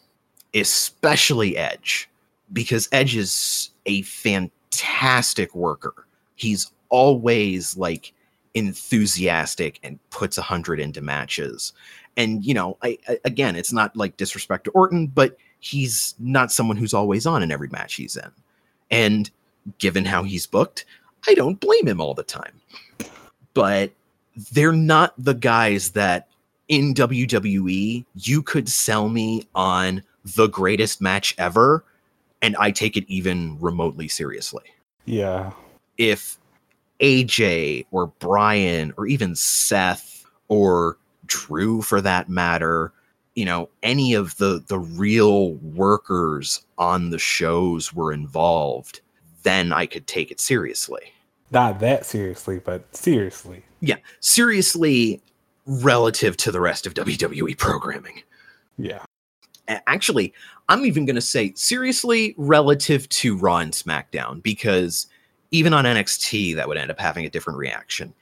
especially 0.55 1.57
Edge, 1.57 2.09
because 2.53 2.89
Edge 2.91 3.15
is 3.17 3.71
a 3.87 4.03
fantastic 4.03 5.55
worker. 5.55 6.07
He's 6.35 6.73
always 6.89 7.77
like 7.77 8.13
enthusiastic 8.55 9.79
and 9.85 9.99
puts 10.11 10.37
a 10.37 10.43
hundred 10.43 10.81
into 10.81 11.01
matches. 11.01 11.73
And 12.17 12.45
you 12.45 12.55
know, 12.55 12.77
I, 12.83 12.99
I, 13.09 13.19
again, 13.25 13.55
it's 13.55 13.73
not 13.73 13.97
like 13.97 14.17
disrespect 14.17 14.65
to 14.65 14.71
Orton, 14.73 15.07
but 15.07 15.37
he's 15.61 16.15
not 16.19 16.51
someone 16.51 16.77
who's 16.77 16.95
always 16.95 17.27
on 17.27 17.43
in 17.43 17.53
every 17.53 17.69
match 17.69 17.95
he's 17.95 18.17
in. 18.17 18.31
And 18.91 19.31
given 19.79 20.05
how 20.05 20.23
he's 20.23 20.47
booked, 20.47 20.85
I 21.29 21.35
don't 21.35 21.61
blame 21.61 21.87
him 21.87 22.01
all 22.01 22.15
the 22.15 22.23
time. 22.23 22.61
But 23.55 23.93
they're 24.53 24.73
not 24.73 25.15
the 25.19 25.35
guys 25.35 25.91
that 25.91 26.29
in 26.69 26.95
WWE 26.95 28.05
you 28.15 28.43
could 28.43 28.69
sell 28.69 29.09
me 29.09 29.47
on 29.55 30.03
the 30.25 30.47
greatest 30.49 31.01
match 31.01 31.35
ever 31.39 31.85
and 32.43 32.57
I 32.57 32.71
take 32.71 32.97
it 32.97 33.05
even 33.09 33.59
remotely 33.61 34.09
seriously. 34.09 34.65
Yeah. 35.05 35.53
If 35.99 36.39
AJ 37.01 37.87
or 37.91 38.07
Bryan 38.07 38.93
or 38.97 39.07
even 39.07 39.35
Seth 39.35 40.25
or 40.49 40.99
Drew 41.27 41.83
for 41.83 42.01
that 42.01 42.29
matter, 42.29 42.93
you 43.35 43.45
know, 43.45 43.69
any 43.83 44.15
of 44.15 44.37
the 44.39 44.63
the 44.67 44.79
real 44.79 45.55
workers 45.55 46.65
on 46.79 47.11
the 47.11 47.19
shows 47.19 47.93
were 47.93 48.13
involved, 48.13 49.01
then 49.43 49.73
I 49.73 49.87
could 49.87 50.07
take 50.07 50.31
it 50.31 50.41
seriously. 50.41 51.13
Not 51.51 51.81
that 51.81 52.07
seriously, 52.07 52.61
but 52.61 52.95
seriously. 52.95 53.65
Yeah, 53.81 53.97
seriously 54.21 55.21
relative 55.67 56.37
to 56.39 56.53
the 56.53 56.61
rest 56.61 56.87
of 56.87 56.95
WWE 56.95 57.57
programming. 57.59 58.23
Yeah. 58.79 59.03
Actually, 59.69 60.33
I'm 60.69 60.85
even 60.85 61.07
going 61.07 61.17
to 61.17 61.21
say 61.21 61.53
seriously 61.55 62.35
relative 62.37 63.09
to 63.11 63.37
Raw 63.37 63.59
and 63.59 63.73
SmackDown 63.73 64.43
because 64.43 65.07
even 65.51 65.73
on 65.73 65.85
NXT 65.85 66.55
that 66.57 66.69
would 66.69 66.77
end 66.77 66.91
up 66.91 66.99
having 66.99 67.25
a 67.25 67.31
different 67.31 67.59
reaction. 67.59 68.15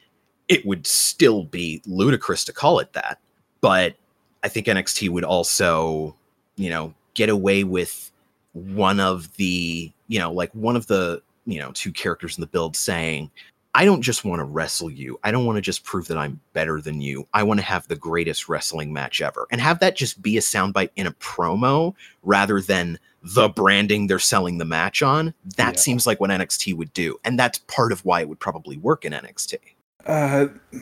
It 0.48 0.64
would 0.64 0.86
still 0.86 1.44
be 1.44 1.82
ludicrous 1.86 2.44
to 2.46 2.52
call 2.52 2.78
it 2.78 2.92
that, 2.94 3.18
but 3.60 3.96
I 4.42 4.48
think 4.48 4.66
NXT 4.66 5.10
would 5.10 5.24
also, 5.24 6.16
you 6.56 6.70
know, 6.70 6.94
get 7.14 7.28
away 7.28 7.64
with 7.64 8.10
one 8.58 9.00
of 9.00 9.34
the, 9.36 9.92
you 10.08 10.18
know, 10.18 10.32
like 10.32 10.52
one 10.54 10.76
of 10.76 10.86
the, 10.86 11.22
you 11.46 11.58
know, 11.58 11.70
two 11.72 11.92
characters 11.92 12.36
in 12.36 12.40
the 12.40 12.46
build 12.46 12.76
saying, 12.76 13.30
I 13.74 13.84
don't 13.84 14.02
just 14.02 14.24
want 14.24 14.40
to 14.40 14.44
wrestle 14.44 14.90
you. 14.90 15.20
I 15.22 15.30
don't 15.30 15.46
want 15.46 15.56
to 15.56 15.62
just 15.62 15.84
prove 15.84 16.08
that 16.08 16.18
I'm 16.18 16.40
better 16.52 16.80
than 16.80 17.00
you. 17.00 17.28
I 17.34 17.42
want 17.42 17.60
to 17.60 17.66
have 17.66 17.86
the 17.86 17.96
greatest 17.96 18.48
wrestling 18.48 18.92
match 18.92 19.20
ever 19.20 19.46
and 19.50 19.60
have 19.60 19.78
that 19.80 19.94
just 19.94 20.20
be 20.20 20.36
a 20.36 20.40
soundbite 20.40 20.90
in 20.96 21.06
a 21.06 21.12
promo 21.12 21.94
rather 22.22 22.60
than 22.60 22.98
the 23.22 23.48
branding 23.48 24.06
they're 24.06 24.18
selling 24.18 24.58
the 24.58 24.64
match 24.64 25.02
on. 25.02 25.34
That 25.56 25.74
yeah. 25.74 25.80
seems 25.80 26.06
like 26.06 26.18
what 26.18 26.30
NXT 26.30 26.76
would 26.76 26.92
do. 26.92 27.20
And 27.24 27.38
that's 27.38 27.58
part 27.60 27.92
of 27.92 28.04
why 28.04 28.22
it 28.22 28.28
would 28.28 28.40
probably 28.40 28.78
work 28.78 29.04
in 29.04 29.12
NXT. 29.12 29.58
Uh, 30.06 30.48
I 30.74 30.80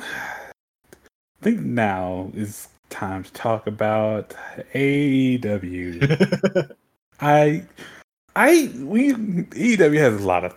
think 1.42 1.60
now 1.60 2.30
is 2.34 2.68
time 2.88 3.24
to 3.24 3.32
talk 3.32 3.66
about 3.66 4.34
AEW. 4.74 6.00
I, 7.20 7.64
I, 8.34 8.72
we, 8.78 9.12
AEW 9.14 9.98
has 9.98 10.20
a 10.20 10.26
lot 10.26 10.44
of 10.44 10.54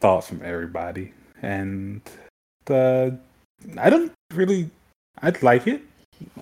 thoughts 0.00 0.28
from 0.28 0.42
everybody 0.42 1.12
and 1.42 2.00
the 2.66 3.18
I 3.78 3.90
don't 3.90 4.12
really 4.34 4.70
I'd 5.22 5.42
like 5.42 5.66
it. 5.66 5.82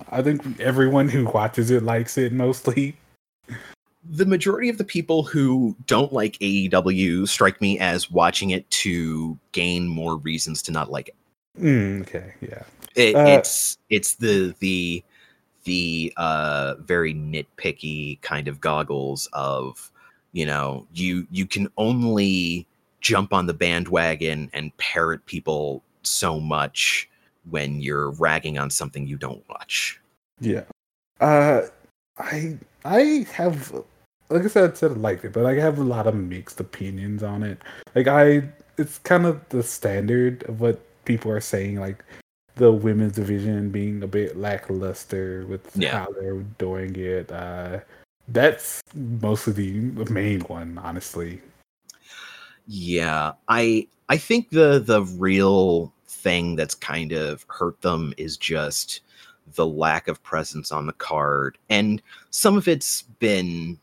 I 0.09 0.21
think 0.21 0.59
everyone 0.59 1.09
who 1.09 1.25
watches 1.25 1.71
it 1.71 1.83
likes 1.83 2.17
it 2.17 2.31
mostly. 2.31 2.95
The 4.07 4.25
majority 4.25 4.69
of 4.69 4.77
the 4.77 4.83
people 4.83 5.23
who 5.23 5.75
don't 5.87 6.13
like 6.13 6.37
AEW 6.39 7.27
strike 7.27 7.59
me 7.59 7.79
as 7.79 8.11
watching 8.11 8.51
it 8.51 8.69
to 8.69 9.37
gain 9.51 9.87
more 9.87 10.17
reasons 10.17 10.61
to 10.63 10.71
not 10.71 10.91
like 10.91 11.09
it. 11.09 11.15
Mm, 11.59 12.01
okay, 12.01 12.33
yeah. 12.41 12.63
It, 12.95 13.15
uh, 13.15 13.25
it's 13.27 13.77
it's 13.89 14.15
the 14.15 14.53
the 14.59 15.03
the 15.65 16.13
uh 16.17 16.75
very 16.79 17.13
nitpicky 17.13 18.21
kind 18.21 18.47
of 18.47 18.61
goggles 18.61 19.27
of 19.33 19.91
you 20.31 20.45
know 20.45 20.87
you 20.93 21.27
you 21.31 21.45
can 21.45 21.67
only 21.77 22.65
jump 23.01 23.33
on 23.33 23.45
the 23.45 23.53
bandwagon 23.53 24.49
and 24.53 24.75
parrot 24.77 25.25
people 25.25 25.83
so 26.03 26.39
much 26.39 27.09
when 27.49 27.81
you're 27.81 28.11
ragging 28.11 28.57
on 28.57 28.69
something 28.69 29.05
you 29.05 29.17
don't 29.17 29.43
watch. 29.49 29.99
Yeah. 30.39 30.63
Uh 31.19 31.61
I 32.17 32.57
I 32.83 33.27
have 33.33 33.71
like 34.29 34.43
I 34.43 34.47
said, 34.47 34.71
I 34.71 34.73
said 34.73 34.91
I 34.91 34.95
liked 34.95 35.25
it, 35.25 35.33
but 35.33 35.45
I 35.45 35.53
have 35.55 35.77
a 35.77 35.83
lot 35.83 36.07
of 36.07 36.15
mixed 36.15 36.59
opinions 36.59 37.21
on 37.21 37.43
it. 37.43 37.59
Like 37.93 38.07
I 38.07 38.43
it's 38.77 38.97
kind 38.99 39.25
of 39.25 39.47
the 39.49 39.63
standard 39.63 40.43
of 40.43 40.61
what 40.61 40.81
people 41.05 41.31
are 41.31 41.41
saying, 41.41 41.79
like 41.79 42.03
the 42.55 42.71
women's 42.71 43.13
division 43.13 43.69
being 43.69 44.01
a 44.03 44.07
bit 44.07 44.37
lackluster 44.37 45.45
with 45.47 45.71
yeah. 45.75 45.99
how 45.99 46.07
they're 46.19 46.43
doing 46.57 46.95
it. 46.95 47.31
Uh 47.31 47.79
that's 48.27 48.81
mostly 48.95 49.89
the 49.89 50.11
main 50.11 50.41
one, 50.41 50.79
honestly. 50.83 51.41
Yeah, 52.67 53.33
I 53.47 53.87
I 54.09 54.17
think 54.17 54.49
the 54.49 54.79
the 54.79 55.03
real 55.03 55.93
thing 56.07 56.55
that's 56.55 56.75
kind 56.75 57.11
of 57.11 57.45
hurt 57.49 57.81
them 57.81 58.13
is 58.17 58.37
just 58.37 59.01
the 59.53 59.65
lack 59.65 60.07
of 60.07 60.23
presence 60.23 60.71
on 60.71 60.87
the 60.87 60.93
card. 60.93 61.57
And 61.69 62.01
some 62.31 62.57
of 62.57 62.67
it's 62.67 63.03
been 63.19 63.79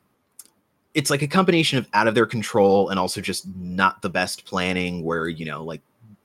it's 0.95 1.11
like 1.11 1.23
a 1.23 1.29
combination 1.29 1.79
of 1.79 1.89
out 1.95 2.09
of 2.09 2.15
their 2.15 2.27
control 2.27 2.89
and 2.91 2.99
also 2.99 3.21
just 3.21 3.47
not 3.57 4.03
the 4.03 4.11
best 4.11 4.45
planning 4.45 5.05
where, 5.05 5.29
you 5.29 5.45
know, 5.45 5.65
like 5.65 5.81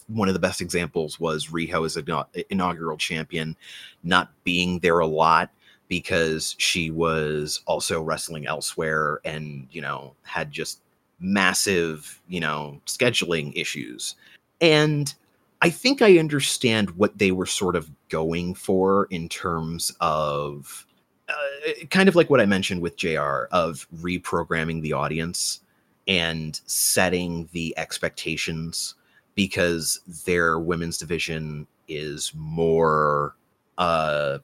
one 0.08 0.28
of 0.28 0.34
the 0.34 0.40
best 0.40 0.62
examples 0.62 1.20
was 1.20 1.48
Riho 1.48 1.86
as 1.86 1.98
an 1.98 2.44
inaugural 2.50 2.98
champion 2.98 3.56
not 4.04 4.32
being 4.44 4.80
there 4.80 5.00
a 5.00 5.08
lot 5.08 5.50
because 5.88 6.56
she 6.58 6.92
was 6.92 7.62
also 7.66 8.02
wrestling 8.02 8.48
elsewhere 8.48 9.20
and, 9.24 9.68
you 9.72 9.82
know, 9.82 10.14
had 10.24 10.52
just 10.52 10.82
massive, 11.20 12.22
you 12.28 12.40
know, 12.40 12.82
scheduling 12.86 13.54
issues. 13.56 14.16
And 14.62 15.14
I 15.62 15.70
think 15.70 16.02
I 16.02 16.18
understand 16.18 16.92
what 16.92 17.18
they 17.18 17.32
were 17.32 17.46
sort 17.46 17.76
of 17.76 17.90
going 18.10 18.54
for 18.54 19.08
in 19.10 19.28
terms 19.30 19.96
of 20.02 20.86
uh, 21.30 21.86
kind 21.90 22.08
of 22.08 22.16
like 22.16 22.30
what 22.30 22.40
I 22.40 22.46
mentioned 22.46 22.82
with 22.82 22.96
JR 22.96 23.46
of 23.52 23.88
reprogramming 23.98 24.82
the 24.82 24.94
audience 24.94 25.62
and 26.08 26.60
setting 26.66 27.50
the 27.52 27.78
expectations 27.78 28.96
because 29.38 30.02
their 30.26 30.60
women's 30.60 30.98
division 30.98 31.68
is 31.88 32.34
more 32.36 33.36
uh 33.78 34.40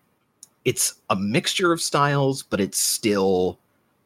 it's 0.63 0.93
a 1.09 1.15
mixture 1.17 1.73
of 1.73 1.81
styles 1.81 2.43
but 2.43 2.61
it's 2.61 2.79
still 2.79 3.59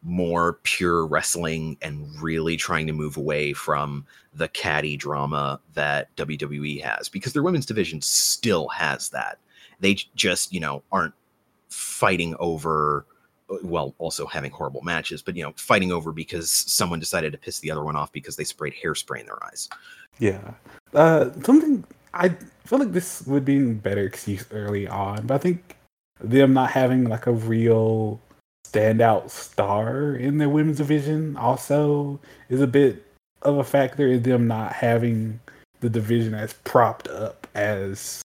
more 0.03 0.53
pure 0.63 1.05
wrestling 1.05 1.77
and 1.81 2.07
really 2.21 2.55
trying 2.55 2.87
to 2.87 2.93
move 2.93 3.17
away 3.17 3.51
from 3.51 4.05
the 4.33 4.47
catty 4.47 4.95
drama 4.95 5.59
that 5.73 6.15
WWE 6.15 6.81
has 6.81 7.09
because 7.09 7.33
their 7.33 7.43
women's 7.43 7.65
division 7.65 8.01
still 8.01 8.67
has 8.69 9.09
that. 9.09 9.37
They 9.79 9.95
just, 10.15 10.53
you 10.53 10.59
know, 10.59 10.81
aren't 10.91 11.13
fighting 11.69 12.35
over 12.39 13.05
uh, 13.49 13.57
well, 13.63 13.95
also 13.97 14.25
having 14.25 14.51
horrible 14.51 14.81
matches, 14.81 15.21
but 15.21 15.35
you 15.35 15.43
know, 15.43 15.53
fighting 15.57 15.91
over 15.91 16.11
because 16.11 16.51
someone 16.51 16.99
decided 16.99 17.31
to 17.31 17.37
piss 17.37 17.59
the 17.59 17.71
other 17.71 17.83
one 17.83 17.95
off 17.95 18.11
because 18.11 18.35
they 18.35 18.43
sprayed 18.43 18.73
hairspray 18.81 19.21
in 19.21 19.25
their 19.25 19.43
eyes. 19.45 19.69
Yeah. 20.19 20.53
Uh 20.93 21.31
something 21.43 21.83
I 22.13 22.29
feel 22.65 22.79
like 22.79 22.91
this 22.91 23.25
would 23.27 23.45
be 23.45 23.73
better 23.73 24.01
excuse 24.01 24.45
early 24.51 24.87
on, 24.87 25.27
but 25.27 25.35
I 25.35 25.37
think 25.37 25.77
them 26.19 26.53
not 26.53 26.71
having 26.71 27.05
like 27.05 27.27
a 27.27 27.31
real 27.31 28.19
standout 28.65 29.29
star 29.29 30.15
in 30.15 30.37
the 30.37 30.49
women's 30.49 30.77
division 30.77 31.37
also 31.37 32.19
is 32.49 32.61
a 32.61 32.67
bit 32.67 33.05
of 33.43 33.57
a 33.57 33.63
factor 33.63 34.07
in 34.07 34.23
them 34.23 34.47
not 34.47 34.73
having 34.73 35.39
the 35.79 35.89
division 35.89 36.33
as 36.33 36.53
propped 36.53 37.07
up 37.07 37.47
as 37.55 38.21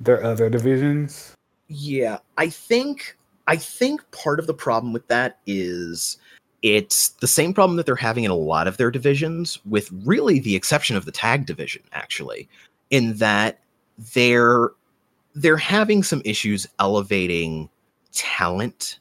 their 0.00 0.22
other 0.24 0.48
divisions. 0.48 1.32
Yeah, 1.68 2.18
I 2.38 2.48
think 2.48 3.16
I 3.46 3.56
think 3.56 4.08
part 4.10 4.38
of 4.38 4.46
the 4.46 4.54
problem 4.54 4.92
with 4.92 5.06
that 5.08 5.38
is 5.46 6.18
it's 6.62 7.08
the 7.20 7.26
same 7.26 7.52
problem 7.52 7.76
that 7.76 7.86
they're 7.86 7.96
having 7.96 8.24
in 8.24 8.30
a 8.30 8.36
lot 8.36 8.68
of 8.68 8.76
their 8.76 8.90
divisions, 8.90 9.58
with 9.66 9.90
really 10.04 10.38
the 10.38 10.54
exception 10.54 10.96
of 10.96 11.04
the 11.04 11.12
tag 11.12 11.44
division, 11.44 11.82
actually, 11.92 12.48
in 12.90 13.14
that 13.14 13.58
they're 14.14 14.70
they're 15.34 15.56
having 15.56 16.02
some 16.02 16.22
issues 16.24 16.66
elevating 16.78 17.68
talent 18.12 18.98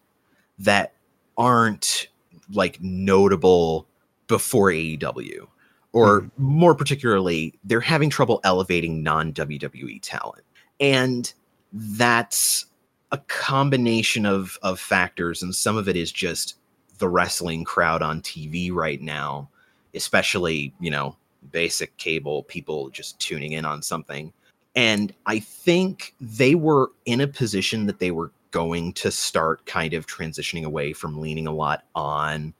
that 0.57 0.93
aren't 1.38 2.07
like 2.53 2.82
notable 2.82 3.86
before 4.28 4.70
AEW 4.70 5.47
or 5.93 6.22
mm-hmm. 6.22 6.43
more 6.43 6.76
particularly 6.76 7.53
they're 7.64 7.82
having 7.82 8.09
trouble 8.09 8.39
elevating 8.43 9.03
non-WWE 9.03 9.99
talent. 10.01 10.43
And 10.80 11.34
that's 11.74 12.66
a 13.12 13.18
combination 13.18 14.26
of 14.26 14.57
of 14.64 14.80
factors 14.80 15.43
and 15.43 15.53
some 15.53 15.78
of 15.78 15.89
it 15.89 15.97
is 15.97 16.12
just 16.12 16.55
the 17.02 17.10
wrestling 17.10 17.66
crowd 17.66 18.02
on 18.02 18.22
TV 18.22 18.72
right 18.72 19.02
now, 19.02 19.49
especially, 19.93 20.72
you 20.80 20.91
know, 20.91 21.18
basic 21.52 21.97
cable 21.97 22.43
people 22.43 22.89
just 22.91 23.20
tuning 23.20 23.54
in 23.54 23.66
on 23.66 23.82
something. 23.82 24.32
And 24.76 25.12
I 25.26 25.39
think 25.39 26.14
they 26.22 26.56
were 26.56 26.91
in 27.06 27.20
a 27.20 27.28
position 27.28 27.88
that 27.88 27.99
they 27.99 28.12
were 28.12 28.32
going 28.52 28.93
to 28.93 29.12
start 29.12 29.66
kind 29.66 29.93
of 29.95 30.06
transitioning 30.06 30.64
away 30.64 30.93
from 30.93 31.20
leaning 31.20 31.47
a 31.47 31.54
lot 31.54 31.84
on 31.95 32.54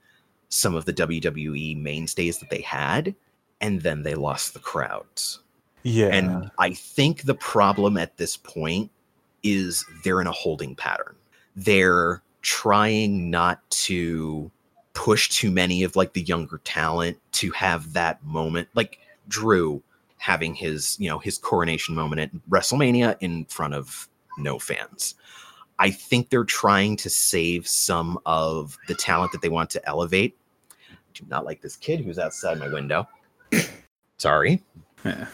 some 0.48 0.74
of 0.74 0.84
the 0.84 0.92
WWE 0.92 1.80
mainstays 1.80 2.38
that 2.38 2.50
they 2.50 2.60
had. 2.60 3.14
And 3.60 3.80
then 3.82 4.02
they 4.02 4.16
lost 4.16 4.54
the 4.54 4.58
crowds. 4.58 5.38
Yeah. 5.84 6.08
And 6.08 6.50
I 6.58 6.72
think 6.74 7.22
the 7.22 7.34
problem 7.34 7.96
at 7.96 8.16
this 8.16 8.36
point 8.36 8.90
is 9.44 9.86
they're 10.02 10.20
in 10.20 10.26
a 10.26 10.32
holding 10.32 10.74
pattern. 10.74 11.14
They're 11.54 12.22
trying 12.42 13.30
not 13.30 13.68
to 13.70 14.50
push 14.94 15.30
too 15.30 15.50
many 15.50 15.82
of 15.82 15.96
like 15.96 16.12
the 16.12 16.22
younger 16.22 16.60
talent 16.64 17.18
to 17.32 17.50
have 17.52 17.94
that 17.94 18.22
moment 18.24 18.68
like 18.74 18.98
Drew 19.28 19.82
having 20.18 20.54
his, 20.54 20.96
you 21.00 21.08
know, 21.08 21.18
his 21.18 21.38
coronation 21.38 21.94
moment 21.94 22.20
at 22.20 22.30
WrestleMania 22.48 23.16
in 23.20 23.44
front 23.46 23.74
of 23.74 24.08
no 24.38 24.58
fans. 24.58 25.14
I 25.78 25.90
think 25.90 26.30
they're 26.30 26.44
trying 26.44 26.96
to 26.98 27.10
save 27.10 27.66
some 27.66 28.18
of 28.24 28.78
the 28.86 28.94
talent 28.94 29.32
that 29.32 29.42
they 29.42 29.48
want 29.48 29.70
to 29.70 29.88
elevate. 29.88 30.36
I 30.70 30.94
do 31.14 31.24
not 31.28 31.44
like 31.44 31.60
this 31.60 31.76
kid 31.76 32.00
who's 32.00 32.18
outside 32.18 32.58
my 32.58 32.68
window. 32.68 33.08
Sorry. 34.18 34.62
Yeah. 35.04 35.26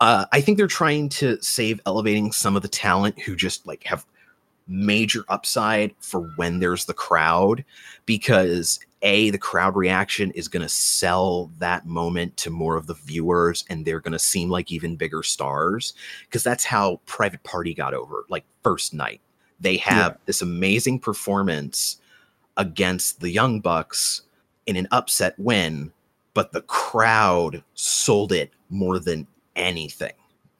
Uh, 0.00 0.24
I 0.32 0.40
think 0.40 0.56
they're 0.56 0.66
trying 0.66 1.10
to 1.10 1.40
save 1.42 1.80
elevating 1.84 2.32
some 2.32 2.56
of 2.56 2.62
the 2.62 2.68
talent 2.68 3.18
who 3.20 3.36
just 3.36 3.66
like 3.66 3.84
have 3.84 4.06
major 4.70 5.24
upside 5.28 5.92
for 5.98 6.32
when 6.36 6.60
there's 6.60 6.84
the 6.84 6.94
crowd 6.94 7.64
because 8.06 8.78
a 9.02 9.30
the 9.30 9.38
crowd 9.38 9.74
reaction 9.74 10.30
is 10.32 10.46
going 10.46 10.62
to 10.62 10.68
sell 10.68 11.50
that 11.58 11.86
moment 11.86 12.36
to 12.36 12.50
more 12.50 12.76
of 12.76 12.86
the 12.86 12.94
viewers 12.94 13.64
and 13.68 13.84
they're 13.84 14.00
going 14.00 14.12
to 14.12 14.18
seem 14.18 14.48
like 14.48 14.70
even 14.70 14.94
bigger 14.94 15.24
stars 15.24 15.94
because 16.26 16.44
that's 16.44 16.64
how 16.64 17.00
private 17.06 17.42
party 17.42 17.74
got 17.74 17.94
over 17.94 18.24
like 18.28 18.44
first 18.62 18.94
night 18.94 19.20
they 19.58 19.76
have 19.76 20.12
yeah. 20.12 20.18
this 20.26 20.40
amazing 20.40 21.00
performance 21.00 21.98
against 22.56 23.20
the 23.20 23.30
young 23.30 23.58
bucks 23.58 24.22
in 24.66 24.76
an 24.76 24.86
upset 24.92 25.36
win 25.38 25.90
but 26.32 26.52
the 26.52 26.62
crowd 26.62 27.62
sold 27.74 28.30
it 28.30 28.52
more 28.68 29.00
than 29.00 29.26
anything 29.56 30.12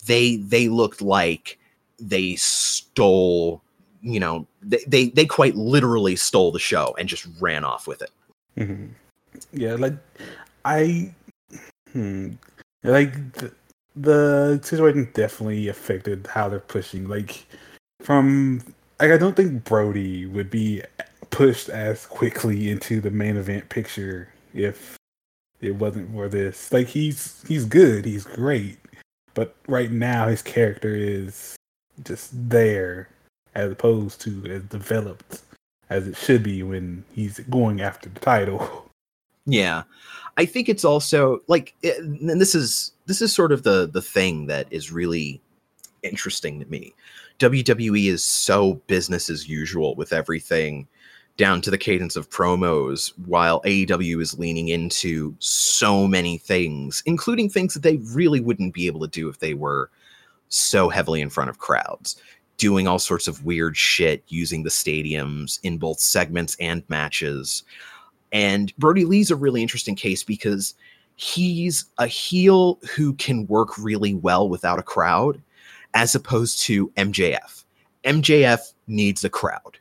they 0.07 0.37
they 0.37 0.69
looked 0.69 1.01
like 1.01 1.59
they 2.01 2.35
stole 2.35 3.63
you 4.03 4.21
know 4.21 4.47
they, 4.63 4.83
they 4.87 5.09
they 5.11 5.27
quite 5.27 5.55
literally 5.55 6.17
stole 6.17 6.53
the 6.53 6.59
show 6.59 6.95
and 6.99 7.09
just 7.09 7.27
ran 7.41 7.65
off 7.65 7.87
with 7.87 8.03
it. 8.03 8.11
Mm-hmm. 8.57 8.87
yeah 9.53 9.75
like 9.75 9.95
i 10.65 11.15
hmm, 11.93 12.33
like 12.83 13.33
the, 13.35 13.53
the 13.95 14.61
situation 14.63 15.09
definitely 15.15 15.69
affected 15.69 16.27
how 16.27 16.49
they're 16.49 16.59
pushing 16.59 17.09
like 17.09 17.47
from 18.01 18.61
like 18.99 19.13
i 19.13 19.17
don't 19.17 19.37
think 19.37 19.65
Brodie 19.65 20.27
would 20.27 20.51
be 20.51 20.83
pushed 21.31 21.69
as 21.69 22.07
quickly 22.07 22.71
into 22.71 23.01
the 23.01 23.11
main 23.11 23.37
event 23.37 23.69
picture 23.69 24.29
if 24.53 24.97
it 25.61 25.77
wasn't 25.77 26.13
for 26.13 26.29
this. 26.29 26.73
Like 26.73 26.89
he's 26.89 27.45
he's 27.47 27.65
good 27.65 28.05
he's 28.05 28.25
great 28.25 28.79
but 29.35 29.55
right 29.69 29.91
now 29.91 30.27
his 30.29 30.43
character 30.43 30.95
is 30.95 31.57
just 32.05 32.31
there 32.49 33.09
as 33.55 33.71
opposed 33.71 34.21
to 34.23 34.45
as 34.47 34.63
developed 34.65 35.43
as 35.89 36.07
it 36.07 36.17
should 36.17 36.43
be 36.43 36.63
when 36.63 37.05
he's 37.15 37.41
going 37.41 37.81
after 37.81 38.09
the 38.09 38.21
title. 38.21 38.87
Yeah. 39.47 39.85
I 40.37 40.45
think 40.45 40.69
it's 40.69 40.85
also 40.85 41.41
like 41.49 41.75
eh, 41.83 41.95
and 41.99 42.41
this 42.41 42.55
is 42.55 42.93
this 43.07 43.21
is 43.23 43.35
sort 43.35 43.53
of 43.53 43.63
the 43.63 43.89
the 43.91 44.03
thing 44.03 44.47
that 44.47 44.67
is 44.71 44.93
really 44.93 45.41
interesting 46.03 46.61
to 46.61 46.67
me. 46.67 46.95
WWE 47.39 48.07
is 48.07 48.23
so 48.23 48.75
business 48.87 49.31
as 49.31 49.49
usual 49.49 49.95
with 49.97 50.13
everything 50.13 50.87
down 51.37 51.63
to 51.63 51.71
the 51.71 51.79
cadence 51.79 52.17
of 52.17 52.29
promos 52.29 53.13
while 53.27 53.63
AEW 53.63 54.21
is 54.21 54.39
leaning 54.39 54.69
into 54.69 55.35
so 55.39 56.07
many 56.07 56.37
things 56.37 57.03
including 57.07 57.49
things 57.49 57.73
that 57.73 57.83
they 57.83 57.97
really 58.13 58.41
wouldn't 58.41 58.75
be 58.75 58.87
able 58.87 59.01
to 59.01 59.09
do 59.09 59.29
if 59.31 59.39
they 59.39 59.55
were 59.55 59.91
so 60.51 60.91
heavily 60.91 61.23
in 61.23 61.31
front 61.31 61.49
of 61.49 61.59
crowds 61.59 62.21
doing 62.61 62.87
all 62.87 62.99
sorts 62.99 63.27
of 63.27 63.45
weird 63.45 63.75
shit 63.75 64.23
using 64.29 64.63
the 64.63 64.71
stadiums 64.71 65.59
in 65.63 65.79
both 65.79 65.99
segments 65.99 66.57
and 66.61 66.83
matches. 66.89 67.65
And 68.33 68.77
Brodie 68.77 69.07
Lee's 69.07 69.31
a 69.31 69.37
really 69.37 69.63
interesting 69.63 69.97
case 69.97 70.23
because 70.23 70.75
he's 71.17 71.87
a 71.97 72.07
heel 72.07 72.79
who 72.95 73.15
can 73.15 73.47
work 73.47 73.79
really 73.79 74.13
well 74.13 74.47
without 74.47 74.79
a 74.79 74.83
crowd, 74.83 75.41
as 75.95 76.15
opposed 76.15 76.61
to 76.61 76.91
MJF. 76.91 77.65
MJF 78.05 78.75
needs 78.87 79.25
a 79.25 79.31
crowd. 79.31 79.79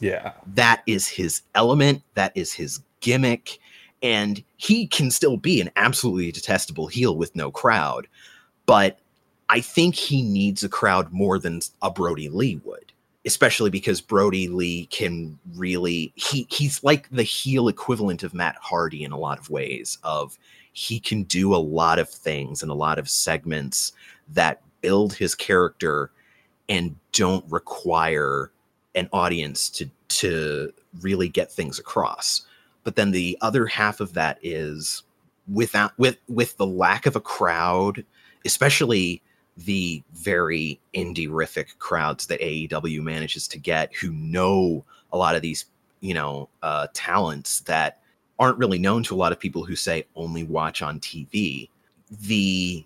Yeah. 0.00 0.32
That 0.54 0.82
is 0.86 1.06
his 1.06 1.42
element, 1.54 2.02
that 2.14 2.32
is 2.34 2.54
his 2.54 2.80
gimmick. 3.00 3.58
And 4.02 4.42
he 4.56 4.86
can 4.86 5.10
still 5.10 5.36
be 5.36 5.60
an 5.60 5.70
absolutely 5.76 6.32
detestable 6.32 6.86
heel 6.86 7.16
with 7.16 7.36
no 7.36 7.50
crowd. 7.50 8.06
But 8.64 8.98
I 9.48 9.60
think 9.60 9.94
he 9.94 10.22
needs 10.22 10.64
a 10.64 10.68
crowd 10.68 11.12
more 11.12 11.38
than 11.38 11.60
a 11.82 11.90
Brodie 11.90 12.28
Lee 12.28 12.60
would, 12.64 12.92
especially 13.26 13.70
because 13.70 14.00
Brodie 14.00 14.48
Lee 14.48 14.86
can 14.86 15.38
really 15.54 16.12
he 16.16 16.46
he's 16.50 16.82
like 16.82 17.08
the 17.10 17.22
heel 17.22 17.68
equivalent 17.68 18.22
of 18.22 18.34
Matt 18.34 18.56
Hardy 18.60 19.04
in 19.04 19.12
a 19.12 19.18
lot 19.18 19.38
of 19.38 19.50
ways 19.50 19.98
of 20.02 20.38
he 20.72 20.98
can 20.98 21.22
do 21.22 21.54
a 21.54 21.56
lot 21.56 21.98
of 21.98 22.08
things 22.08 22.62
and 22.62 22.70
a 22.70 22.74
lot 22.74 22.98
of 22.98 23.08
segments 23.08 23.92
that 24.28 24.62
build 24.80 25.14
his 25.14 25.34
character 25.34 26.10
and 26.68 26.96
don't 27.12 27.44
require 27.50 28.50
an 28.94 29.08
audience 29.12 29.68
to 29.70 29.90
to 30.08 30.72
really 31.00 31.28
get 31.28 31.50
things 31.50 31.78
across. 31.78 32.46
But 32.82 32.96
then 32.96 33.10
the 33.10 33.36
other 33.40 33.66
half 33.66 34.00
of 34.00 34.14
that 34.14 34.38
is 34.42 35.02
without 35.52 35.92
with 35.98 36.18
with 36.28 36.56
the 36.56 36.66
lack 36.66 37.06
of 37.06 37.16
a 37.16 37.20
crowd, 37.20 38.04
especially 38.44 39.22
the 39.56 40.02
very 40.12 40.80
indie-rific 40.94 41.78
crowds 41.78 42.26
that 42.26 42.40
AEW 42.40 43.02
manages 43.02 43.46
to 43.48 43.58
get 43.58 43.94
who 43.94 44.10
know 44.12 44.84
a 45.12 45.16
lot 45.16 45.36
of 45.36 45.42
these, 45.42 45.66
you 46.00 46.14
know, 46.14 46.48
uh, 46.62 46.88
talents 46.92 47.60
that 47.60 48.00
aren't 48.38 48.58
really 48.58 48.78
known 48.78 49.02
to 49.04 49.14
a 49.14 49.16
lot 49.16 49.32
of 49.32 49.38
people 49.38 49.64
who 49.64 49.76
say 49.76 50.04
only 50.16 50.42
watch 50.42 50.82
on 50.82 50.98
TV. 51.00 51.68
The 52.22 52.84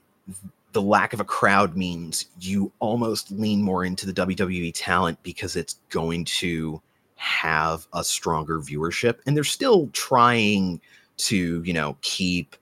the 0.73 0.83
lack 0.83 1.15
of 1.15 1.21
a 1.21 1.25
crowd 1.25 1.77
means 1.77 2.27
you 2.41 2.71
almost 2.79 3.31
lean 3.33 3.63
more 3.63 3.85
into 3.85 4.05
the 4.05 4.13
WWE 4.13 4.71
talent 4.75 5.21
because 5.23 5.57
it's 5.57 5.77
going 5.89 6.25
to 6.27 6.81
have 7.17 7.87
a 7.95 8.05
stronger 8.05 8.61
viewership 8.61 9.17
and 9.27 9.35
they're 9.35 9.45
still 9.45 9.89
trying 9.93 10.81
to, 11.17 11.63
you 11.63 11.73
know, 11.73 11.97
keep 12.03 12.55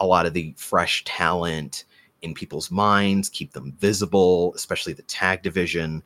a 0.00 0.06
lot 0.06 0.26
of 0.26 0.34
the 0.34 0.52
fresh 0.56 1.04
talent 1.04 1.84
in 2.22 2.34
people's 2.34 2.70
minds, 2.70 3.28
keep 3.28 3.52
them 3.52 3.72
visible, 3.78 4.52
especially 4.54 4.92
the 4.92 5.02
tag 5.02 5.42
division. 5.42 6.02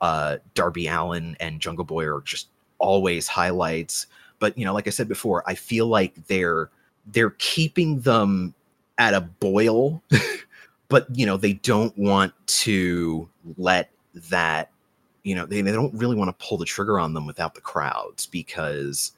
Uh, 0.00 0.38
Darby 0.54 0.86
Allin 0.86 1.36
and 1.40 1.60
Jungle 1.60 1.84
Boy 1.84 2.04
are 2.06 2.20
just 2.22 2.48
always 2.78 3.26
highlights. 3.26 4.06
But 4.38 4.56
you 4.58 4.64
know, 4.64 4.74
like 4.74 4.86
I 4.86 4.90
said 4.90 5.08
before, 5.08 5.42
I 5.46 5.54
feel 5.54 5.86
like 5.86 6.14
they're 6.26 6.70
they're 7.06 7.34
keeping 7.38 8.00
them 8.00 8.54
at 8.98 9.14
a 9.14 9.20
boil, 9.20 10.02
but 10.88 11.06
you 11.16 11.26
know, 11.26 11.36
they 11.36 11.54
don't 11.54 11.96
want 11.96 12.32
to 12.46 13.28
let 13.56 13.90
that 14.30 14.70
you 15.22 15.34
know 15.34 15.46
they, 15.46 15.60
they 15.60 15.72
don't 15.72 15.94
really 15.94 16.16
want 16.16 16.28
to 16.28 16.46
pull 16.46 16.58
the 16.58 16.64
trigger 16.64 17.00
on 17.00 17.14
them 17.14 17.26
without 17.26 17.54
the 17.54 17.60
crowds 17.60 18.26
because 18.26 19.12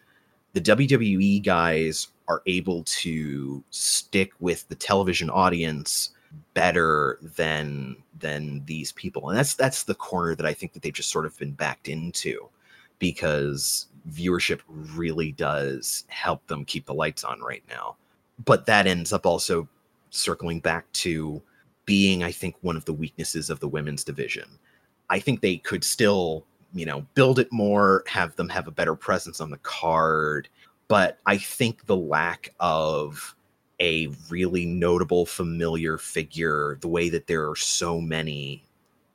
the 0.52 0.60
WWE 0.60 1.42
guys 1.44 2.08
are 2.28 2.42
able 2.46 2.82
to 2.84 3.62
stick 3.70 4.32
with 4.40 4.66
the 4.68 4.74
television 4.74 5.28
audience 5.28 6.10
better 6.56 7.18
than 7.36 7.94
than 8.18 8.64
these 8.64 8.92
people 8.92 9.28
and 9.28 9.38
that's 9.38 9.54
that's 9.54 9.82
the 9.82 9.94
corner 9.94 10.34
that 10.34 10.46
i 10.46 10.54
think 10.54 10.72
that 10.72 10.80
they've 10.80 10.94
just 10.94 11.10
sort 11.10 11.26
of 11.26 11.38
been 11.38 11.52
backed 11.52 11.86
into 11.86 12.48
because 12.98 13.88
viewership 14.10 14.60
really 14.68 15.32
does 15.32 16.04
help 16.08 16.46
them 16.46 16.64
keep 16.64 16.86
the 16.86 16.94
lights 16.94 17.24
on 17.24 17.40
right 17.40 17.62
now. 17.68 17.96
But 18.44 18.66
that 18.66 18.86
ends 18.86 19.12
up 19.12 19.26
also 19.26 19.68
circling 20.10 20.60
back 20.60 20.90
to 20.92 21.42
being, 21.84 22.22
I 22.22 22.32
think, 22.32 22.56
one 22.62 22.76
of 22.76 22.84
the 22.84 22.92
weaknesses 22.92 23.50
of 23.50 23.60
the 23.60 23.68
women's 23.68 24.04
division. 24.04 24.48
I 25.08 25.18
think 25.18 25.40
they 25.40 25.58
could 25.58 25.84
still, 25.84 26.44
you 26.74 26.86
know, 26.86 27.06
build 27.14 27.38
it 27.38 27.52
more, 27.52 28.04
have 28.06 28.34
them 28.36 28.48
have 28.48 28.66
a 28.66 28.72
better 28.72 28.94
presence 28.96 29.40
on 29.40 29.50
the 29.50 29.58
card. 29.58 30.48
But 30.88 31.18
I 31.26 31.38
think 31.38 31.86
the 31.86 31.96
lack 31.96 32.54
of 32.60 33.34
a 33.80 34.08
really 34.30 34.64
notable, 34.64 35.26
familiar 35.26 35.98
figure, 35.98 36.78
the 36.80 36.88
way 36.88 37.08
that 37.10 37.26
there 37.26 37.48
are 37.48 37.56
so 37.56 38.00
many 38.00 38.62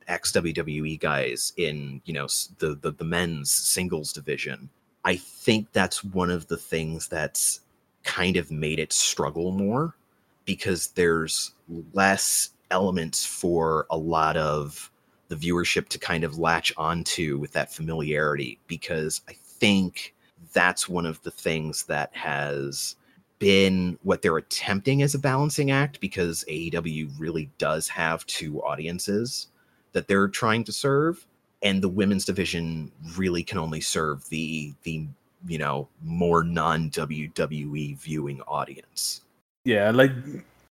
ex 0.08 0.32
WWE 0.32 1.00
guys 1.00 1.52
in, 1.56 2.00
you 2.04 2.12
know, 2.12 2.26
the, 2.58 2.76
the 2.80 2.92
the 2.92 3.04
men's 3.04 3.52
singles 3.52 4.12
division, 4.12 4.68
I 5.04 5.16
think 5.16 5.72
that's 5.72 6.04
one 6.04 6.30
of 6.30 6.46
the 6.48 6.56
things 6.56 7.08
that's 7.08 7.60
kind 8.04 8.36
of 8.36 8.50
made 8.50 8.78
it 8.78 8.92
struggle 8.92 9.52
more 9.52 9.96
because 10.44 10.88
there's 10.88 11.52
less 11.92 12.50
elements 12.70 13.24
for 13.24 13.86
a 13.90 13.96
lot 13.96 14.36
of 14.36 14.90
the 15.28 15.36
viewership 15.36 15.88
to 15.88 15.98
kind 15.98 16.24
of 16.24 16.38
latch 16.38 16.72
onto 16.76 17.38
with 17.38 17.52
that 17.52 17.72
familiarity 17.72 18.58
because 18.66 19.22
I 19.28 19.32
think 19.32 20.14
that's 20.52 20.88
one 20.88 21.06
of 21.06 21.22
the 21.22 21.30
things 21.30 21.84
that 21.84 22.14
has 22.14 22.96
been 23.42 23.98
what 24.04 24.22
they're 24.22 24.36
attempting 24.36 25.02
as 25.02 25.16
a 25.16 25.18
balancing 25.18 25.72
act 25.72 25.98
because 25.98 26.44
AEW 26.48 27.10
really 27.18 27.50
does 27.58 27.88
have 27.88 28.24
two 28.26 28.62
audiences 28.62 29.48
that 29.94 30.06
they're 30.06 30.28
trying 30.28 30.62
to 30.62 30.70
serve 30.70 31.26
and 31.60 31.82
the 31.82 31.88
women's 31.88 32.24
division 32.24 32.92
really 33.16 33.42
can 33.42 33.58
only 33.58 33.80
serve 33.80 34.28
the 34.28 34.72
the 34.84 35.08
you 35.48 35.58
know 35.58 35.88
more 36.04 36.44
non 36.44 36.88
WWE 36.90 37.98
viewing 37.98 38.40
audience. 38.42 39.22
Yeah, 39.64 39.90
like 39.90 40.12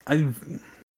I 0.08 0.34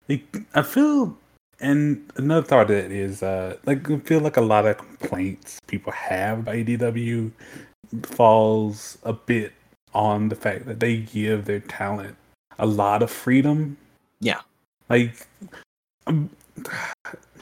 like, 0.08 0.38
I 0.54 0.62
feel 0.62 1.18
and 1.60 2.08
another 2.18 2.46
thought 2.46 2.68
that 2.68 2.92
is 2.92 3.24
uh 3.24 3.58
like 3.66 3.90
I 3.90 3.98
feel 3.98 4.20
like 4.20 4.38
a 4.38 4.42
lot 4.42 4.68
of 4.68 4.78
complaints 4.78 5.60
people 5.66 5.92
have 5.92 6.42
about 6.42 6.54
AEW 6.54 7.32
falls 8.04 9.00
a 9.02 9.14
bit 9.14 9.54
on 9.94 10.30
the 10.30 10.36
fact 10.36 10.66
that 10.66 10.80
they 10.80 10.98
give 10.98 11.46
their 11.46 11.60
talent 11.60 12.16
a 12.60 12.66
lot 12.66 13.02
of 13.04 13.12
freedom. 13.12 13.78
Yeah. 14.20 14.42
Like 14.90 15.28
um, 16.08 16.30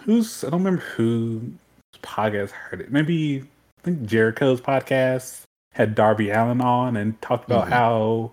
who's 0.04 0.44
I 0.44 0.50
don't 0.50 0.64
remember 0.64 0.84
who 0.84 1.42
podcast 2.02 2.52
heard 2.52 2.82
it. 2.82 2.92
Maybe 2.92 3.44
I 3.80 3.84
think 3.84 4.06
Jericho's 4.06 4.62
podcast 4.62 5.42
had 5.74 5.96
Darby 5.96 6.30
Allin 6.30 6.62
on 6.62 6.98
and 6.98 7.20
talked 7.22 7.46
about 7.46 7.64
mm-hmm. 7.66 7.74
how 7.74 8.32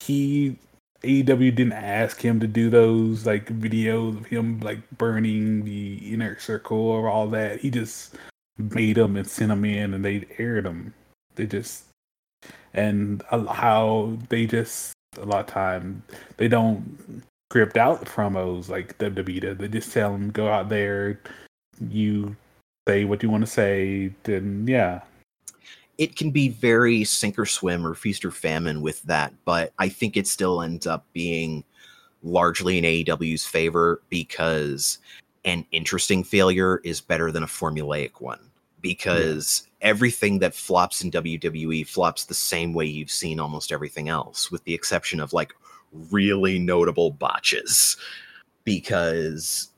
he 0.00 0.56
AEW 1.02 1.54
didn't 1.54 1.72
ask 1.72 2.20
him 2.20 2.40
to 2.40 2.46
do 2.46 2.70
those 2.70 3.24
like 3.24 3.46
videos 3.46 4.16
of 4.16 4.26
him 4.26 4.58
like 4.60 4.78
burning 4.96 5.64
the 5.64 5.96
inner 6.12 6.38
circle 6.38 6.78
or 6.78 7.08
all 7.08 7.28
that. 7.28 7.60
He 7.60 7.70
just 7.70 8.16
made 8.56 8.96
them 8.96 9.16
and 9.16 9.28
sent 9.28 9.50
them 9.50 9.64
in, 9.64 9.94
and 9.94 10.04
they 10.04 10.26
aired 10.38 10.64
them. 10.64 10.94
They 11.36 11.46
just 11.46 11.84
and 12.74 13.22
how 13.30 14.16
they 14.28 14.46
just 14.46 14.92
a 15.18 15.24
lot 15.24 15.40
of 15.40 15.46
time 15.46 16.02
they 16.36 16.48
don't 16.48 17.22
script 17.50 17.78
out 17.78 18.04
promos 18.04 18.68
like 18.68 18.98
WWE. 18.98 19.56
They 19.56 19.68
just 19.68 19.92
tell 19.92 20.12
them 20.12 20.30
go 20.30 20.48
out 20.48 20.68
there, 20.68 21.18
you 21.88 22.36
say 22.86 23.04
what 23.04 23.22
you 23.22 23.30
want 23.30 23.44
to 23.44 23.50
say, 23.50 24.12
then 24.24 24.66
yeah, 24.68 25.00
it 25.96 26.14
can 26.14 26.30
be 26.30 26.48
very 26.48 27.04
sink 27.04 27.38
or 27.38 27.46
swim 27.46 27.86
or 27.86 27.94
feast 27.94 28.24
or 28.24 28.30
famine 28.30 28.82
with 28.82 29.02
that, 29.04 29.32
but 29.44 29.72
I 29.78 29.88
think 29.88 30.16
it 30.16 30.26
still 30.26 30.62
ends 30.62 30.86
up 30.86 31.06
being 31.12 31.64
largely 32.22 32.78
in 32.78 32.84
AEW's 32.84 33.46
favor 33.46 34.02
because 34.08 34.98
an 35.44 35.64
interesting 35.72 36.22
failure 36.22 36.80
is 36.84 37.00
better 37.00 37.32
than 37.32 37.42
a 37.42 37.46
formulaic 37.46 38.20
one 38.20 38.47
because 38.80 39.68
yeah. 39.80 39.88
everything 39.88 40.38
that 40.40 40.54
flops 40.54 41.02
in 41.02 41.10
WWE 41.10 41.86
flops 41.86 42.24
the 42.24 42.34
same 42.34 42.72
way 42.72 42.86
you've 42.86 43.10
seen 43.10 43.40
almost 43.40 43.72
everything 43.72 44.08
else, 44.08 44.50
with 44.50 44.64
the 44.64 44.74
exception 44.74 45.20
of 45.20 45.32
like 45.32 45.52
really 46.10 46.58
notable 46.58 47.10
botches 47.10 47.96
because 48.64 49.70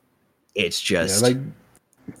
it's 0.55 0.81
just 0.81 1.21
yeah, 1.21 1.29
like 1.29 1.37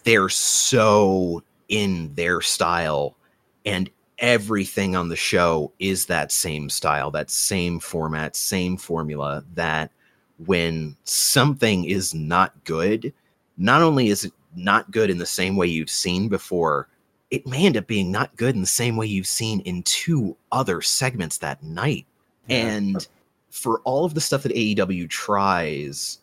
they're 0.03 0.29
so 0.29 1.43
in 1.67 2.13
their 2.15 2.41
style 2.41 3.17
and 3.65 3.89
everything 4.19 4.95
on 4.95 5.09
the 5.09 5.15
show 5.15 5.71
is 5.79 6.05
that 6.05 6.31
same 6.31 6.69
style, 6.69 7.11
that 7.11 7.29
same 7.29 7.79
format, 7.79 8.35
same 8.35 8.77
formula. 8.77 9.43
That 9.55 9.91
when 10.45 10.95
something 11.03 11.85
is 11.85 12.13
not 12.13 12.63
good, 12.63 13.13
not 13.57 13.81
only 13.81 14.07
is 14.07 14.25
it 14.25 14.33
not 14.55 14.91
good 14.91 15.09
in 15.09 15.17
the 15.17 15.25
same 15.25 15.55
way 15.55 15.67
you've 15.67 15.89
seen 15.89 16.27
before, 16.27 16.87
it 17.29 17.47
may 17.47 17.65
end 17.65 17.77
up 17.77 17.87
being 17.87 18.11
not 18.11 18.35
good 18.35 18.55
in 18.55 18.61
the 18.61 18.67
same 18.67 18.97
way 18.97 19.05
you've 19.05 19.27
seen 19.27 19.61
in 19.61 19.83
two 19.83 20.35
other 20.51 20.81
segments 20.81 21.37
that 21.37 21.63
night. 21.63 22.05
Yeah. 22.47 22.57
And 22.57 23.07
for 23.49 23.79
all 23.79 24.05
of 24.05 24.13
the 24.13 24.21
stuff 24.21 24.43
that 24.43 24.53
AEW 24.53 25.09
tries, 25.09 26.19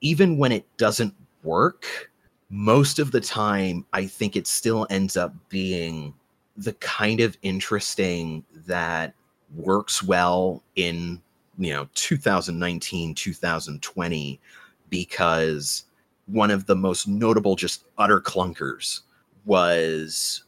even 0.00 0.36
when 0.36 0.52
it 0.52 0.66
doesn't 0.76 1.14
work, 1.42 2.10
most 2.50 2.98
of 2.98 3.12
the 3.12 3.20
time, 3.20 3.86
I 3.92 4.06
think 4.06 4.36
it 4.36 4.46
still 4.46 4.86
ends 4.90 5.16
up 5.16 5.34
being 5.48 6.12
the 6.56 6.72
kind 6.74 7.20
of 7.20 7.38
interesting 7.42 8.44
that 8.66 9.14
works 9.56 10.02
well 10.02 10.62
in 10.76 11.20
you 11.58 11.72
know 11.72 11.88
2019 11.94 13.14
2020 13.14 14.40
because 14.88 15.84
one 16.30 16.50
of 16.50 16.66
the 16.66 16.76
most 16.76 17.08
notable 17.08 17.56
just 17.56 17.84
utter 17.98 18.20
clunkers 18.20 19.00
was 19.44 20.44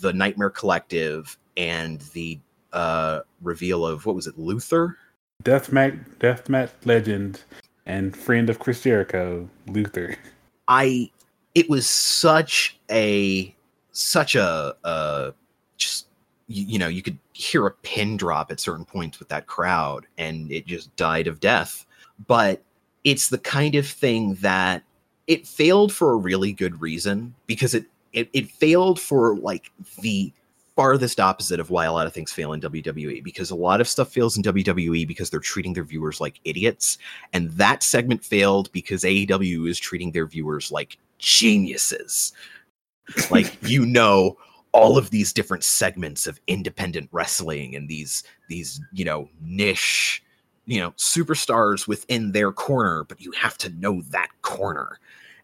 the 0.00 0.12
nightmare 0.12 0.50
collective 0.50 1.38
and 1.56 2.00
the 2.12 2.38
uh 2.72 3.20
reveal 3.42 3.86
of 3.86 4.06
what 4.06 4.14
was 4.14 4.26
it 4.26 4.38
luther? 4.38 4.96
Deathmatch 5.44 5.98
deathmatch 6.18 6.70
legend 6.84 7.42
and 7.86 8.16
friend 8.16 8.50
of 8.50 8.58
chris 8.58 8.82
jericho 8.82 9.48
luther. 9.68 10.16
I 10.68 11.10
it 11.54 11.68
was 11.70 11.88
such 11.88 12.78
a 12.90 13.54
such 13.92 14.34
a, 14.34 14.74
a 14.84 15.32
just 15.78 16.06
you, 16.48 16.64
you 16.66 16.78
know 16.78 16.88
you 16.88 17.02
could 17.02 17.18
hear 17.32 17.66
a 17.66 17.70
pin 17.70 18.16
drop 18.16 18.50
at 18.50 18.60
certain 18.60 18.84
points 18.84 19.18
with 19.18 19.28
that 19.28 19.46
crowd 19.46 20.06
and 20.18 20.50
it 20.52 20.66
just 20.66 20.94
died 20.96 21.26
of 21.26 21.40
death. 21.40 21.86
But 22.26 22.62
it's 23.04 23.28
the 23.28 23.38
kind 23.38 23.74
of 23.74 23.86
thing 23.86 24.34
that 24.36 24.82
it 25.26 25.46
failed 25.46 25.92
for 25.92 26.12
a 26.12 26.16
really 26.16 26.52
good 26.52 26.80
reason 26.80 27.34
because 27.46 27.74
it 27.74 27.86
it, 28.12 28.28
it 28.32 28.50
failed 28.50 29.00
for 29.00 29.36
like 29.36 29.70
the 30.00 30.32
farthest 30.76 31.18
opposite 31.18 31.58
of 31.58 31.70
why 31.70 31.86
a 31.86 31.92
lot 31.92 32.06
of 32.06 32.12
things 32.12 32.32
fail 32.32 32.52
in 32.52 32.60
WWE 32.60 33.24
because 33.24 33.50
a 33.50 33.56
lot 33.56 33.80
of 33.80 33.88
stuff 33.88 34.12
fails 34.12 34.36
in 34.36 34.42
WWE 34.42 35.08
because 35.08 35.30
they're 35.30 35.40
treating 35.40 35.72
their 35.72 35.84
viewers 35.84 36.20
like 36.20 36.38
idiots. 36.44 36.98
And 37.32 37.50
that 37.52 37.82
segment 37.82 38.22
failed 38.22 38.70
because 38.72 39.02
AEW 39.02 39.68
is 39.68 39.78
treating 39.78 40.12
their 40.12 40.26
viewers 40.26 40.70
like 40.70 40.98
geniuses. 41.18 42.32
like, 43.30 43.56
you 43.62 43.86
know, 43.86 44.36
all 44.72 44.98
of 44.98 45.08
these 45.08 45.32
different 45.32 45.64
segments 45.64 46.26
of 46.26 46.38
independent 46.46 47.08
wrestling 47.10 47.74
and 47.74 47.88
these 47.88 48.22
these 48.50 48.78
you 48.92 49.06
know 49.06 49.26
niche 49.40 50.22
you 50.66 50.80
know 50.80 50.90
superstars 50.92 51.88
within 51.88 52.32
their 52.32 52.52
corner 52.52 53.04
but 53.04 53.20
you 53.20 53.32
have 53.32 53.56
to 53.58 53.70
know 53.70 54.02
that 54.10 54.28
corner. 54.42 54.98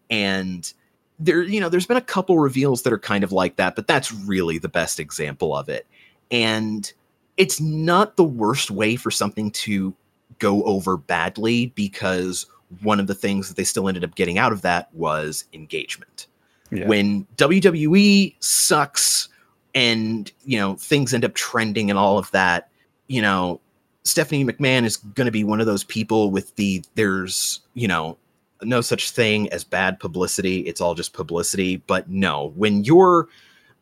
And 0.09 0.71
there 1.19 1.41
you 1.41 1.59
know 1.59 1.69
there's 1.69 1.87
been 1.87 1.97
a 1.97 2.01
couple 2.01 2.39
reveals 2.39 2.83
that 2.83 2.93
are 2.93 2.99
kind 2.99 3.23
of 3.23 3.31
like 3.31 3.55
that 3.57 3.75
but 3.75 3.87
that's 3.87 4.11
really 4.11 4.57
the 4.57 4.69
best 4.69 4.99
example 4.99 5.55
of 5.55 5.69
it. 5.69 5.87
And 6.31 6.91
it's 7.37 7.59
not 7.59 8.15
the 8.15 8.23
worst 8.23 8.69
way 8.69 8.95
for 8.95 9.11
something 9.11 9.51
to 9.51 9.93
go 10.39 10.63
over 10.63 10.97
badly 10.97 11.67
because 11.67 12.45
one 12.81 12.99
of 12.99 13.07
the 13.07 13.15
things 13.15 13.47
that 13.47 13.57
they 13.57 13.63
still 13.63 13.87
ended 13.87 14.03
up 14.03 14.15
getting 14.15 14.37
out 14.37 14.51
of 14.51 14.61
that 14.61 14.93
was 14.93 15.45
engagement. 15.53 16.27
Yeah. 16.71 16.87
When 16.87 17.27
WWE 17.37 18.35
sucks 18.39 19.29
and, 19.75 20.31
you 20.43 20.57
know, 20.57 20.75
things 20.75 21.13
end 21.13 21.25
up 21.25 21.33
trending 21.35 21.89
and 21.89 21.99
all 21.99 22.17
of 22.17 22.31
that, 22.31 22.69
you 23.07 23.21
know, 23.21 23.59
Stephanie 24.03 24.45
McMahon 24.45 24.83
is 24.83 24.97
going 24.97 25.25
to 25.25 25.31
be 25.31 25.43
one 25.43 25.59
of 25.59 25.65
those 25.65 25.83
people 25.83 26.29
with 26.29 26.55
the 26.55 26.83
there's, 26.95 27.61
you 27.73 27.87
know, 27.87 28.17
no 28.61 28.81
such 28.81 29.11
thing 29.11 29.49
as 29.51 29.63
bad 29.63 29.99
publicity. 29.99 30.59
It's 30.61 30.81
all 30.81 30.95
just 30.95 31.13
publicity. 31.13 31.77
But 31.77 32.09
no, 32.09 32.53
when 32.55 32.83
you're 32.83 33.27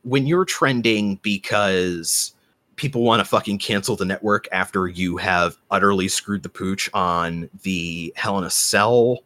when 0.04 0.28
you're 0.28 0.46
trending 0.46 1.16
because 1.18 2.34
people 2.76 3.04
want 3.04 3.20
to 3.20 3.26
fucking 3.26 3.60
cancel 3.60 3.96
the 3.96 4.06
network 4.06 4.48
after 4.52 4.88
you 4.88 5.18
have 5.18 5.58
utterly 5.70 6.08
screwed 6.08 6.42
the 6.44 6.50
pooch 6.50 6.90
on 6.94 7.50
the 7.62 8.12
Hell 8.16 8.40
in 8.40 8.44
a 8.44 8.50
Cell 8.50 9.20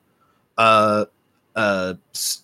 uh, 0.57 1.05
uh, 1.55 1.93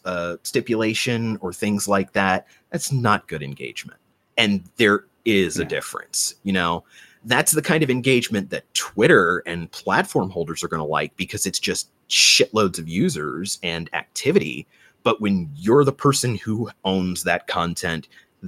uh, 0.05 0.37
stipulation 0.43 1.37
or 1.41 1.51
things 1.51 1.87
like 1.87 2.13
that, 2.13 2.47
that's 2.69 2.91
not 2.91 3.27
good 3.27 3.43
engagement. 3.43 3.99
And 4.37 4.63
there 4.77 5.05
is 5.25 5.59
a 5.59 5.65
difference. 5.65 6.35
You 6.43 6.53
know, 6.53 6.85
that's 7.25 7.51
the 7.51 7.61
kind 7.61 7.83
of 7.83 7.89
engagement 7.89 8.49
that 8.49 8.71
Twitter 8.73 9.43
and 9.45 9.71
platform 9.71 10.29
holders 10.29 10.63
are 10.63 10.67
going 10.67 10.79
to 10.79 10.85
like 10.85 11.15
because 11.17 11.45
it's 11.45 11.59
just 11.59 11.89
shitloads 12.09 12.79
of 12.79 12.87
users 12.87 13.59
and 13.63 13.89
activity. 13.93 14.67
But 15.03 15.21
when 15.21 15.49
you're 15.55 15.83
the 15.83 15.91
person 15.91 16.35
who 16.35 16.69
owns 16.83 17.23
that 17.23 17.47
content, 17.47 18.07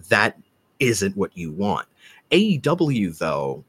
that 0.10 0.40
isn't 0.80 1.18
what 1.18 1.36
you 1.38 1.52
want. 1.52 1.88
AEW, 2.32 3.18
though, 3.18 3.64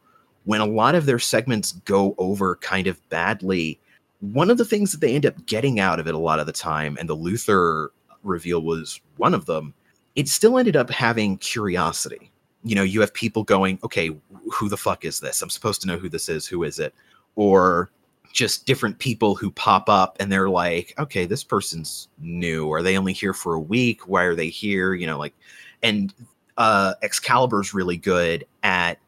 when 0.44 0.61
a 0.61 0.66
lot 0.66 0.94
of 0.94 1.07
their 1.07 1.18
segments 1.18 1.72
go 1.72 2.14
over 2.18 2.57
kind 2.57 2.86
of 2.86 3.07
badly, 3.09 3.78
one 4.20 4.50
of 4.50 4.59
the 4.59 4.64
things 4.64 4.92
that 4.92 5.00
they 5.00 5.14
end 5.14 5.26
up 5.26 5.46
getting 5.46 5.80
out 5.80 6.00
of 6.00 6.07
it 6.07 6.14
a 6.14 6.18
lot 6.18 6.40
of 6.40 6.46
the 6.46 6.52
time, 6.52 6.96
and 6.98 7.09
the 7.09 7.14
Luther 7.14 7.92
reveal 8.22 8.62
was 8.62 9.00
one 9.16 9.34
of 9.34 9.46
them, 9.46 9.74
it 10.16 10.28
still 10.28 10.59
ended 10.59 10.76
up 10.76 10.90
having 10.90 11.36
curiosity. 11.38 12.30
You 12.64 12.74
know, 12.74 12.82
you 12.82 13.00
have 13.00 13.12
people 13.14 13.44
going, 13.44 13.78
okay, 13.84 14.10
who 14.52 14.68
the 14.68 14.76
fuck 14.76 15.04
is 15.04 15.20
this? 15.20 15.42
I'm 15.42 15.50
supposed 15.50 15.80
to 15.82 15.86
know 15.86 15.98
who 15.98 16.08
this 16.08 16.28
is. 16.28 16.46
Who 16.46 16.62
is 16.62 16.78
it? 16.78 16.94
Or 17.36 17.90
just 18.32 18.66
different 18.66 18.98
people 18.98 19.36
who 19.36 19.50
pop 19.52 19.88
up 19.88 20.16
and 20.18 20.30
they're 20.30 20.50
like, 20.50 20.92
okay, 20.98 21.24
this 21.24 21.44
person's 21.44 22.08
new. 22.18 22.72
Are 22.72 22.82
they 22.82 22.98
only 22.98 23.12
here 23.12 23.32
for 23.32 23.54
a 23.54 23.60
week? 23.60 24.08
Why 24.08 24.24
are 24.24 24.34
they 24.34 24.48
here? 24.48 24.94
You 24.94 25.06
know, 25.06 25.18
like, 25.18 25.34
and 25.82 26.12
uh, 26.56 26.94
Excalibur's 27.02 27.74
really 27.74 27.96
good 27.96 28.44
at 28.62 28.98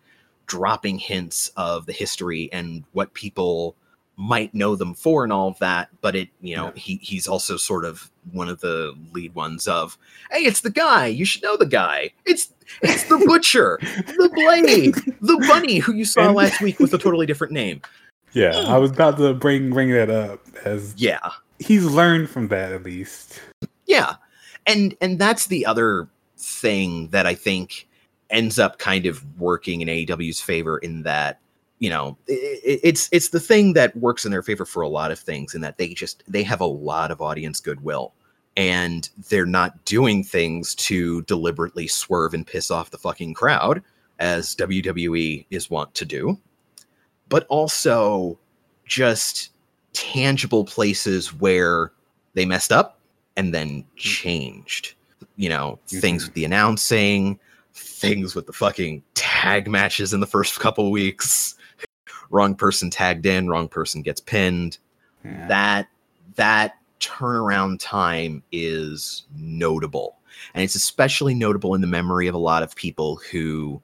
dropping 0.46 0.98
hints 0.98 1.50
of 1.56 1.86
the 1.86 1.92
history 1.92 2.48
and 2.52 2.84
what 2.92 3.12
people 3.14 3.74
might 4.16 4.54
know 4.54 4.74
them 4.74 4.94
for 4.94 5.24
and 5.24 5.32
all 5.32 5.48
of 5.48 5.58
that 5.58 5.88
but 6.00 6.16
it 6.16 6.28
you 6.40 6.56
know 6.56 6.66
Yeah. 6.66 6.72
he 6.80 6.96
he's 7.02 7.28
also 7.28 7.56
sort 7.56 7.84
of 7.84 8.10
one 8.32 8.48
of 8.48 8.60
the 8.60 8.94
lead 9.12 9.34
ones 9.34 9.68
of 9.68 9.98
hey 10.30 10.40
it's 10.40 10.62
the 10.62 10.70
guy. 10.70 11.06
You 11.06 11.24
should 11.24 11.42
know 11.42 11.56
the 11.56 11.66
guy. 11.66 12.12
It's 12.24 12.52
it's 12.82 13.04
the 13.04 13.18
butcher 13.26 13.78
the 13.82 14.30
blade 14.34 14.94
the 15.20 15.44
bunny 15.46 15.78
who 15.78 15.94
you 15.94 16.04
saw 16.04 16.26
And- 16.26 16.34
last 16.34 16.60
week 16.60 16.78
with 16.80 16.94
a 16.94 16.98
totally 17.06 17.26
different 17.26 17.52
name. 17.52 17.82
Yeah, 18.32 18.56
I 18.56 18.74
hmm. 18.76 18.80
was 18.82 18.90
about 18.90 19.16
to 19.18 19.34
bring 19.34 19.70
bring 19.70 19.90
that 19.90 20.10
up 20.10 20.40
as 20.64 20.94
yeah. 20.96 21.30
he's 21.58 21.84
learned 21.84 22.28
from 22.28 22.48
that 22.48 22.72
at 22.72 22.82
least. 22.82 23.40
yeah. 23.86 24.14
And 24.66 24.96
and 25.00 25.18
that's 25.18 25.46
the 25.46 25.64
other 25.64 26.08
thing 26.38 27.08
that 27.08 27.26
i 27.26 27.34
think 27.34 27.88
ends 28.30 28.58
up 28.58 28.78
kind 28.78 29.06
of 29.06 29.24
working 29.40 29.80
in 29.80 29.88
aew's 29.88 30.40
favor 30.40 30.78
in 30.78 31.02
that 31.02 31.40
you 31.78 31.90
know 31.90 32.16
i 32.28 32.32
i- 32.32 32.80
it's 32.82 33.08
it's 33.12 33.28
the 33.30 33.40
thing 33.40 33.72
that 33.74 33.94
works 33.96 34.24
in 34.24 34.30
their 34.30 34.42
favor 34.42 34.64
for 34.64 34.80
a 34.82 34.88
lot 34.88 35.10
of 35.12 35.18
things 35.18 35.54
in 35.54 35.60
that 35.60 35.78
they 35.78 35.88
just 35.94 36.22
they 36.26 36.42
have 36.42 36.60
a 36.60 36.66
lot 36.66 37.10
of 37.10 37.20
audience 37.20 37.60
goodwill 37.60 38.12
and 38.56 39.10
they're 39.28 39.44
not 39.44 39.84
doing 39.84 40.24
things 40.24 40.74
to 40.74 41.20
deliberately 41.22 41.86
swerve 41.86 42.32
and 42.32 42.46
piss 42.46 42.70
off 42.70 42.90
the 42.90 42.98
fucking 42.98 43.34
crowd 43.34 43.82
as 44.18 44.54
wwe 44.56 45.44
is 45.50 45.68
wont 45.68 45.94
to 45.94 46.04
do 46.06 46.38
but 47.28 47.46
also 47.48 48.38
just 48.86 49.50
tangible 49.92 50.64
places 50.64 51.34
where 51.34 51.90
they 52.34 52.46
messed 52.46 52.70
up 52.70 52.98
and 53.36 53.52
then 53.52 53.84
changed. 53.96 54.94
You 55.36 55.48
know, 55.48 55.78
things 55.88 56.22
Mhm. 56.22 56.26
with 56.26 56.34
the 56.34 56.44
announcing, 56.44 57.38
things 57.74 58.34
with 58.36 58.46
the 58.46 58.52
fucking 58.52 59.02
tag 59.14 59.68
matches 59.68 60.12
in 60.14 60.20
the 60.20 60.26
first 60.26 60.60
couple 60.60 60.90
weeks. 60.92 61.55
Wrong 62.30 62.54
person 62.54 62.90
tagged 62.90 63.26
in, 63.26 63.48
wrong 63.48 63.68
person 63.68 64.02
gets 64.02 64.20
pinned. 64.20 64.78
Yeah. 65.24 65.48
That 65.48 65.88
that 66.36 66.76
turnaround 67.00 67.78
time 67.80 68.42
is 68.52 69.24
notable. 69.36 70.16
And 70.54 70.62
it's 70.62 70.74
especially 70.74 71.34
notable 71.34 71.74
in 71.74 71.80
the 71.80 71.86
memory 71.86 72.26
of 72.26 72.34
a 72.34 72.38
lot 72.38 72.62
of 72.62 72.74
people 72.76 73.16
who 73.30 73.80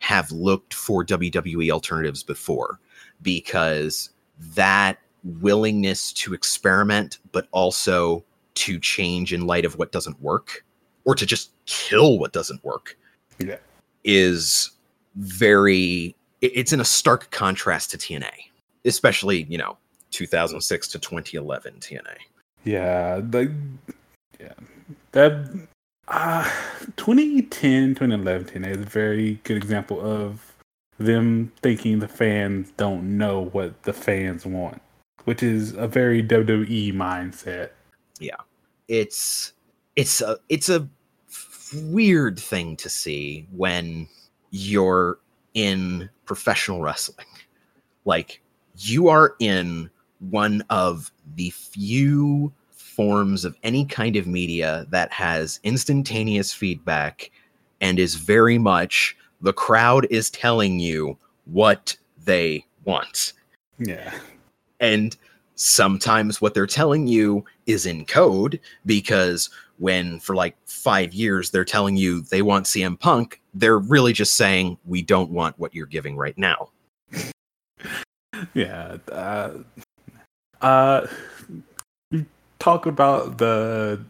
have 0.00 0.30
looked 0.30 0.74
for 0.74 1.04
WWE 1.04 1.70
alternatives 1.70 2.22
before 2.22 2.78
because 3.22 4.10
that 4.54 4.98
willingness 5.24 6.12
to 6.12 6.34
experiment, 6.34 7.18
but 7.32 7.48
also 7.50 8.22
to 8.54 8.78
change 8.78 9.32
in 9.32 9.46
light 9.46 9.64
of 9.64 9.78
what 9.78 9.92
doesn't 9.92 10.20
work 10.20 10.64
or 11.04 11.14
to 11.14 11.24
just 11.26 11.50
kill 11.66 12.18
what 12.18 12.32
doesn't 12.32 12.62
work 12.64 12.96
Yeah. 13.38 13.56
is 14.04 14.70
very, 15.16 16.14
it's 16.40 16.72
in 16.72 16.80
a 16.80 16.84
stark 16.84 17.30
contrast 17.30 17.90
to 17.92 17.98
TNA, 17.98 18.32
especially, 18.84 19.44
you 19.44 19.58
know, 19.58 19.76
2006 20.10 20.88
to 20.88 20.98
2011 20.98 21.74
TNA. 21.74 22.16
Yeah, 22.64 23.20
the 23.20 23.52
yeah 24.40 24.52
that 25.12 25.48
uh 26.08 26.50
2010 26.96 27.94
2011 27.94 28.46
TNA 28.46 28.70
is 28.70 28.76
a 28.78 28.84
very 28.84 29.40
good 29.44 29.56
example 29.56 30.00
of 30.00 30.52
them 30.98 31.52
thinking 31.62 31.98
the 31.98 32.08
fans 32.08 32.72
don't 32.76 33.16
know 33.16 33.46
what 33.46 33.82
the 33.84 33.92
fans 33.92 34.46
want, 34.46 34.80
which 35.24 35.42
is 35.42 35.74
a 35.74 35.86
very 35.86 36.22
WWE 36.22 36.92
mindset. 36.94 37.70
Yeah, 38.18 38.36
it's 38.88 39.52
it's 39.94 40.20
a 40.20 40.38
it's 40.48 40.68
a 40.68 40.88
weird 41.74 42.38
thing 42.38 42.76
to 42.76 42.88
see 42.88 43.46
when 43.52 44.08
you're 44.50 45.18
in 45.54 46.08
professional 46.26 46.80
wrestling 46.82 47.26
like 48.04 48.42
you 48.78 49.08
are 49.08 49.34
in 49.38 49.88
one 50.30 50.62
of 50.70 51.10
the 51.36 51.50
few 51.50 52.52
forms 52.70 53.44
of 53.44 53.56
any 53.62 53.84
kind 53.84 54.16
of 54.16 54.26
media 54.26 54.86
that 54.90 55.12
has 55.12 55.60
instantaneous 55.62 56.52
feedback 56.52 57.30
and 57.80 57.98
is 57.98 58.14
very 58.14 58.58
much 58.58 59.16
the 59.42 59.52
crowd 59.52 60.06
is 60.10 60.30
telling 60.30 60.80
you 60.80 61.16
what 61.44 61.96
they 62.24 62.64
want 62.84 63.32
Yeah. 63.78 64.12
and 64.80 65.16
sometimes 65.56 66.40
what 66.40 66.54
they're 66.54 66.66
telling 66.66 67.06
you 67.06 67.44
is 67.66 67.86
in 67.86 68.04
code 68.06 68.60
because 68.84 69.50
when 69.78 70.20
for 70.20 70.34
like 70.34 70.56
five 70.66 71.12
years 71.12 71.50
they're 71.50 71.64
telling 71.64 71.96
you 71.96 72.20
they 72.22 72.42
want 72.42 72.66
CM 72.66 72.98
Punk, 72.98 73.40
they're 73.54 73.78
really 73.78 74.12
just 74.12 74.36
saying 74.36 74.78
we 74.84 75.02
don't 75.02 75.30
want 75.30 75.58
what 75.58 75.74
you're 75.74 75.86
giving 75.86 76.16
right 76.16 76.36
now. 76.38 76.70
Yeah. 78.54 78.98
Uh, 79.10 79.50
uh, 80.60 81.06
talk 82.58 82.86
about 82.86 83.38
the 83.38 84.00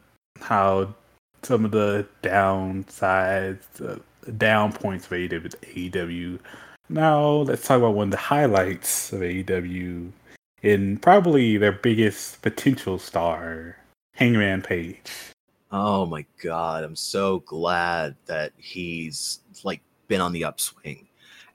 how 0.40 0.94
some 1.42 1.64
of 1.64 1.70
the 1.70 2.07
downsides, 2.22 3.62
uh, 3.80 3.99
down 4.36 4.72
points 4.72 5.07
of. 5.07 5.55
AEW. 5.62 6.38
Now 6.88 7.28
let's 7.28 7.66
talk 7.66 7.78
about 7.78 7.94
one 7.94 8.09
of 8.09 8.11
the 8.12 8.16
highlights 8.16 9.12
of 9.12 9.20
AEW, 9.20 10.11
and 10.62 11.00
probably 11.00 11.57
their 11.57 11.72
biggest 11.72 12.42
potential 12.42 12.98
star, 12.98 13.76
Hangman 14.14 14.62
Page. 14.62 15.11
Oh 15.72 16.07
my 16.07 16.24
god, 16.42 16.84
I'm 16.84 16.96
so 16.96 17.40
glad 17.40 18.14
that 18.26 18.52
he's 18.57 19.40
like 19.64 19.80
been 20.09 20.20
on 20.20 20.32
the 20.32 20.44
upswing. 20.44 21.07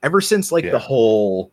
Ever 0.02 0.20
since 0.20 0.52
like 0.52 0.64
Yeah. 0.64 0.72
the 0.72 0.78
whole 0.78 1.50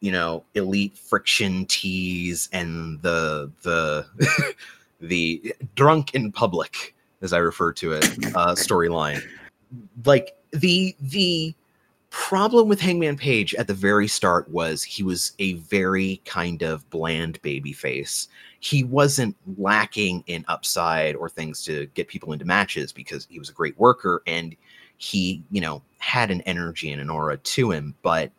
you 0.00 0.10
know, 0.10 0.42
elite 0.54 0.98
friction 0.98 1.64
tease 1.66 2.48
and 2.52 3.00
the 3.02 3.50
the 3.62 4.04
the 5.00 5.54
drunk 5.76 6.12
in 6.14 6.32
public 6.32 6.92
as 7.20 7.32
I 7.32 7.38
refer 7.38 7.72
to 7.74 7.92
it 7.92 8.04
uh 8.34 8.54
storyline. 8.56 9.22
Like 10.04 10.36
the 10.50 10.96
the 11.00 11.54
problem 12.12 12.68
with 12.68 12.78
Hangman 12.78 13.16
Page 13.16 13.54
at 13.54 13.66
the 13.66 13.74
very 13.74 14.06
start 14.06 14.48
was 14.50 14.82
he 14.82 15.02
was 15.02 15.32
a 15.38 15.54
very 15.54 16.20
kind 16.26 16.62
of 16.62 16.88
bland 16.90 17.40
baby 17.40 17.72
face. 17.72 18.28
He 18.60 18.84
wasn't 18.84 19.34
lacking 19.56 20.22
in 20.26 20.44
upside 20.46 21.16
or 21.16 21.30
things 21.30 21.64
to 21.64 21.86
get 21.94 22.08
people 22.08 22.34
into 22.34 22.44
matches 22.44 22.92
because 22.92 23.26
he 23.30 23.38
was 23.38 23.48
a 23.48 23.54
great 23.54 23.78
worker 23.78 24.22
and 24.26 24.54
he, 24.98 25.42
you 25.50 25.62
know, 25.62 25.82
had 25.98 26.30
an 26.30 26.42
energy 26.42 26.92
and 26.92 27.00
an 27.00 27.08
aura 27.08 27.38
to 27.38 27.70
him, 27.70 27.94
but 28.02 28.30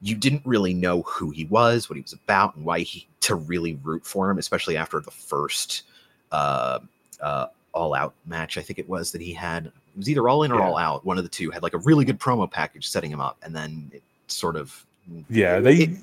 you 0.00 0.16
didn't 0.16 0.42
really 0.44 0.74
know 0.74 1.02
who 1.02 1.30
he 1.30 1.44
was, 1.44 1.88
what 1.88 1.96
he 1.96 2.02
was 2.02 2.12
about, 2.12 2.56
and 2.56 2.64
why 2.64 2.80
he 2.80 3.06
to 3.20 3.36
really 3.36 3.78
root 3.84 4.04
for 4.04 4.28
him, 4.30 4.36
especially 4.36 4.76
after 4.76 4.98
the 4.98 5.12
first 5.12 5.84
uh, 6.32 6.80
uh, 7.20 7.46
all 7.72 7.94
out 7.94 8.14
match. 8.26 8.58
I 8.58 8.62
think 8.62 8.78
it 8.78 8.88
was 8.88 9.12
that 9.12 9.20
he 9.20 9.32
had. 9.32 9.66
It 9.66 9.72
was 9.96 10.08
either 10.08 10.28
all 10.28 10.42
in 10.42 10.52
or 10.52 10.58
Yeah. 10.60 10.66
all 10.66 10.78
out. 10.78 11.04
One 11.04 11.18
of 11.18 11.24
the 11.24 11.30
two 11.30 11.50
had 11.50 11.62
like 11.62 11.74
a 11.74 11.78
really 11.78 12.04
good 12.04 12.18
promo 12.20 12.50
package 12.50 12.88
setting 12.88 13.10
him 13.10 13.20
up, 13.20 13.38
and 13.42 13.54
then 13.54 13.90
it 13.92 14.02
sort 14.28 14.56
of 14.56 14.84
Yeah, 15.28 15.60
they. 15.60 15.74
It- 15.76 15.98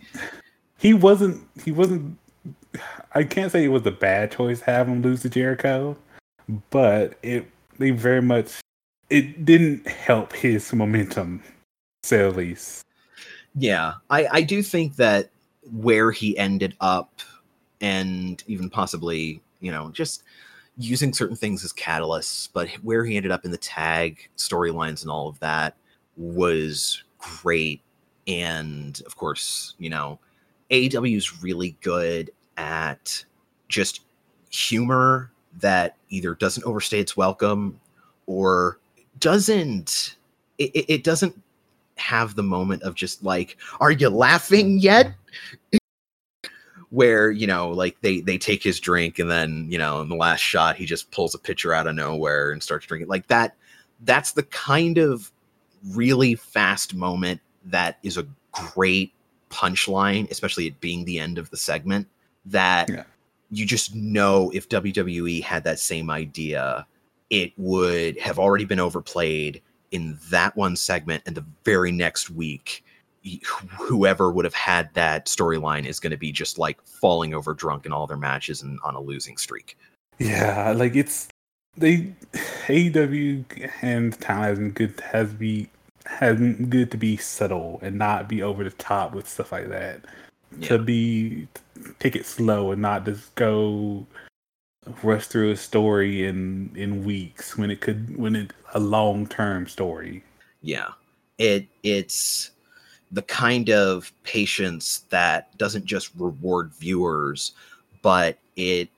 he 0.78 0.94
wasn't. 0.94 1.46
He 1.64 1.72
wasn't. 1.72 2.18
I 3.14 3.24
can't 3.24 3.52
say 3.52 3.64
it 3.66 3.70
was 3.70 3.86
a 3.86 3.92
bad 3.92 4.32
choice 4.32 4.60
to 4.60 4.66
have 4.66 4.88
him 4.88 5.02
lose 5.02 5.22
to 5.24 5.30
Jericho, 5.30 5.98
but 6.70 7.18
it 7.24 7.50
they 7.80 7.92
very 7.92 8.22
much 8.22 8.60
it 9.10 9.44
didn't 9.46 9.88
help 9.88 10.34
his 10.34 10.72
momentum, 10.72 11.42
say 12.04 12.18
the 12.20 12.30
least. 12.32 12.86
Yeah, 13.56 13.94
I, 14.10 14.28
I 14.32 14.42
do 14.42 14.62
think 14.62 14.96
that 14.98 15.32
where 15.72 16.12
he 16.12 16.38
ended 16.38 16.76
up, 16.80 17.22
and 17.82 18.42
even 18.48 18.70
possibly, 18.70 19.42
you 19.60 19.72
know, 19.72 19.90
just 19.90 20.24
using 20.80 21.14
certain 21.14 21.36
things 21.36 21.64
as 21.64 21.74
catalysts, 21.74 22.48
but 22.52 22.70
where 22.82 23.04
he 23.04 23.18
ended 23.18 23.32
up 23.32 23.44
in 23.44 23.52
the 23.52 23.58
tag 23.58 24.30
storylines 24.38 25.02
and 25.02 25.12
all 25.12 25.28
of 25.28 25.38
that 25.40 25.76
was 26.16 27.04
great. 27.18 27.82
And 28.28 29.02
of 29.06 29.18
course, 29.18 29.76
you 29.78 29.90
know, 29.90 30.20
AEW 30.72 31.18
is 31.18 31.44
really 31.44 31.76
good 31.82 32.32
at 32.56 33.24
just 33.68 34.02
humor 34.50 35.32
that 35.60 35.98
either 36.10 36.34
doesn't 36.36 36.64
overstay 36.64 37.00
its 37.00 37.18
welcome 37.18 37.80
or 38.26 38.80
doesn't 39.20 40.16
it, 40.58 40.86
it 40.88 41.04
doesn't 41.04 41.40
have 41.98 42.36
the 42.36 42.44
moment 42.44 42.82
of 42.84 42.96
just 42.96 43.24
like 43.24 43.58
are 43.82 43.92
you 43.92 44.10
laughing 44.10 44.80
yet 44.80 45.14
where 46.92 47.30
you 47.30 47.46
know 47.46 47.70
like 47.70 47.98
they 48.02 48.20
they 48.22 48.38
take 48.38 48.64
his 48.64 48.80
drink 48.80 49.20
and 49.20 49.30
then 49.30 49.68
you 49.70 49.78
know 49.78 50.02
in 50.02 50.10
the 50.10 50.16
last 50.16 50.40
shot 50.40 50.76
he 50.76 50.86
just 50.86 51.12
pulls 51.12 51.36
a 51.36 51.40
pitcher 51.40 51.74
out 51.74 51.88
of 51.88 51.96
nowhere 51.96 52.52
and 52.52 52.64
starts 52.64 52.86
drinking 52.86 53.08
like 53.08 53.28
that 53.28 53.56
that's 54.02 54.32
the 54.32 54.44
kind 54.44 54.98
of 54.98 55.32
really 55.92 56.36
fast 56.36 56.96
moment 56.96 57.40
that 57.66 58.00
is 58.04 58.18
a 58.18 58.28
great 58.52 59.14
punchline 59.50 60.30
especially 60.32 60.68
it 60.68 60.80
being 60.80 61.06
the 61.06 61.20
end 61.20 61.38
of 61.38 61.50
the 61.52 61.58
segment 61.58 62.08
that 62.46 62.90
yeah. 62.90 63.04
you 63.52 63.66
just 63.66 63.94
know 63.96 64.52
if 64.54 64.70
WWE 64.70 65.44
had 65.44 65.64
that 65.64 65.80
same 65.80 66.10
idea 66.10 66.86
it 67.30 67.52
would 67.58 68.18
have 68.20 68.40
already 68.40 68.66
been 68.66 68.80
overplayed 68.80 69.62
in 69.92 70.18
that 70.30 70.56
one 70.56 70.76
segment 70.76 71.22
and 71.26 71.36
the 71.36 71.46
very 71.64 71.92
next 71.92 72.30
week 72.30 72.84
whoever 73.78 74.32
would 74.32 74.46
have 74.46 74.54
had 74.54 74.94
that 74.94 75.26
storyline 75.26 75.86
is 75.86 76.00
going 76.00 76.12
to 76.12 76.18
be 76.18 76.32
just 76.32 76.58
like 76.58 76.82
falling 76.86 77.34
over 77.34 77.54
drunk 77.54 77.86
in 77.86 77.92
all 77.92 78.08
their 78.08 78.18
matches 78.18 78.62
and 78.62 78.80
on 78.84 78.96
a 78.96 79.00
losing 79.00 79.38
streak. 79.38 79.78
Yeah, 80.20 80.74
like 80.76 80.96
it's 80.96 81.28
they 81.78 82.14
AEW 82.34 83.72
and 83.82 84.20
town 84.20 84.44
has 84.44 84.58
been 84.58 84.72
good 84.72 85.00
has 85.02 85.34
be 85.34 85.70
has 86.06 86.38
been 86.38 86.70
good 86.70 86.92
to 86.92 86.98
be 86.98 87.18
subtle 87.18 87.80
and 87.82 87.98
not 87.98 88.28
be 88.28 88.42
over 88.42 88.64
the 88.64 88.72
top 88.72 89.14
with 89.14 89.28
stuff 89.28 89.52
like 89.52 89.70
that. 89.70 90.06
Yeah. 90.58 90.70
To 90.70 90.80
be 90.80 91.48
take 92.00 92.16
it 92.16 92.26
slow 92.26 92.72
and 92.72 92.82
not 92.82 93.06
just 93.06 93.34
go 93.36 94.06
rush 95.04 95.28
through 95.28 95.52
a 95.52 95.58
story 95.58 96.26
in 96.26 96.72
in 96.76 97.04
weeks 97.04 97.58
when 97.58 97.70
it 97.70 97.82
could 97.82 98.18
when 98.18 98.36
it 98.36 98.54
a 98.74 98.80
long 98.80 99.28
term 99.28 99.68
story. 99.68 100.24
Yeah, 100.62 100.90
it 101.38 101.68
it's 101.84 102.52
the 103.12 103.22
kind 103.24 103.70
of 103.70 104.14
patience 104.24 105.00
that 105.10 105.56
doesn't 105.58 105.86
just 105.86 106.12
reward 106.18 106.72
viewers, 106.74 107.54
but 108.02 108.38
it 108.56 108.90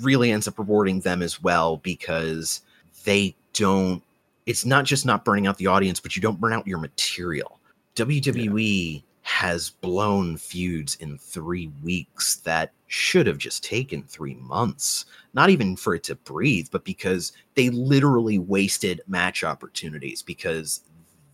really 0.00 0.32
ends 0.32 0.48
up 0.48 0.58
rewarding 0.58 1.00
them 1.00 1.22
as 1.22 1.42
well 1.42 1.76
because 1.78 2.60
they 3.04 3.34
don't. 3.52 4.02
It's 4.46 4.64
not 4.66 4.84
just 4.84 5.06
not 5.06 5.24
burning 5.24 5.46
out 5.46 5.56
the 5.56 5.68
audience, 5.68 6.00
but 6.00 6.16
you 6.16 6.22
don't 6.22 6.40
burn 6.40 6.52
out 6.52 6.66
your 6.66 6.78
material. 6.78 7.58
WWE 7.96 8.94
yeah. 8.94 9.00
has 9.22 9.70
blown 9.70 10.36
feuds 10.36 10.96
in 10.96 11.16
three 11.16 11.70
weeks 11.82 12.36
that 12.36 12.72
should 12.88 13.26
have 13.26 13.38
just 13.38 13.64
taken 13.64 14.02
three 14.02 14.34
months. 14.34 15.06
Not 15.32 15.50
even 15.50 15.76
for 15.76 15.94
it 15.94 16.02
to 16.04 16.14
breathe, 16.14 16.68
but 16.70 16.84
because 16.84 17.32
they 17.54 17.70
literally 17.70 18.38
wasted 18.38 19.00
match 19.06 19.44
opportunities 19.44 20.22
because 20.22 20.82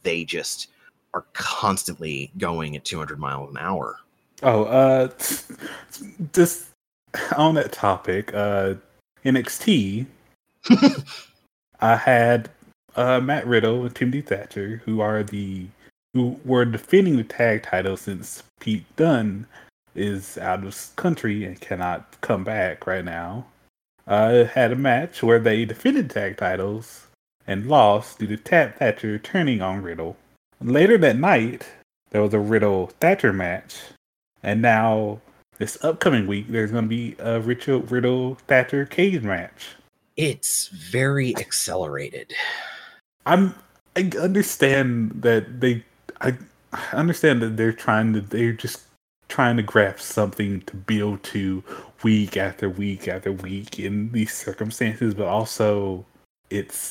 they 0.02 0.24
just 0.24 0.68
are 1.14 1.24
constantly 1.32 2.30
going 2.38 2.76
at 2.76 2.84
200 2.84 3.18
miles 3.18 3.50
an 3.50 3.58
hour. 3.58 3.98
Oh, 4.42 4.64
uh, 4.64 5.08
just 6.32 6.66
on 7.36 7.54
that 7.56 7.72
topic, 7.72 8.32
uh, 8.34 8.74
NXT, 9.24 10.06
I 11.80 11.96
had 11.96 12.50
uh, 12.96 13.20
Matt 13.20 13.46
Riddle 13.46 13.84
and 13.84 13.94
Timothy 13.94 14.22
Thatcher, 14.22 14.82
who 14.84 15.00
are 15.00 15.22
the 15.22 15.66
who 16.14 16.40
were 16.44 16.64
defending 16.64 17.16
the 17.16 17.24
tag 17.24 17.62
title 17.62 17.96
since 17.96 18.42
Pete 18.58 18.84
Dunne 18.96 19.46
is 19.94 20.36
out 20.38 20.64
of 20.64 20.96
country 20.96 21.44
and 21.44 21.60
cannot 21.60 22.20
come 22.20 22.42
back 22.42 22.86
right 22.86 23.04
now. 23.04 23.46
Uh, 24.06 24.44
had 24.44 24.72
a 24.72 24.76
match 24.76 25.22
where 25.22 25.38
they 25.38 25.64
defended 25.64 26.10
tag 26.10 26.36
titles 26.36 27.06
and 27.46 27.68
lost 27.68 28.18
due 28.18 28.26
to 28.26 28.36
Tat 28.36 28.78
Thatcher 28.78 29.18
turning 29.18 29.62
on 29.62 29.82
Riddle. 29.82 30.16
Later 30.62 30.98
that 30.98 31.16
night, 31.16 31.66
there 32.10 32.22
was 32.22 32.34
a 32.34 32.38
Riddle 32.38 32.88
Thatcher 33.00 33.32
match, 33.32 33.76
and 34.42 34.60
now 34.60 35.20
this 35.56 35.82
upcoming 35.82 36.26
week 36.26 36.48
there's 36.48 36.70
going 36.70 36.84
to 36.84 36.88
be 36.88 37.16
a 37.18 37.40
Richard 37.40 37.90
Riddle 37.90 38.34
Thatcher 38.46 38.84
cage 38.84 39.22
match. 39.22 39.68
It's 40.16 40.68
very 40.68 41.36
accelerated. 41.38 42.34
I'm. 43.24 43.54
I 43.96 44.10
understand 44.20 45.22
that 45.22 45.60
they. 45.60 45.82
I, 46.20 46.36
I 46.72 46.82
understand 46.92 47.40
that 47.42 47.56
they're 47.56 47.72
trying 47.72 48.12
to. 48.12 48.20
They're 48.20 48.52
just 48.52 48.82
trying 49.28 49.56
to 49.56 49.62
grasp 49.62 50.00
something 50.00 50.60
to 50.62 50.76
build 50.76 51.22
to 51.22 51.64
week 52.02 52.36
after 52.36 52.68
week 52.68 53.08
after 53.08 53.32
week 53.32 53.78
in 53.78 54.12
these 54.12 54.34
circumstances, 54.34 55.14
but 55.14 55.26
also 55.26 56.04
it's 56.50 56.90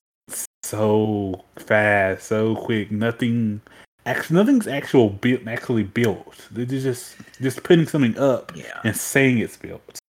so 0.64 1.44
fast, 1.58 2.28
so 2.28 2.56
quick. 2.56 2.92
Nothing, 2.92 3.62
actually, 4.06 4.38
nothing's 4.38 4.68
actual 4.68 5.10
built, 5.10 5.48
actually 5.48 5.84
built. 5.84 6.48
They're 6.52 6.66
just 6.66 7.16
just 7.42 7.64
putting 7.64 7.88
something 7.88 8.18
up 8.18 8.52
yeah. 8.56 8.80
and 8.84 8.96
saying 8.96 9.40
it's 9.40 9.58
built. 9.58 10.00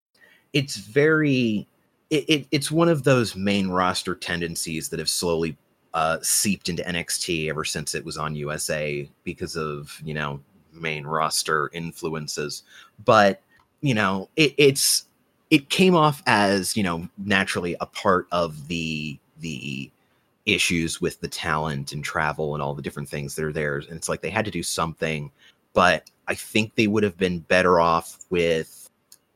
It's 0.52 0.76
very. 0.76 1.66
It, 2.10 2.24
it, 2.28 2.46
it's 2.50 2.72
one 2.72 2.88
of 2.88 3.04
those 3.04 3.36
main 3.36 3.68
roster 3.68 4.16
tendencies 4.16 4.88
that 4.88 4.98
have 4.98 5.08
slowly 5.08 5.56
uh, 5.94 6.18
seeped 6.22 6.68
into 6.68 6.82
NXT 6.82 7.48
ever 7.48 7.64
since 7.64 7.94
it 7.94 8.04
was 8.04 8.16
on 8.16 8.34
USA 8.34 9.08
because 9.24 9.56
of 9.56 10.00
you 10.04 10.14
know 10.14 10.40
main 10.72 11.04
roster 11.04 11.70
influences. 11.72 12.62
But 13.04 13.40
you 13.80 13.94
know, 13.94 14.28
it, 14.36 14.54
it's 14.58 15.04
it 15.50 15.68
came 15.68 15.94
off 15.94 16.22
as 16.26 16.76
you 16.76 16.82
know 16.82 17.08
naturally 17.18 17.76
a 17.80 17.86
part 17.86 18.26
of 18.32 18.68
the 18.68 19.18
the 19.38 19.90
issues 20.54 21.00
with 21.00 21.20
the 21.20 21.28
talent 21.28 21.92
and 21.92 22.04
travel 22.04 22.54
and 22.54 22.62
all 22.62 22.74
the 22.74 22.82
different 22.82 23.08
things 23.08 23.34
that 23.34 23.44
are 23.44 23.52
there. 23.52 23.76
And 23.76 23.92
it's 23.92 24.08
like 24.08 24.22
they 24.22 24.30
had 24.30 24.44
to 24.44 24.50
do 24.50 24.62
something, 24.62 25.30
but 25.72 26.10
I 26.28 26.34
think 26.34 26.74
they 26.74 26.86
would 26.86 27.02
have 27.02 27.16
been 27.16 27.40
better 27.40 27.80
off 27.80 28.18
with 28.30 28.88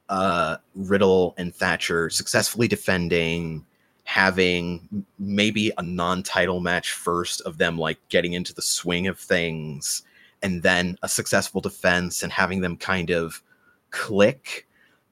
uh, 0.09 0.57
Riddle 0.75 1.35
and 1.39 1.55
Thatcher 1.55 2.11
successfully 2.11 2.69
defending, 2.69 3.65
having 4.05 5.05
maybe 5.19 5.73
a 5.79 5.83
non-title 5.83 6.61
match 6.61 6.93
first 6.93 7.41
of 7.43 7.59
them 7.59 7.79
like 7.79 7.99
getting 8.09 8.35
into 8.35 8.55
the 8.55 8.62
swing 8.62 9.07
of 9.07 9.19
things, 9.19 10.03
and 10.43 10.62
then 10.62 10.99
a 11.03 11.09
successful 11.09 11.61
defense 11.61 12.23
and 12.23 12.31
having 12.31 12.61
them 12.61 12.77
kind 12.77 13.11
of 13.11 13.43
click, 13.91 14.67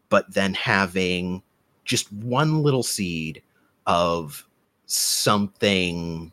but 0.09 0.32
then 0.34 0.55
having 0.55 1.42
just 1.84 2.12
one 2.12 2.62
little 2.62 2.83
seed 2.83 3.42
of 3.87 4.46
something 4.92 6.32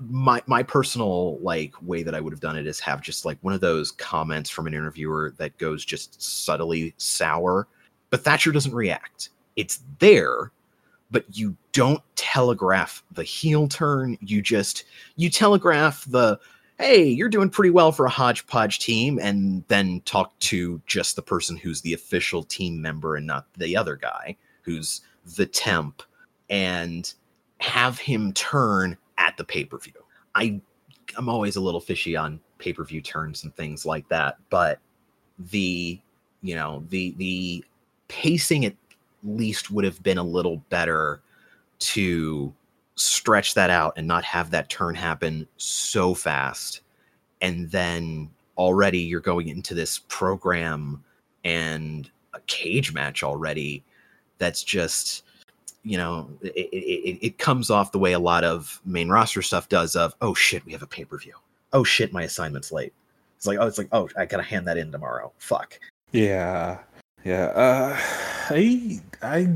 my 0.00 0.42
my 0.46 0.62
personal 0.62 1.38
like 1.38 1.74
way 1.82 2.02
that 2.02 2.14
I 2.14 2.20
would 2.20 2.32
have 2.32 2.40
done 2.40 2.56
it 2.56 2.66
is 2.66 2.80
have 2.80 3.00
just 3.00 3.24
like 3.24 3.38
one 3.42 3.54
of 3.54 3.60
those 3.60 3.92
comments 3.92 4.50
from 4.50 4.66
an 4.66 4.74
interviewer 4.74 5.34
that 5.38 5.56
goes 5.58 5.84
just 5.84 6.20
subtly 6.20 6.94
sour, 6.96 7.68
but 8.10 8.22
Thatcher 8.22 8.52
doesn't 8.52 8.74
react. 8.74 9.30
It's 9.54 9.80
there, 9.98 10.50
but 11.10 11.24
you 11.32 11.56
don't 11.72 12.02
telegraph 12.16 13.02
the 13.12 13.22
heel 13.24 13.68
turn. 13.68 14.18
You 14.20 14.42
just 14.42 14.84
you 15.16 15.30
telegraph 15.30 16.04
the 16.08 16.38
hey, 16.78 17.04
you're 17.04 17.28
doing 17.30 17.48
pretty 17.48 17.70
well 17.70 17.90
for 17.90 18.04
a 18.04 18.10
hodgepodge 18.10 18.80
team, 18.80 19.18
and 19.20 19.64
then 19.68 20.02
talk 20.04 20.38
to 20.40 20.80
just 20.86 21.16
the 21.16 21.22
person 21.22 21.56
who's 21.56 21.80
the 21.80 21.94
official 21.94 22.42
team 22.42 22.82
member 22.82 23.16
and 23.16 23.26
not 23.26 23.46
the 23.56 23.76
other 23.76 23.96
guy 23.96 24.36
who's 24.62 25.00
the 25.36 25.46
temp 25.46 26.02
and 26.50 27.14
have 27.58 27.98
him 27.98 28.32
turn 28.32 28.96
at 29.18 29.36
the 29.36 29.44
pay 29.44 29.64
per 29.64 29.78
view. 29.78 29.92
I 30.34 30.60
I'm 31.16 31.28
always 31.28 31.56
a 31.56 31.60
little 31.60 31.80
fishy 31.80 32.16
on 32.16 32.40
pay 32.58 32.72
per 32.72 32.84
view 32.84 33.00
turns 33.00 33.44
and 33.44 33.54
things 33.54 33.86
like 33.86 34.08
that, 34.08 34.36
but 34.50 34.78
the 35.38 36.00
you 36.42 36.54
know 36.54 36.84
the 36.88 37.14
the 37.18 37.64
pacing 38.08 38.64
at 38.64 38.74
least 39.24 39.70
would 39.70 39.84
have 39.84 40.02
been 40.02 40.18
a 40.18 40.22
little 40.22 40.58
better 40.68 41.20
to 41.78 42.52
stretch 42.94 43.54
that 43.54 43.70
out 43.70 43.92
and 43.96 44.06
not 44.06 44.24
have 44.24 44.50
that 44.50 44.70
turn 44.70 44.94
happen 44.94 45.46
so 45.56 46.14
fast 46.14 46.80
and 47.42 47.70
then 47.70 48.30
already 48.56 49.00
you're 49.00 49.20
going 49.20 49.48
into 49.48 49.74
this 49.74 50.00
program 50.08 51.02
and 51.44 52.10
a 52.32 52.40
cage 52.46 52.94
match 52.94 53.22
already 53.22 53.84
that's 54.38 54.62
just 54.62 55.24
you 55.86 55.96
know, 55.96 56.28
it, 56.42 56.68
it, 56.72 57.18
it 57.26 57.38
comes 57.38 57.70
off 57.70 57.92
the 57.92 57.98
way 57.98 58.12
a 58.12 58.18
lot 58.18 58.42
of 58.42 58.80
main 58.84 59.08
roster 59.08 59.40
stuff 59.40 59.68
does 59.68 59.94
of, 59.94 60.14
oh 60.20 60.34
shit, 60.34 60.66
we 60.66 60.72
have 60.72 60.82
a 60.82 60.86
pay 60.86 61.04
per 61.04 61.16
view. 61.16 61.34
Oh 61.72 61.84
shit, 61.84 62.12
my 62.12 62.24
assignment's 62.24 62.72
late. 62.72 62.92
It's 63.36 63.46
like, 63.46 63.58
oh, 63.60 63.68
it's 63.68 63.78
like, 63.78 63.88
oh, 63.92 64.08
I 64.18 64.26
gotta 64.26 64.42
hand 64.42 64.66
that 64.66 64.78
in 64.78 64.90
tomorrow. 64.90 65.32
Fuck. 65.38 65.78
Yeah, 66.10 66.78
yeah. 67.24 67.46
Uh, 67.54 67.96
I 68.50 69.00
I 69.22 69.48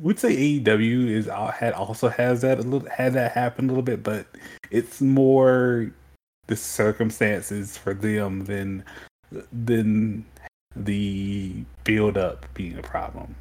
would 0.00 0.18
say 0.18 0.34
AEW 0.34 1.08
is 1.10 1.28
uh, 1.28 1.50
had 1.50 1.74
also 1.74 2.08
has 2.08 2.40
that 2.40 2.58
a 2.58 2.62
little 2.62 2.88
had 2.88 3.12
that 3.14 3.32
happen 3.32 3.66
a 3.66 3.68
little 3.68 3.82
bit, 3.82 4.02
but 4.02 4.26
it's 4.70 5.02
more 5.02 5.92
the 6.46 6.56
circumstances 6.56 7.76
for 7.76 7.92
them 7.92 8.44
than 8.46 8.82
than 9.52 10.24
the 10.74 11.64
build 11.84 12.16
up 12.16 12.46
being 12.54 12.78
a 12.78 12.82
problem. 12.82 13.34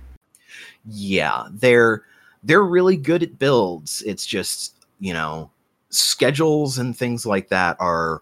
Yeah, 0.86 1.48
they're 1.52 2.04
they're 2.44 2.64
really 2.64 2.98
good 2.98 3.24
at 3.24 3.38
builds. 3.38 4.02
It's 4.04 4.26
just, 4.26 4.86
you 5.00 5.14
know, 5.14 5.52
schedules 5.90 6.78
and 6.78 6.98
things 6.98 7.26
like 7.26 7.50
that 7.50 7.76
are 7.80 8.22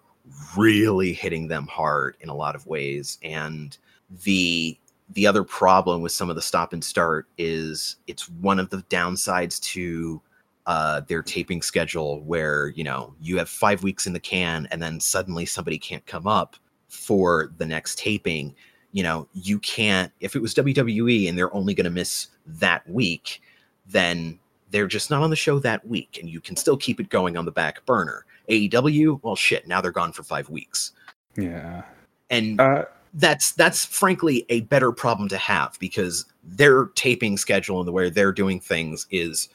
really 0.55 1.13
hitting 1.13 1.47
them 1.47 1.67
hard 1.67 2.17
in 2.21 2.29
a 2.29 2.35
lot 2.35 2.55
of 2.55 2.65
ways 2.65 3.17
and 3.23 3.77
the 4.23 4.77
the 5.13 5.25
other 5.25 5.43
problem 5.43 6.01
with 6.01 6.11
some 6.11 6.29
of 6.29 6.35
the 6.35 6.41
stop 6.41 6.73
and 6.73 6.83
start 6.83 7.27
is 7.37 7.97
it's 8.07 8.29
one 8.29 8.59
of 8.59 8.69
the 8.69 8.77
downsides 8.89 9.59
to 9.61 10.21
uh, 10.65 10.99
their 11.07 11.21
taping 11.21 11.61
schedule 11.61 12.21
where 12.23 12.69
you 12.69 12.83
know 12.83 13.13
you 13.21 13.37
have 13.37 13.49
five 13.49 13.83
weeks 13.83 14.05
in 14.05 14.13
the 14.13 14.19
can 14.19 14.67
and 14.71 14.81
then 14.81 14.99
suddenly 14.99 15.45
somebody 15.45 15.77
can't 15.77 16.05
come 16.05 16.27
up 16.27 16.57
for 16.89 17.53
the 17.57 17.65
next 17.65 17.97
taping 17.97 18.53
you 18.91 19.03
know 19.03 19.27
you 19.33 19.59
can't 19.59 20.11
if 20.19 20.35
it 20.35 20.41
was 20.41 20.53
wwe 20.55 21.27
and 21.29 21.37
they're 21.37 21.53
only 21.53 21.73
going 21.73 21.85
to 21.85 21.89
miss 21.89 22.27
that 22.45 22.87
week 22.89 23.41
then 23.87 24.37
they're 24.71 24.87
just 24.87 25.09
not 25.09 25.21
on 25.23 25.29
the 25.29 25.35
show 25.35 25.59
that 25.59 25.85
week 25.87 26.17
and 26.19 26.29
you 26.29 26.41
can 26.41 26.55
still 26.55 26.77
keep 26.77 26.99
it 26.99 27.09
going 27.09 27.37
on 27.37 27.45
the 27.45 27.51
back 27.51 27.85
burner 27.85 28.25
aew 28.49 29.19
well 29.23 29.35
shit 29.35 29.67
now 29.67 29.81
they're 29.81 29.91
gone 29.91 30.11
for 30.13 30.23
five 30.23 30.49
weeks 30.49 30.91
Yeah. 31.35 31.83
and 32.29 32.59
Uh, 32.59 32.85
that's 33.13 33.53
that's 33.53 33.85
frankly 33.85 34.45
a 34.49 34.61
better 34.61 34.91
problem 34.91 35.27
to 35.29 35.37
have 35.37 35.77
because 35.79 36.25
their 36.43 36.87
taping 36.95 37.37
schedule 37.37 37.79
and 37.79 37.87
the 37.87 37.91
way 37.91 38.09
they're 38.09 38.31
doing 38.33 38.59
things 38.59 39.07
is 39.11 39.49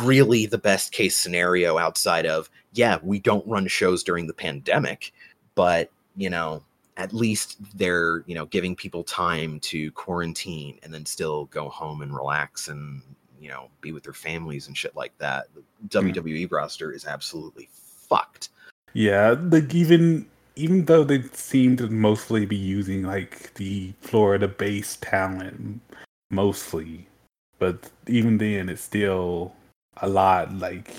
really 0.00 0.46
the 0.46 0.58
best 0.58 0.92
case 0.92 1.16
scenario 1.16 1.76
outside 1.78 2.24
of 2.26 2.48
yeah 2.74 2.98
we 3.02 3.18
don't 3.18 3.46
run 3.46 3.66
shows 3.66 4.02
during 4.04 4.26
the 4.26 4.32
pandemic 4.32 5.12
but 5.54 5.90
you 6.16 6.30
know 6.30 6.62
at 6.98 7.14
least 7.14 7.56
they're 7.78 8.22
you 8.26 8.34
know 8.34 8.44
giving 8.46 8.76
people 8.76 9.02
time 9.02 9.58
to 9.60 9.90
quarantine 9.92 10.78
and 10.82 10.92
then 10.92 11.06
still 11.06 11.46
go 11.46 11.68
home 11.68 12.02
and 12.02 12.14
relax 12.14 12.68
and 12.68 13.00
you 13.40 13.48
know 13.48 13.70
be 13.80 13.92
with 13.92 14.02
their 14.02 14.12
families 14.12 14.66
and 14.66 14.76
shit 14.76 14.94
like 14.94 15.16
that. 15.18 15.46
The 15.54 15.62
wwe 15.88 16.50
roster 16.50 16.92
is 16.92 17.06
absolutely 17.06 17.68
fucked. 17.72 18.50
Yeah, 18.92 19.36
like 19.50 19.74
even 19.74 20.26
even 20.56 20.84
though 20.86 21.04
they 21.04 21.22
seem 21.32 21.76
to 21.76 21.86
mostly 21.88 22.44
be 22.44 22.56
using 22.56 23.04
like 23.04 23.54
the 23.54 23.92
Florida-based 24.00 25.00
talent 25.00 25.80
mostly, 26.32 27.06
but 27.60 27.90
even 28.08 28.38
then, 28.38 28.68
it's 28.68 28.82
still 28.82 29.54
a 29.98 30.08
lot. 30.08 30.52
Like, 30.52 30.96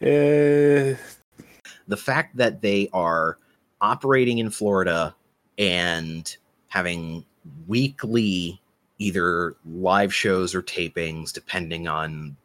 eh, 0.00 0.96
the 1.88 1.96
fact 1.96 2.38
that 2.38 2.62
they 2.62 2.88
are 2.94 3.36
operating 3.82 4.38
in 4.38 4.48
Florida 4.48 5.14
and 5.62 6.36
having 6.68 7.24
weekly 7.66 8.60
either 8.98 9.56
live 9.64 10.12
shows 10.14 10.54
or 10.54 10.62
tapings, 10.62 11.32
depending 11.32 11.88
on 11.88 12.36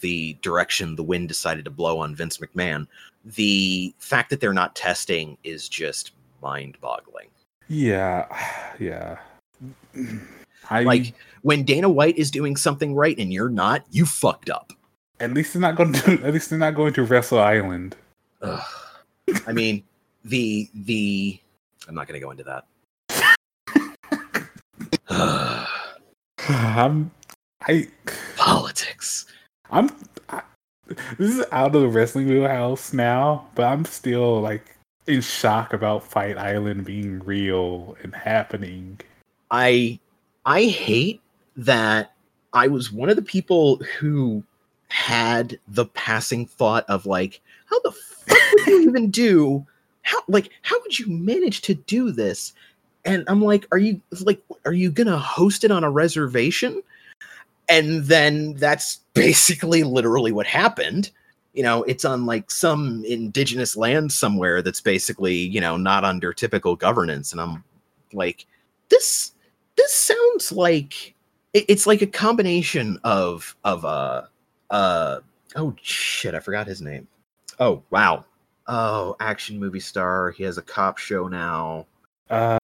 the 0.00 0.36
direction 0.42 0.96
the 0.96 1.02
wind 1.02 1.28
decided 1.28 1.64
to 1.64 1.70
blow 1.70 1.98
on 1.98 2.14
Vince 2.14 2.38
McMahon, 2.38 2.86
the 3.24 3.94
fact 3.98 4.30
that 4.30 4.40
they're 4.40 4.52
not 4.52 4.74
testing 4.74 5.38
is 5.44 5.68
just 5.68 6.12
mind 6.42 6.76
boggling. 6.80 7.28
yeah, 7.68 8.26
yeah. 8.78 9.18
I 10.70 10.82
Like 10.82 11.14
when 11.42 11.62
Dana 11.62 11.88
White 11.88 12.18
is 12.18 12.30
doing 12.30 12.56
something 12.56 12.94
right 12.94 13.16
and 13.18 13.32
you're 13.32 13.48
not, 13.48 13.84
you 13.90 14.04
fucked 14.06 14.50
up. 14.50 14.72
at 15.20 15.32
least 15.32 15.52
they're 15.52 15.62
not 15.62 15.76
going 15.76 15.92
to. 16.04 16.24
At 16.24 16.34
least 16.34 16.50
they're 16.50 16.58
not 16.58 16.74
going 16.74 16.92
to 16.94 17.04
Wrestle 17.04 17.38
Island. 17.38 17.96
Ugh. 18.42 18.62
I 19.46 19.52
mean, 19.52 19.84
the 20.24 20.68
the 20.74 21.38
I'm 21.88 21.94
not 21.94 22.08
going 22.08 22.20
to 22.20 22.24
go 22.24 22.30
into 22.30 22.44
that. 22.44 22.64
I'm, 26.48 27.10
I, 27.62 27.88
Politics. 28.36 29.26
I'm. 29.70 29.90
I, 30.28 30.42
this 31.18 31.38
is 31.38 31.44
out 31.52 31.74
of 31.74 31.82
the 31.82 31.88
wrestling 31.88 32.28
wheelhouse 32.28 32.92
now, 32.92 33.46
but 33.54 33.64
I'm 33.64 33.84
still 33.84 34.40
like 34.40 34.76
in 35.06 35.20
shock 35.20 35.72
about 35.72 36.02
Fight 36.02 36.38
Island 36.38 36.84
being 36.84 37.20
real 37.20 37.96
and 38.02 38.14
happening. 38.14 39.00
I 39.50 39.98
I 40.44 40.64
hate 40.64 41.20
that 41.56 42.12
I 42.52 42.68
was 42.68 42.92
one 42.92 43.08
of 43.08 43.16
the 43.16 43.22
people 43.22 43.80
who 43.98 44.44
had 44.88 45.58
the 45.68 45.86
passing 45.86 46.46
thought 46.46 46.84
of 46.88 47.06
like, 47.06 47.40
how 47.66 47.80
the 47.80 47.92
fuck 47.92 48.38
would 48.52 48.66
you 48.66 48.80
even 48.88 49.10
do? 49.10 49.66
How 50.04 50.20
like 50.28 50.50
how 50.62 50.80
would 50.80 50.98
you 50.98 51.08
manage 51.08 51.60
to 51.62 51.74
do 51.74 52.12
this? 52.12 52.52
And 53.04 53.24
I'm 53.26 53.42
like, 53.42 53.66
are 53.72 53.78
you 53.78 54.00
like 54.20 54.42
are 54.64 54.72
you 54.72 54.90
gonna 54.90 55.18
host 55.18 55.64
it 55.64 55.70
on 55.70 55.84
a 55.84 55.90
reservation? 55.90 56.82
And 57.68 58.04
then 58.04 58.54
that's 58.54 59.00
basically 59.14 59.82
literally 59.82 60.32
what 60.32 60.46
happened. 60.46 61.10
You 61.52 61.62
know, 61.62 61.84
it's 61.84 62.04
on 62.04 62.26
like 62.26 62.50
some 62.50 63.04
indigenous 63.06 63.76
land 63.76 64.10
somewhere 64.10 64.60
that's 64.60 64.80
basically, 64.80 65.34
you 65.34 65.60
know, 65.60 65.76
not 65.76 66.04
under 66.04 66.32
typical 66.32 66.74
governance. 66.74 67.30
And 67.30 67.40
I'm 67.40 67.62
like, 68.12 68.46
this 68.88 69.32
this 69.76 69.92
sounds 69.92 70.52
like 70.52 71.14
it's 71.52 71.86
like 71.86 72.02
a 72.02 72.06
combination 72.06 72.98
of 73.04 73.56
of 73.64 73.84
uh 73.84 74.22
uh 74.70 75.20
oh 75.56 75.74
shit 75.80 76.34
i 76.34 76.40
forgot 76.40 76.66
his 76.66 76.82
name 76.82 77.06
oh 77.60 77.82
wow 77.90 78.24
oh 78.66 79.16
action 79.20 79.58
movie 79.58 79.80
star 79.80 80.30
he 80.30 80.42
has 80.44 80.58
a 80.58 80.62
cop 80.62 80.98
show 80.98 81.28
now 81.28 81.86
Uh, 82.30 82.58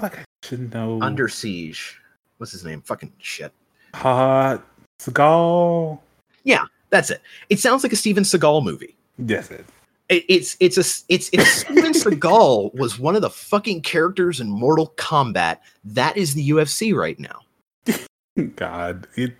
like 0.00 0.18
I 0.18 0.24
should 0.44 0.72
know. 0.74 1.00
under 1.00 1.28
siege 1.28 2.00
what's 2.38 2.52
his 2.52 2.64
name 2.64 2.82
fucking 2.82 3.12
shit 3.18 3.52
Hot 3.94 4.62
Seagal. 5.00 5.98
Yeah, 6.44 6.64
that's 6.90 7.10
it 7.10 7.22
it 7.48 7.58
sounds 7.58 7.82
like 7.82 7.92
a 7.92 7.96
steven 7.96 8.24
seagal 8.24 8.62
movie 8.64 8.94
Yes, 9.18 9.50
it. 9.50 9.64
it, 10.10 10.24
it's 10.28 10.56
it's 10.60 10.76
a 10.76 10.84
it's 11.12 11.30
if 11.32 11.46
steven 11.48 11.92
seagal 11.92 12.74
was 12.74 12.98
one 12.98 13.16
of 13.16 13.22
the 13.22 13.30
fucking 13.30 13.80
characters 13.82 14.40
in 14.40 14.50
mortal 14.50 14.92
kombat 14.96 15.58
that 15.84 16.16
is 16.16 16.34
the 16.34 16.50
ufc 16.50 16.94
right 16.94 17.18
now 17.18 17.40
God, 18.56 19.06
it. 19.16 19.34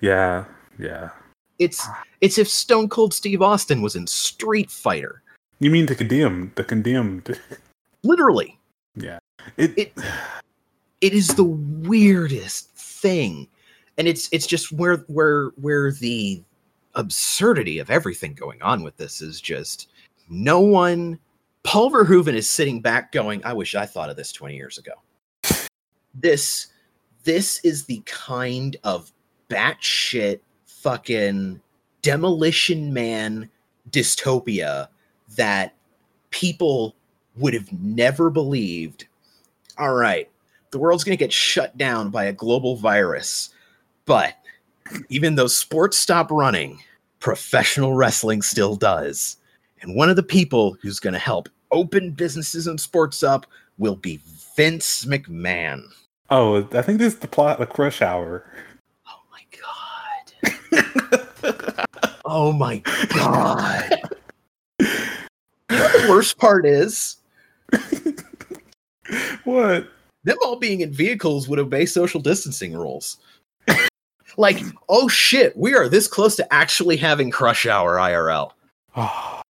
Yeah, 0.00 0.46
yeah. 0.78 1.10
It's 1.60 1.86
it's 2.20 2.36
if 2.38 2.48
stone 2.48 2.88
cold 2.88 3.14
steve 3.14 3.40
austin 3.42 3.80
was 3.82 3.94
in 3.94 4.06
street 4.06 4.70
fighter 4.70 5.22
You 5.60 5.70
mean 5.70 5.86
the 5.86 5.94
condemned? 5.94 6.52
The 6.56 6.64
condemned. 6.64 7.38
literally 8.02 8.58
Yeah. 8.96 9.18
It. 9.56 9.78
It- 9.78 9.92
it 11.00 11.14
is 11.14 11.28
the 11.28 11.44
weirdest 11.44 12.70
thing 12.76 13.48
and 13.96 14.06
it's 14.06 14.28
it's 14.32 14.46
just 14.46 14.70
where 14.72 14.98
where 15.08 15.46
where 15.56 15.92
the 15.92 16.42
absurdity 16.94 17.78
of 17.78 17.88
everything 17.90 18.34
going 18.34 18.60
on 18.60 18.82
with 18.82 18.96
this 18.98 19.22
is 19.22 19.40
just 19.40 19.88
no 20.28 20.60
one 20.60 21.18
paul 21.62 21.90
verhoeven 21.90 22.34
is 22.34 22.50
sitting 22.50 22.80
back 22.82 23.12
going 23.12 23.42
i 23.44 23.52
wish 23.52 23.74
i 23.74 23.86
thought 23.86 24.10
of 24.10 24.16
this 24.16 24.30
20 24.32 24.54
years 24.56 24.76
ago 24.76 24.92
this 26.14 26.66
this 27.24 27.60
is 27.64 27.84
the 27.84 28.02
kind 28.04 28.76
of 28.84 29.12
batshit 29.48 30.40
fucking 30.82 31.60
demolition 32.02 32.92
man 32.92 33.48
dystopia 33.90 34.88
that 35.36 35.74
people 36.30 36.94
would 37.36 37.54
have 37.54 37.72
never 37.72 38.30
believed 38.30 39.06
all 39.78 39.94
right 39.94 40.30
the 40.70 40.78
world's 40.78 41.04
going 41.04 41.16
to 41.16 41.22
get 41.24 41.32
shut 41.32 41.76
down 41.76 42.10
by 42.10 42.24
a 42.24 42.32
global 42.32 42.76
virus. 42.76 43.50
But 44.06 44.34
even 45.08 45.34
though 45.34 45.46
sports 45.46 45.96
stop 45.96 46.30
running, 46.30 46.80
professional 47.18 47.94
wrestling 47.94 48.42
still 48.42 48.76
does. 48.76 49.36
And 49.82 49.94
one 49.94 50.10
of 50.10 50.16
the 50.16 50.22
people 50.22 50.76
who's 50.80 51.00
going 51.00 51.14
to 51.14 51.18
help 51.18 51.48
open 51.70 52.10
businesses 52.10 52.66
and 52.66 52.80
sports 52.80 53.22
up 53.22 53.46
will 53.78 53.96
be 53.96 54.20
Vince 54.56 55.04
McMahon. 55.04 55.82
oh, 56.30 56.68
I 56.72 56.82
think 56.82 56.98
this 56.98 57.14
is 57.14 57.20
the 57.20 57.28
plot 57.28 57.60
of 57.60 57.70
Crush 57.70 58.02
Hour. 58.02 58.44
Oh 62.32 62.52
my 62.52 62.78
God. 63.08 63.90
You 64.78 64.86
know 65.70 65.88
the 65.88 66.06
worst 66.08 66.38
part 66.38 66.64
is? 66.64 67.16
what? 69.44 69.88
them 70.22 70.36
all 70.44 70.56
being 70.56 70.80
in 70.82 70.92
vehicles 70.92 71.48
would 71.48 71.58
obey 71.58 71.86
social 71.86 72.20
distancing 72.20 72.72
rules. 72.74 73.16
like, 74.36 74.60
oh 74.88 75.08
shit, 75.08 75.56
we 75.56 75.74
are 75.74 75.88
this 75.88 76.06
close 76.06 76.36
to 76.36 76.52
actually 76.54 76.96
having 76.96 77.30
crush 77.32 77.66
hour 77.66 77.96
IRL. 77.96 78.52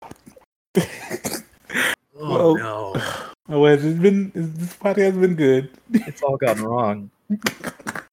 Oh, 2.23 2.53
Well- 2.55 2.57
no, 2.57 2.95
oh 3.49 3.65
it's 3.67 3.83
been 3.83 4.31
this 4.35 4.77
podcast 4.77 4.97
has 5.13 5.17
been 5.17 5.35
good. 5.35 5.71
it's 5.93 6.23
all 6.23 6.37
gone 6.37 6.63
wrong. 6.63 7.11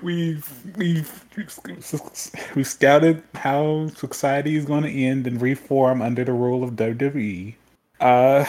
We've 0.00 0.76
we've 0.76 1.24
we've 2.54 2.66
scouted 2.66 3.22
how 3.34 3.88
society 3.88 4.56
is 4.56 4.64
going 4.64 4.84
to 4.84 4.90
end 4.92 5.26
and 5.26 5.40
reform 5.42 6.00
under 6.02 6.24
the 6.24 6.32
rule 6.32 6.62
of 6.64 6.72
WWE. 6.72 7.54
Uh, 8.00 8.44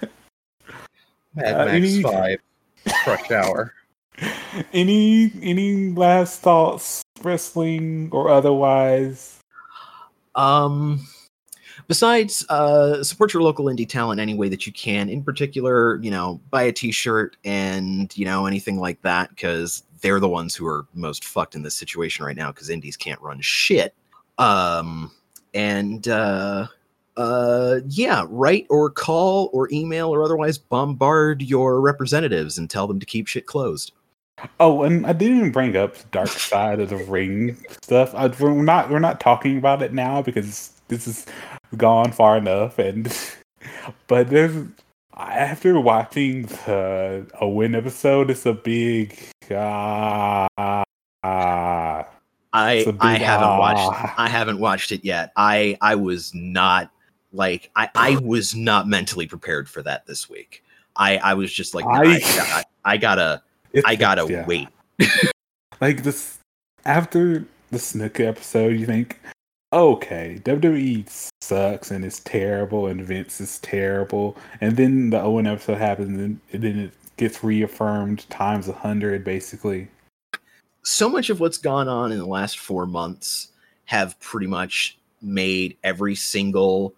Mad 1.34 1.54
Uh, 1.54 1.64
Max 1.66 1.72
any- 1.74 2.02
Five, 2.02 2.38
Crush 3.04 3.30
Hour. 3.30 3.74
any 4.72 5.32
any 5.42 5.92
last 5.92 6.40
thoughts, 6.40 7.02
wrestling 7.22 8.08
or 8.12 8.28
otherwise? 8.30 9.38
Um, 10.34 11.06
besides, 11.88 12.44
uh, 12.48 13.02
support 13.04 13.32
your 13.34 13.42
local 13.42 13.66
indie 13.66 13.88
talent 13.88 14.20
any 14.20 14.34
way 14.34 14.48
that 14.48 14.66
you 14.66 14.72
can. 14.72 15.08
In 15.08 15.22
particular, 15.22 15.96
you 16.02 16.10
know, 16.10 16.40
buy 16.50 16.62
a 16.64 16.72
T-shirt 16.72 17.36
and 17.44 18.14
you 18.16 18.24
know 18.24 18.46
anything 18.46 18.78
like 18.78 19.00
that 19.02 19.30
because 19.30 19.82
they're 20.02 20.20
the 20.20 20.28
ones 20.28 20.54
who 20.54 20.66
are 20.66 20.86
most 20.94 21.24
fucked 21.24 21.54
in 21.54 21.62
this 21.62 21.74
situation 21.74 22.24
right 22.24 22.36
now 22.36 22.52
because 22.52 22.68
indies 22.68 22.96
can't 22.96 23.20
run 23.20 23.40
shit. 23.40 23.94
Um, 24.38 25.10
and 25.54 26.06
uh, 26.08 26.66
uh, 27.16 27.80
yeah, 27.88 28.26
write 28.28 28.66
or 28.68 28.90
call 28.90 29.50
or 29.52 29.68
email 29.72 30.10
or 30.10 30.22
otherwise 30.22 30.58
bombard 30.58 31.42
your 31.42 31.80
representatives 31.80 32.58
and 32.58 32.68
tell 32.68 32.86
them 32.86 33.00
to 33.00 33.06
keep 33.06 33.26
shit 33.26 33.46
closed. 33.46 33.92
Oh, 34.58 34.82
and 34.82 35.06
I 35.06 35.12
didn't 35.12 35.38
even 35.38 35.52
bring 35.52 35.76
up 35.76 36.10
dark 36.10 36.28
side 36.28 36.80
of 36.80 36.88
the 36.88 36.96
ring 36.96 37.56
stuff. 37.82 38.14
I, 38.14 38.26
we're 38.26 38.62
not 38.62 38.90
we're 38.90 38.98
not 38.98 39.20
talking 39.20 39.58
about 39.58 39.82
it 39.82 39.92
now 39.92 40.22
because 40.22 40.72
this 40.88 41.06
is 41.06 41.26
gone 41.76 42.12
far 42.12 42.36
enough. 42.38 42.78
And 42.78 43.16
but 44.06 44.30
there's 44.30 44.66
after 45.16 45.78
watching 45.80 46.42
the 46.66 47.26
Owen 47.40 47.74
episode, 47.74 48.30
it's 48.30 48.46
a 48.46 48.52
big 48.54 49.18
ah. 49.50 50.46
ah. 50.56 50.84
I 52.54 52.72
It's 52.74 52.86
a 52.88 52.96
I 53.00 53.14
big 53.14 53.22
haven't 53.22 53.48
ah. 53.48 53.58
watched 53.58 54.18
I 54.18 54.28
haven't 54.28 54.58
watched 54.58 54.92
it 54.92 55.04
yet. 55.04 55.32
I 55.36 55.76
I 55.80 55.94
was 55.94 56.34
not 56.34 56.90
like 57.32 57.70
I 57.76 57.88
I 57.94 58.16
was 58.22 58.54
not 58.54 58.86
mentally 58.88 59.26
prepared 59.26 59.68
for 59.68 59.82
that 59.82 60.06
this 60.06 60.28
week. 60.28 60.62
I 60.96 61.18
I 61.18 61.34
was 61.34 61.52
just 61.52 61.74
like 61.74 61.86
I, 61.86 62.20
I- 62.22 62.64
I, 62.84 62.96
gotta 62.96 63.42
I 63.86 63.96
gotta 63.96 64.26
yeah. 64.30 64.44
wait. 64.46 64.68
like 65.80 66.02
this 66.02 66.38
after 66.84 67.46
the 67.70 67.78
Snuka 67.78 68.26
episode, 68.26 68.78
you 68.78 68.84
think, 68.86 69.18
okay, 69.72 70.38
WWE 70.44 71.30
sucks 71.40 71.90
and 71.90 72.04
it's 72.04 72.20
terrible, 72.20 72.86
and 72.86 73.00
Vince 73.00 73.40
is 73.40 73.58
terrible, 73.60 74.36
and 74.60 74.76
then 74.76 75.10
the 75.10 75.20
Owen 75.20 75.46
episode 75.46 75.78
happens, 75.78 76.20
and, 76.20 76.40
then 76.62 76.78
it 76.78 76.92
gets 77.16 77.42
reaffirmed 77.42 78.28
times 78.30 78.68
a 78.68 78.72
hundred, 78.72 79.24
basically. 79.24 79.88
So 80.82 81.08
much 81.08 81.30
of 81.30 81.40
what's 81.40 81.58
gone 81.58 81.88
on 81.88 82.12
in 82.12 82.18
the 82.18 82.26
last 82.26 82.58
4 82.58 82.86
months 82.86 83.48
have 83.84 84.18
pretty 84.20 84.46
much 84.46 84.98
made 85.20 85.76
every 85.84 86.14
single 86.14 86.94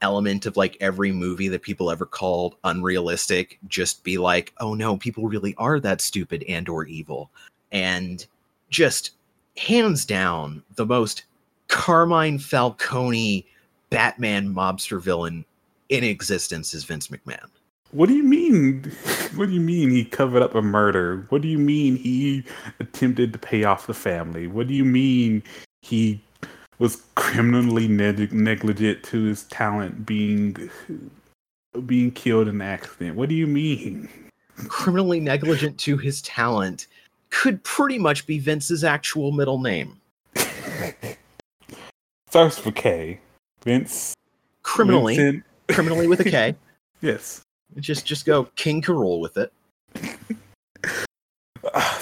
element 0.00 0.46
of 0.46 0.56
like 0.56 0.76
every 0.80 1.10
movie 1.10 1.48
that 1.48 1.62
people 1.62 1.90
ever 1.90 2.04
called 2.04 2.56
unrealistic 2.64 3.58
just 3.68 4.04
be 4.04 4.18
like 4.18 4.52
oh 4.60 4.74
no 4.74 4.98
people 4.98 5.26
really 5.26 5.54
are 5.56 5.80
that 5.80 6.00
stupid 6.00 6.44
and 6.46 6.68
or 6.68 6.84
evil 6.84 7.30
and 7.72 8.26
just 8.68 9.12
hands 9.56 10.04
down 10.04 10.62
the 10.74 10.84
most 10.84 11.24
carmine 11.74 12.38
falcone 12.38 13.44
batman 13.90 14.54
mobster 14.54 15.02
villain 15.02 15.44
in 15.88 16.04
existence 16.04 16.72
is 16.72 16.84
vince 16.84 17.08
mcmahon 17.08 17.50
What 17.90 18.08
do 18.08 18.14
you 18.14 18.22
mean? 18.22 18.92
What 19.34 19.46
do 19.46 19.52
you 19.52 19.60
mean 19.60 19.90
he 19.90 20.04
covered 20.04 20.42
up 20.42 20.54
a 20.54 20.62
murder? 20.62 21.26
What 21.30 21.42
do 21.42 21.48
you 21.48 21.58
mean 21.58 21.96
he 21.96 22.44
attempted 22.78 23.32
to 23.32 23.38
pay 23.38 23.64
off 23.64 23.88
the 23.88 23.94
family? 23.94 24.46
What 24.46 24.68
do 24.68 24.74
you 24.74 24.84
mean 24.84 25.42
he 25.82 26.20
was 26.78 27.02
criminally 27.16 27.88
neg- 27.88 28.32
negligent 28.32 29.02
to 29.10 29.24
his 29.24 29.42
talent 29.44 30.06
being 30.06 30.70
being 31.84 32.12
killed 32.12 32.46
in 32.46 32.54
an 32.54 32.62
accident? 32.62 33.16
What 33.16 33.28
do 33.28 33.34
you 33.34 33.48
mean? 33.48 34.08
criminally 34.68 35.18
negligent 35.18 35.76
to 35.78 35.96
his 35.96 36.22
talent 36.22 36.86
could 37.30 37.60
pretty 37.64 37.98
much 37.98 38.24
be 38.24 38.38
vince's 38.38 38.84
actual 38.84 39.32
middle 39.32 39.60
name 39.60 40.00
Starts 42.34 42.64
with 42.64 42.74
K. 42.74 43.20
Vince. 43.62 44.12
criminally 44.64 45.14
Vincent- 45.14 45.44
criminally 45.68 46.08
with 46.08 46.18
a 46.18 46.24
k 46.24 46.56
Yes. 47.00 47.42
just 47.78 48.04
just 48.04 48.26
go 48.26 48.46
king 48.56 48.82
Carol 48.82 49.20
with 49.20 49.36
it 49.36 49.52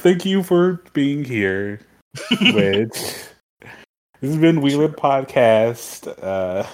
Thank 0.00 0.24
you 0.24 0.42
for 0.42 0.80
being 0.94 1.22
here, 1.22 1.80
Wedge. 2.54 2.88
this 2.88 3.28
has 4.22 4.38
been 4.38 4.62
Wheeler 4.62 4.88
Podcast. 4.88 6.08
Uh, 6.24 6.66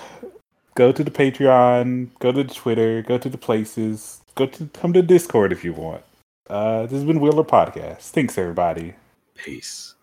go 0.76 0.92
to 0.92 1.02
the 1.02 1.10
Patreon, 1.10 2.10
go 2.20 2.30
to 2.30 2.44
the 2.44 2.54
Twitter, 2.54 3.02
go 3.02 3.18
to 3.18 3.28
the 3.28 3.36
places, 3.38 4.20
go 4.36 4.46
to 4.46 4.66
come 4.68 4.92
to 4.92 5.02
Discord 5.02 5.50
if 5.50 5.64
you 5.64 5.72
want. 5.72 6.04
Uh, 6.48 6.82
this 6.82 6.92
has 6.92 7.04
been 7.04 7.18
Wheeler 7.20 7.42
Podcast. 7.42 8.10
Thanks, 8.10 8.38
everybody. 8.38 8.94
peace 9.34 9.96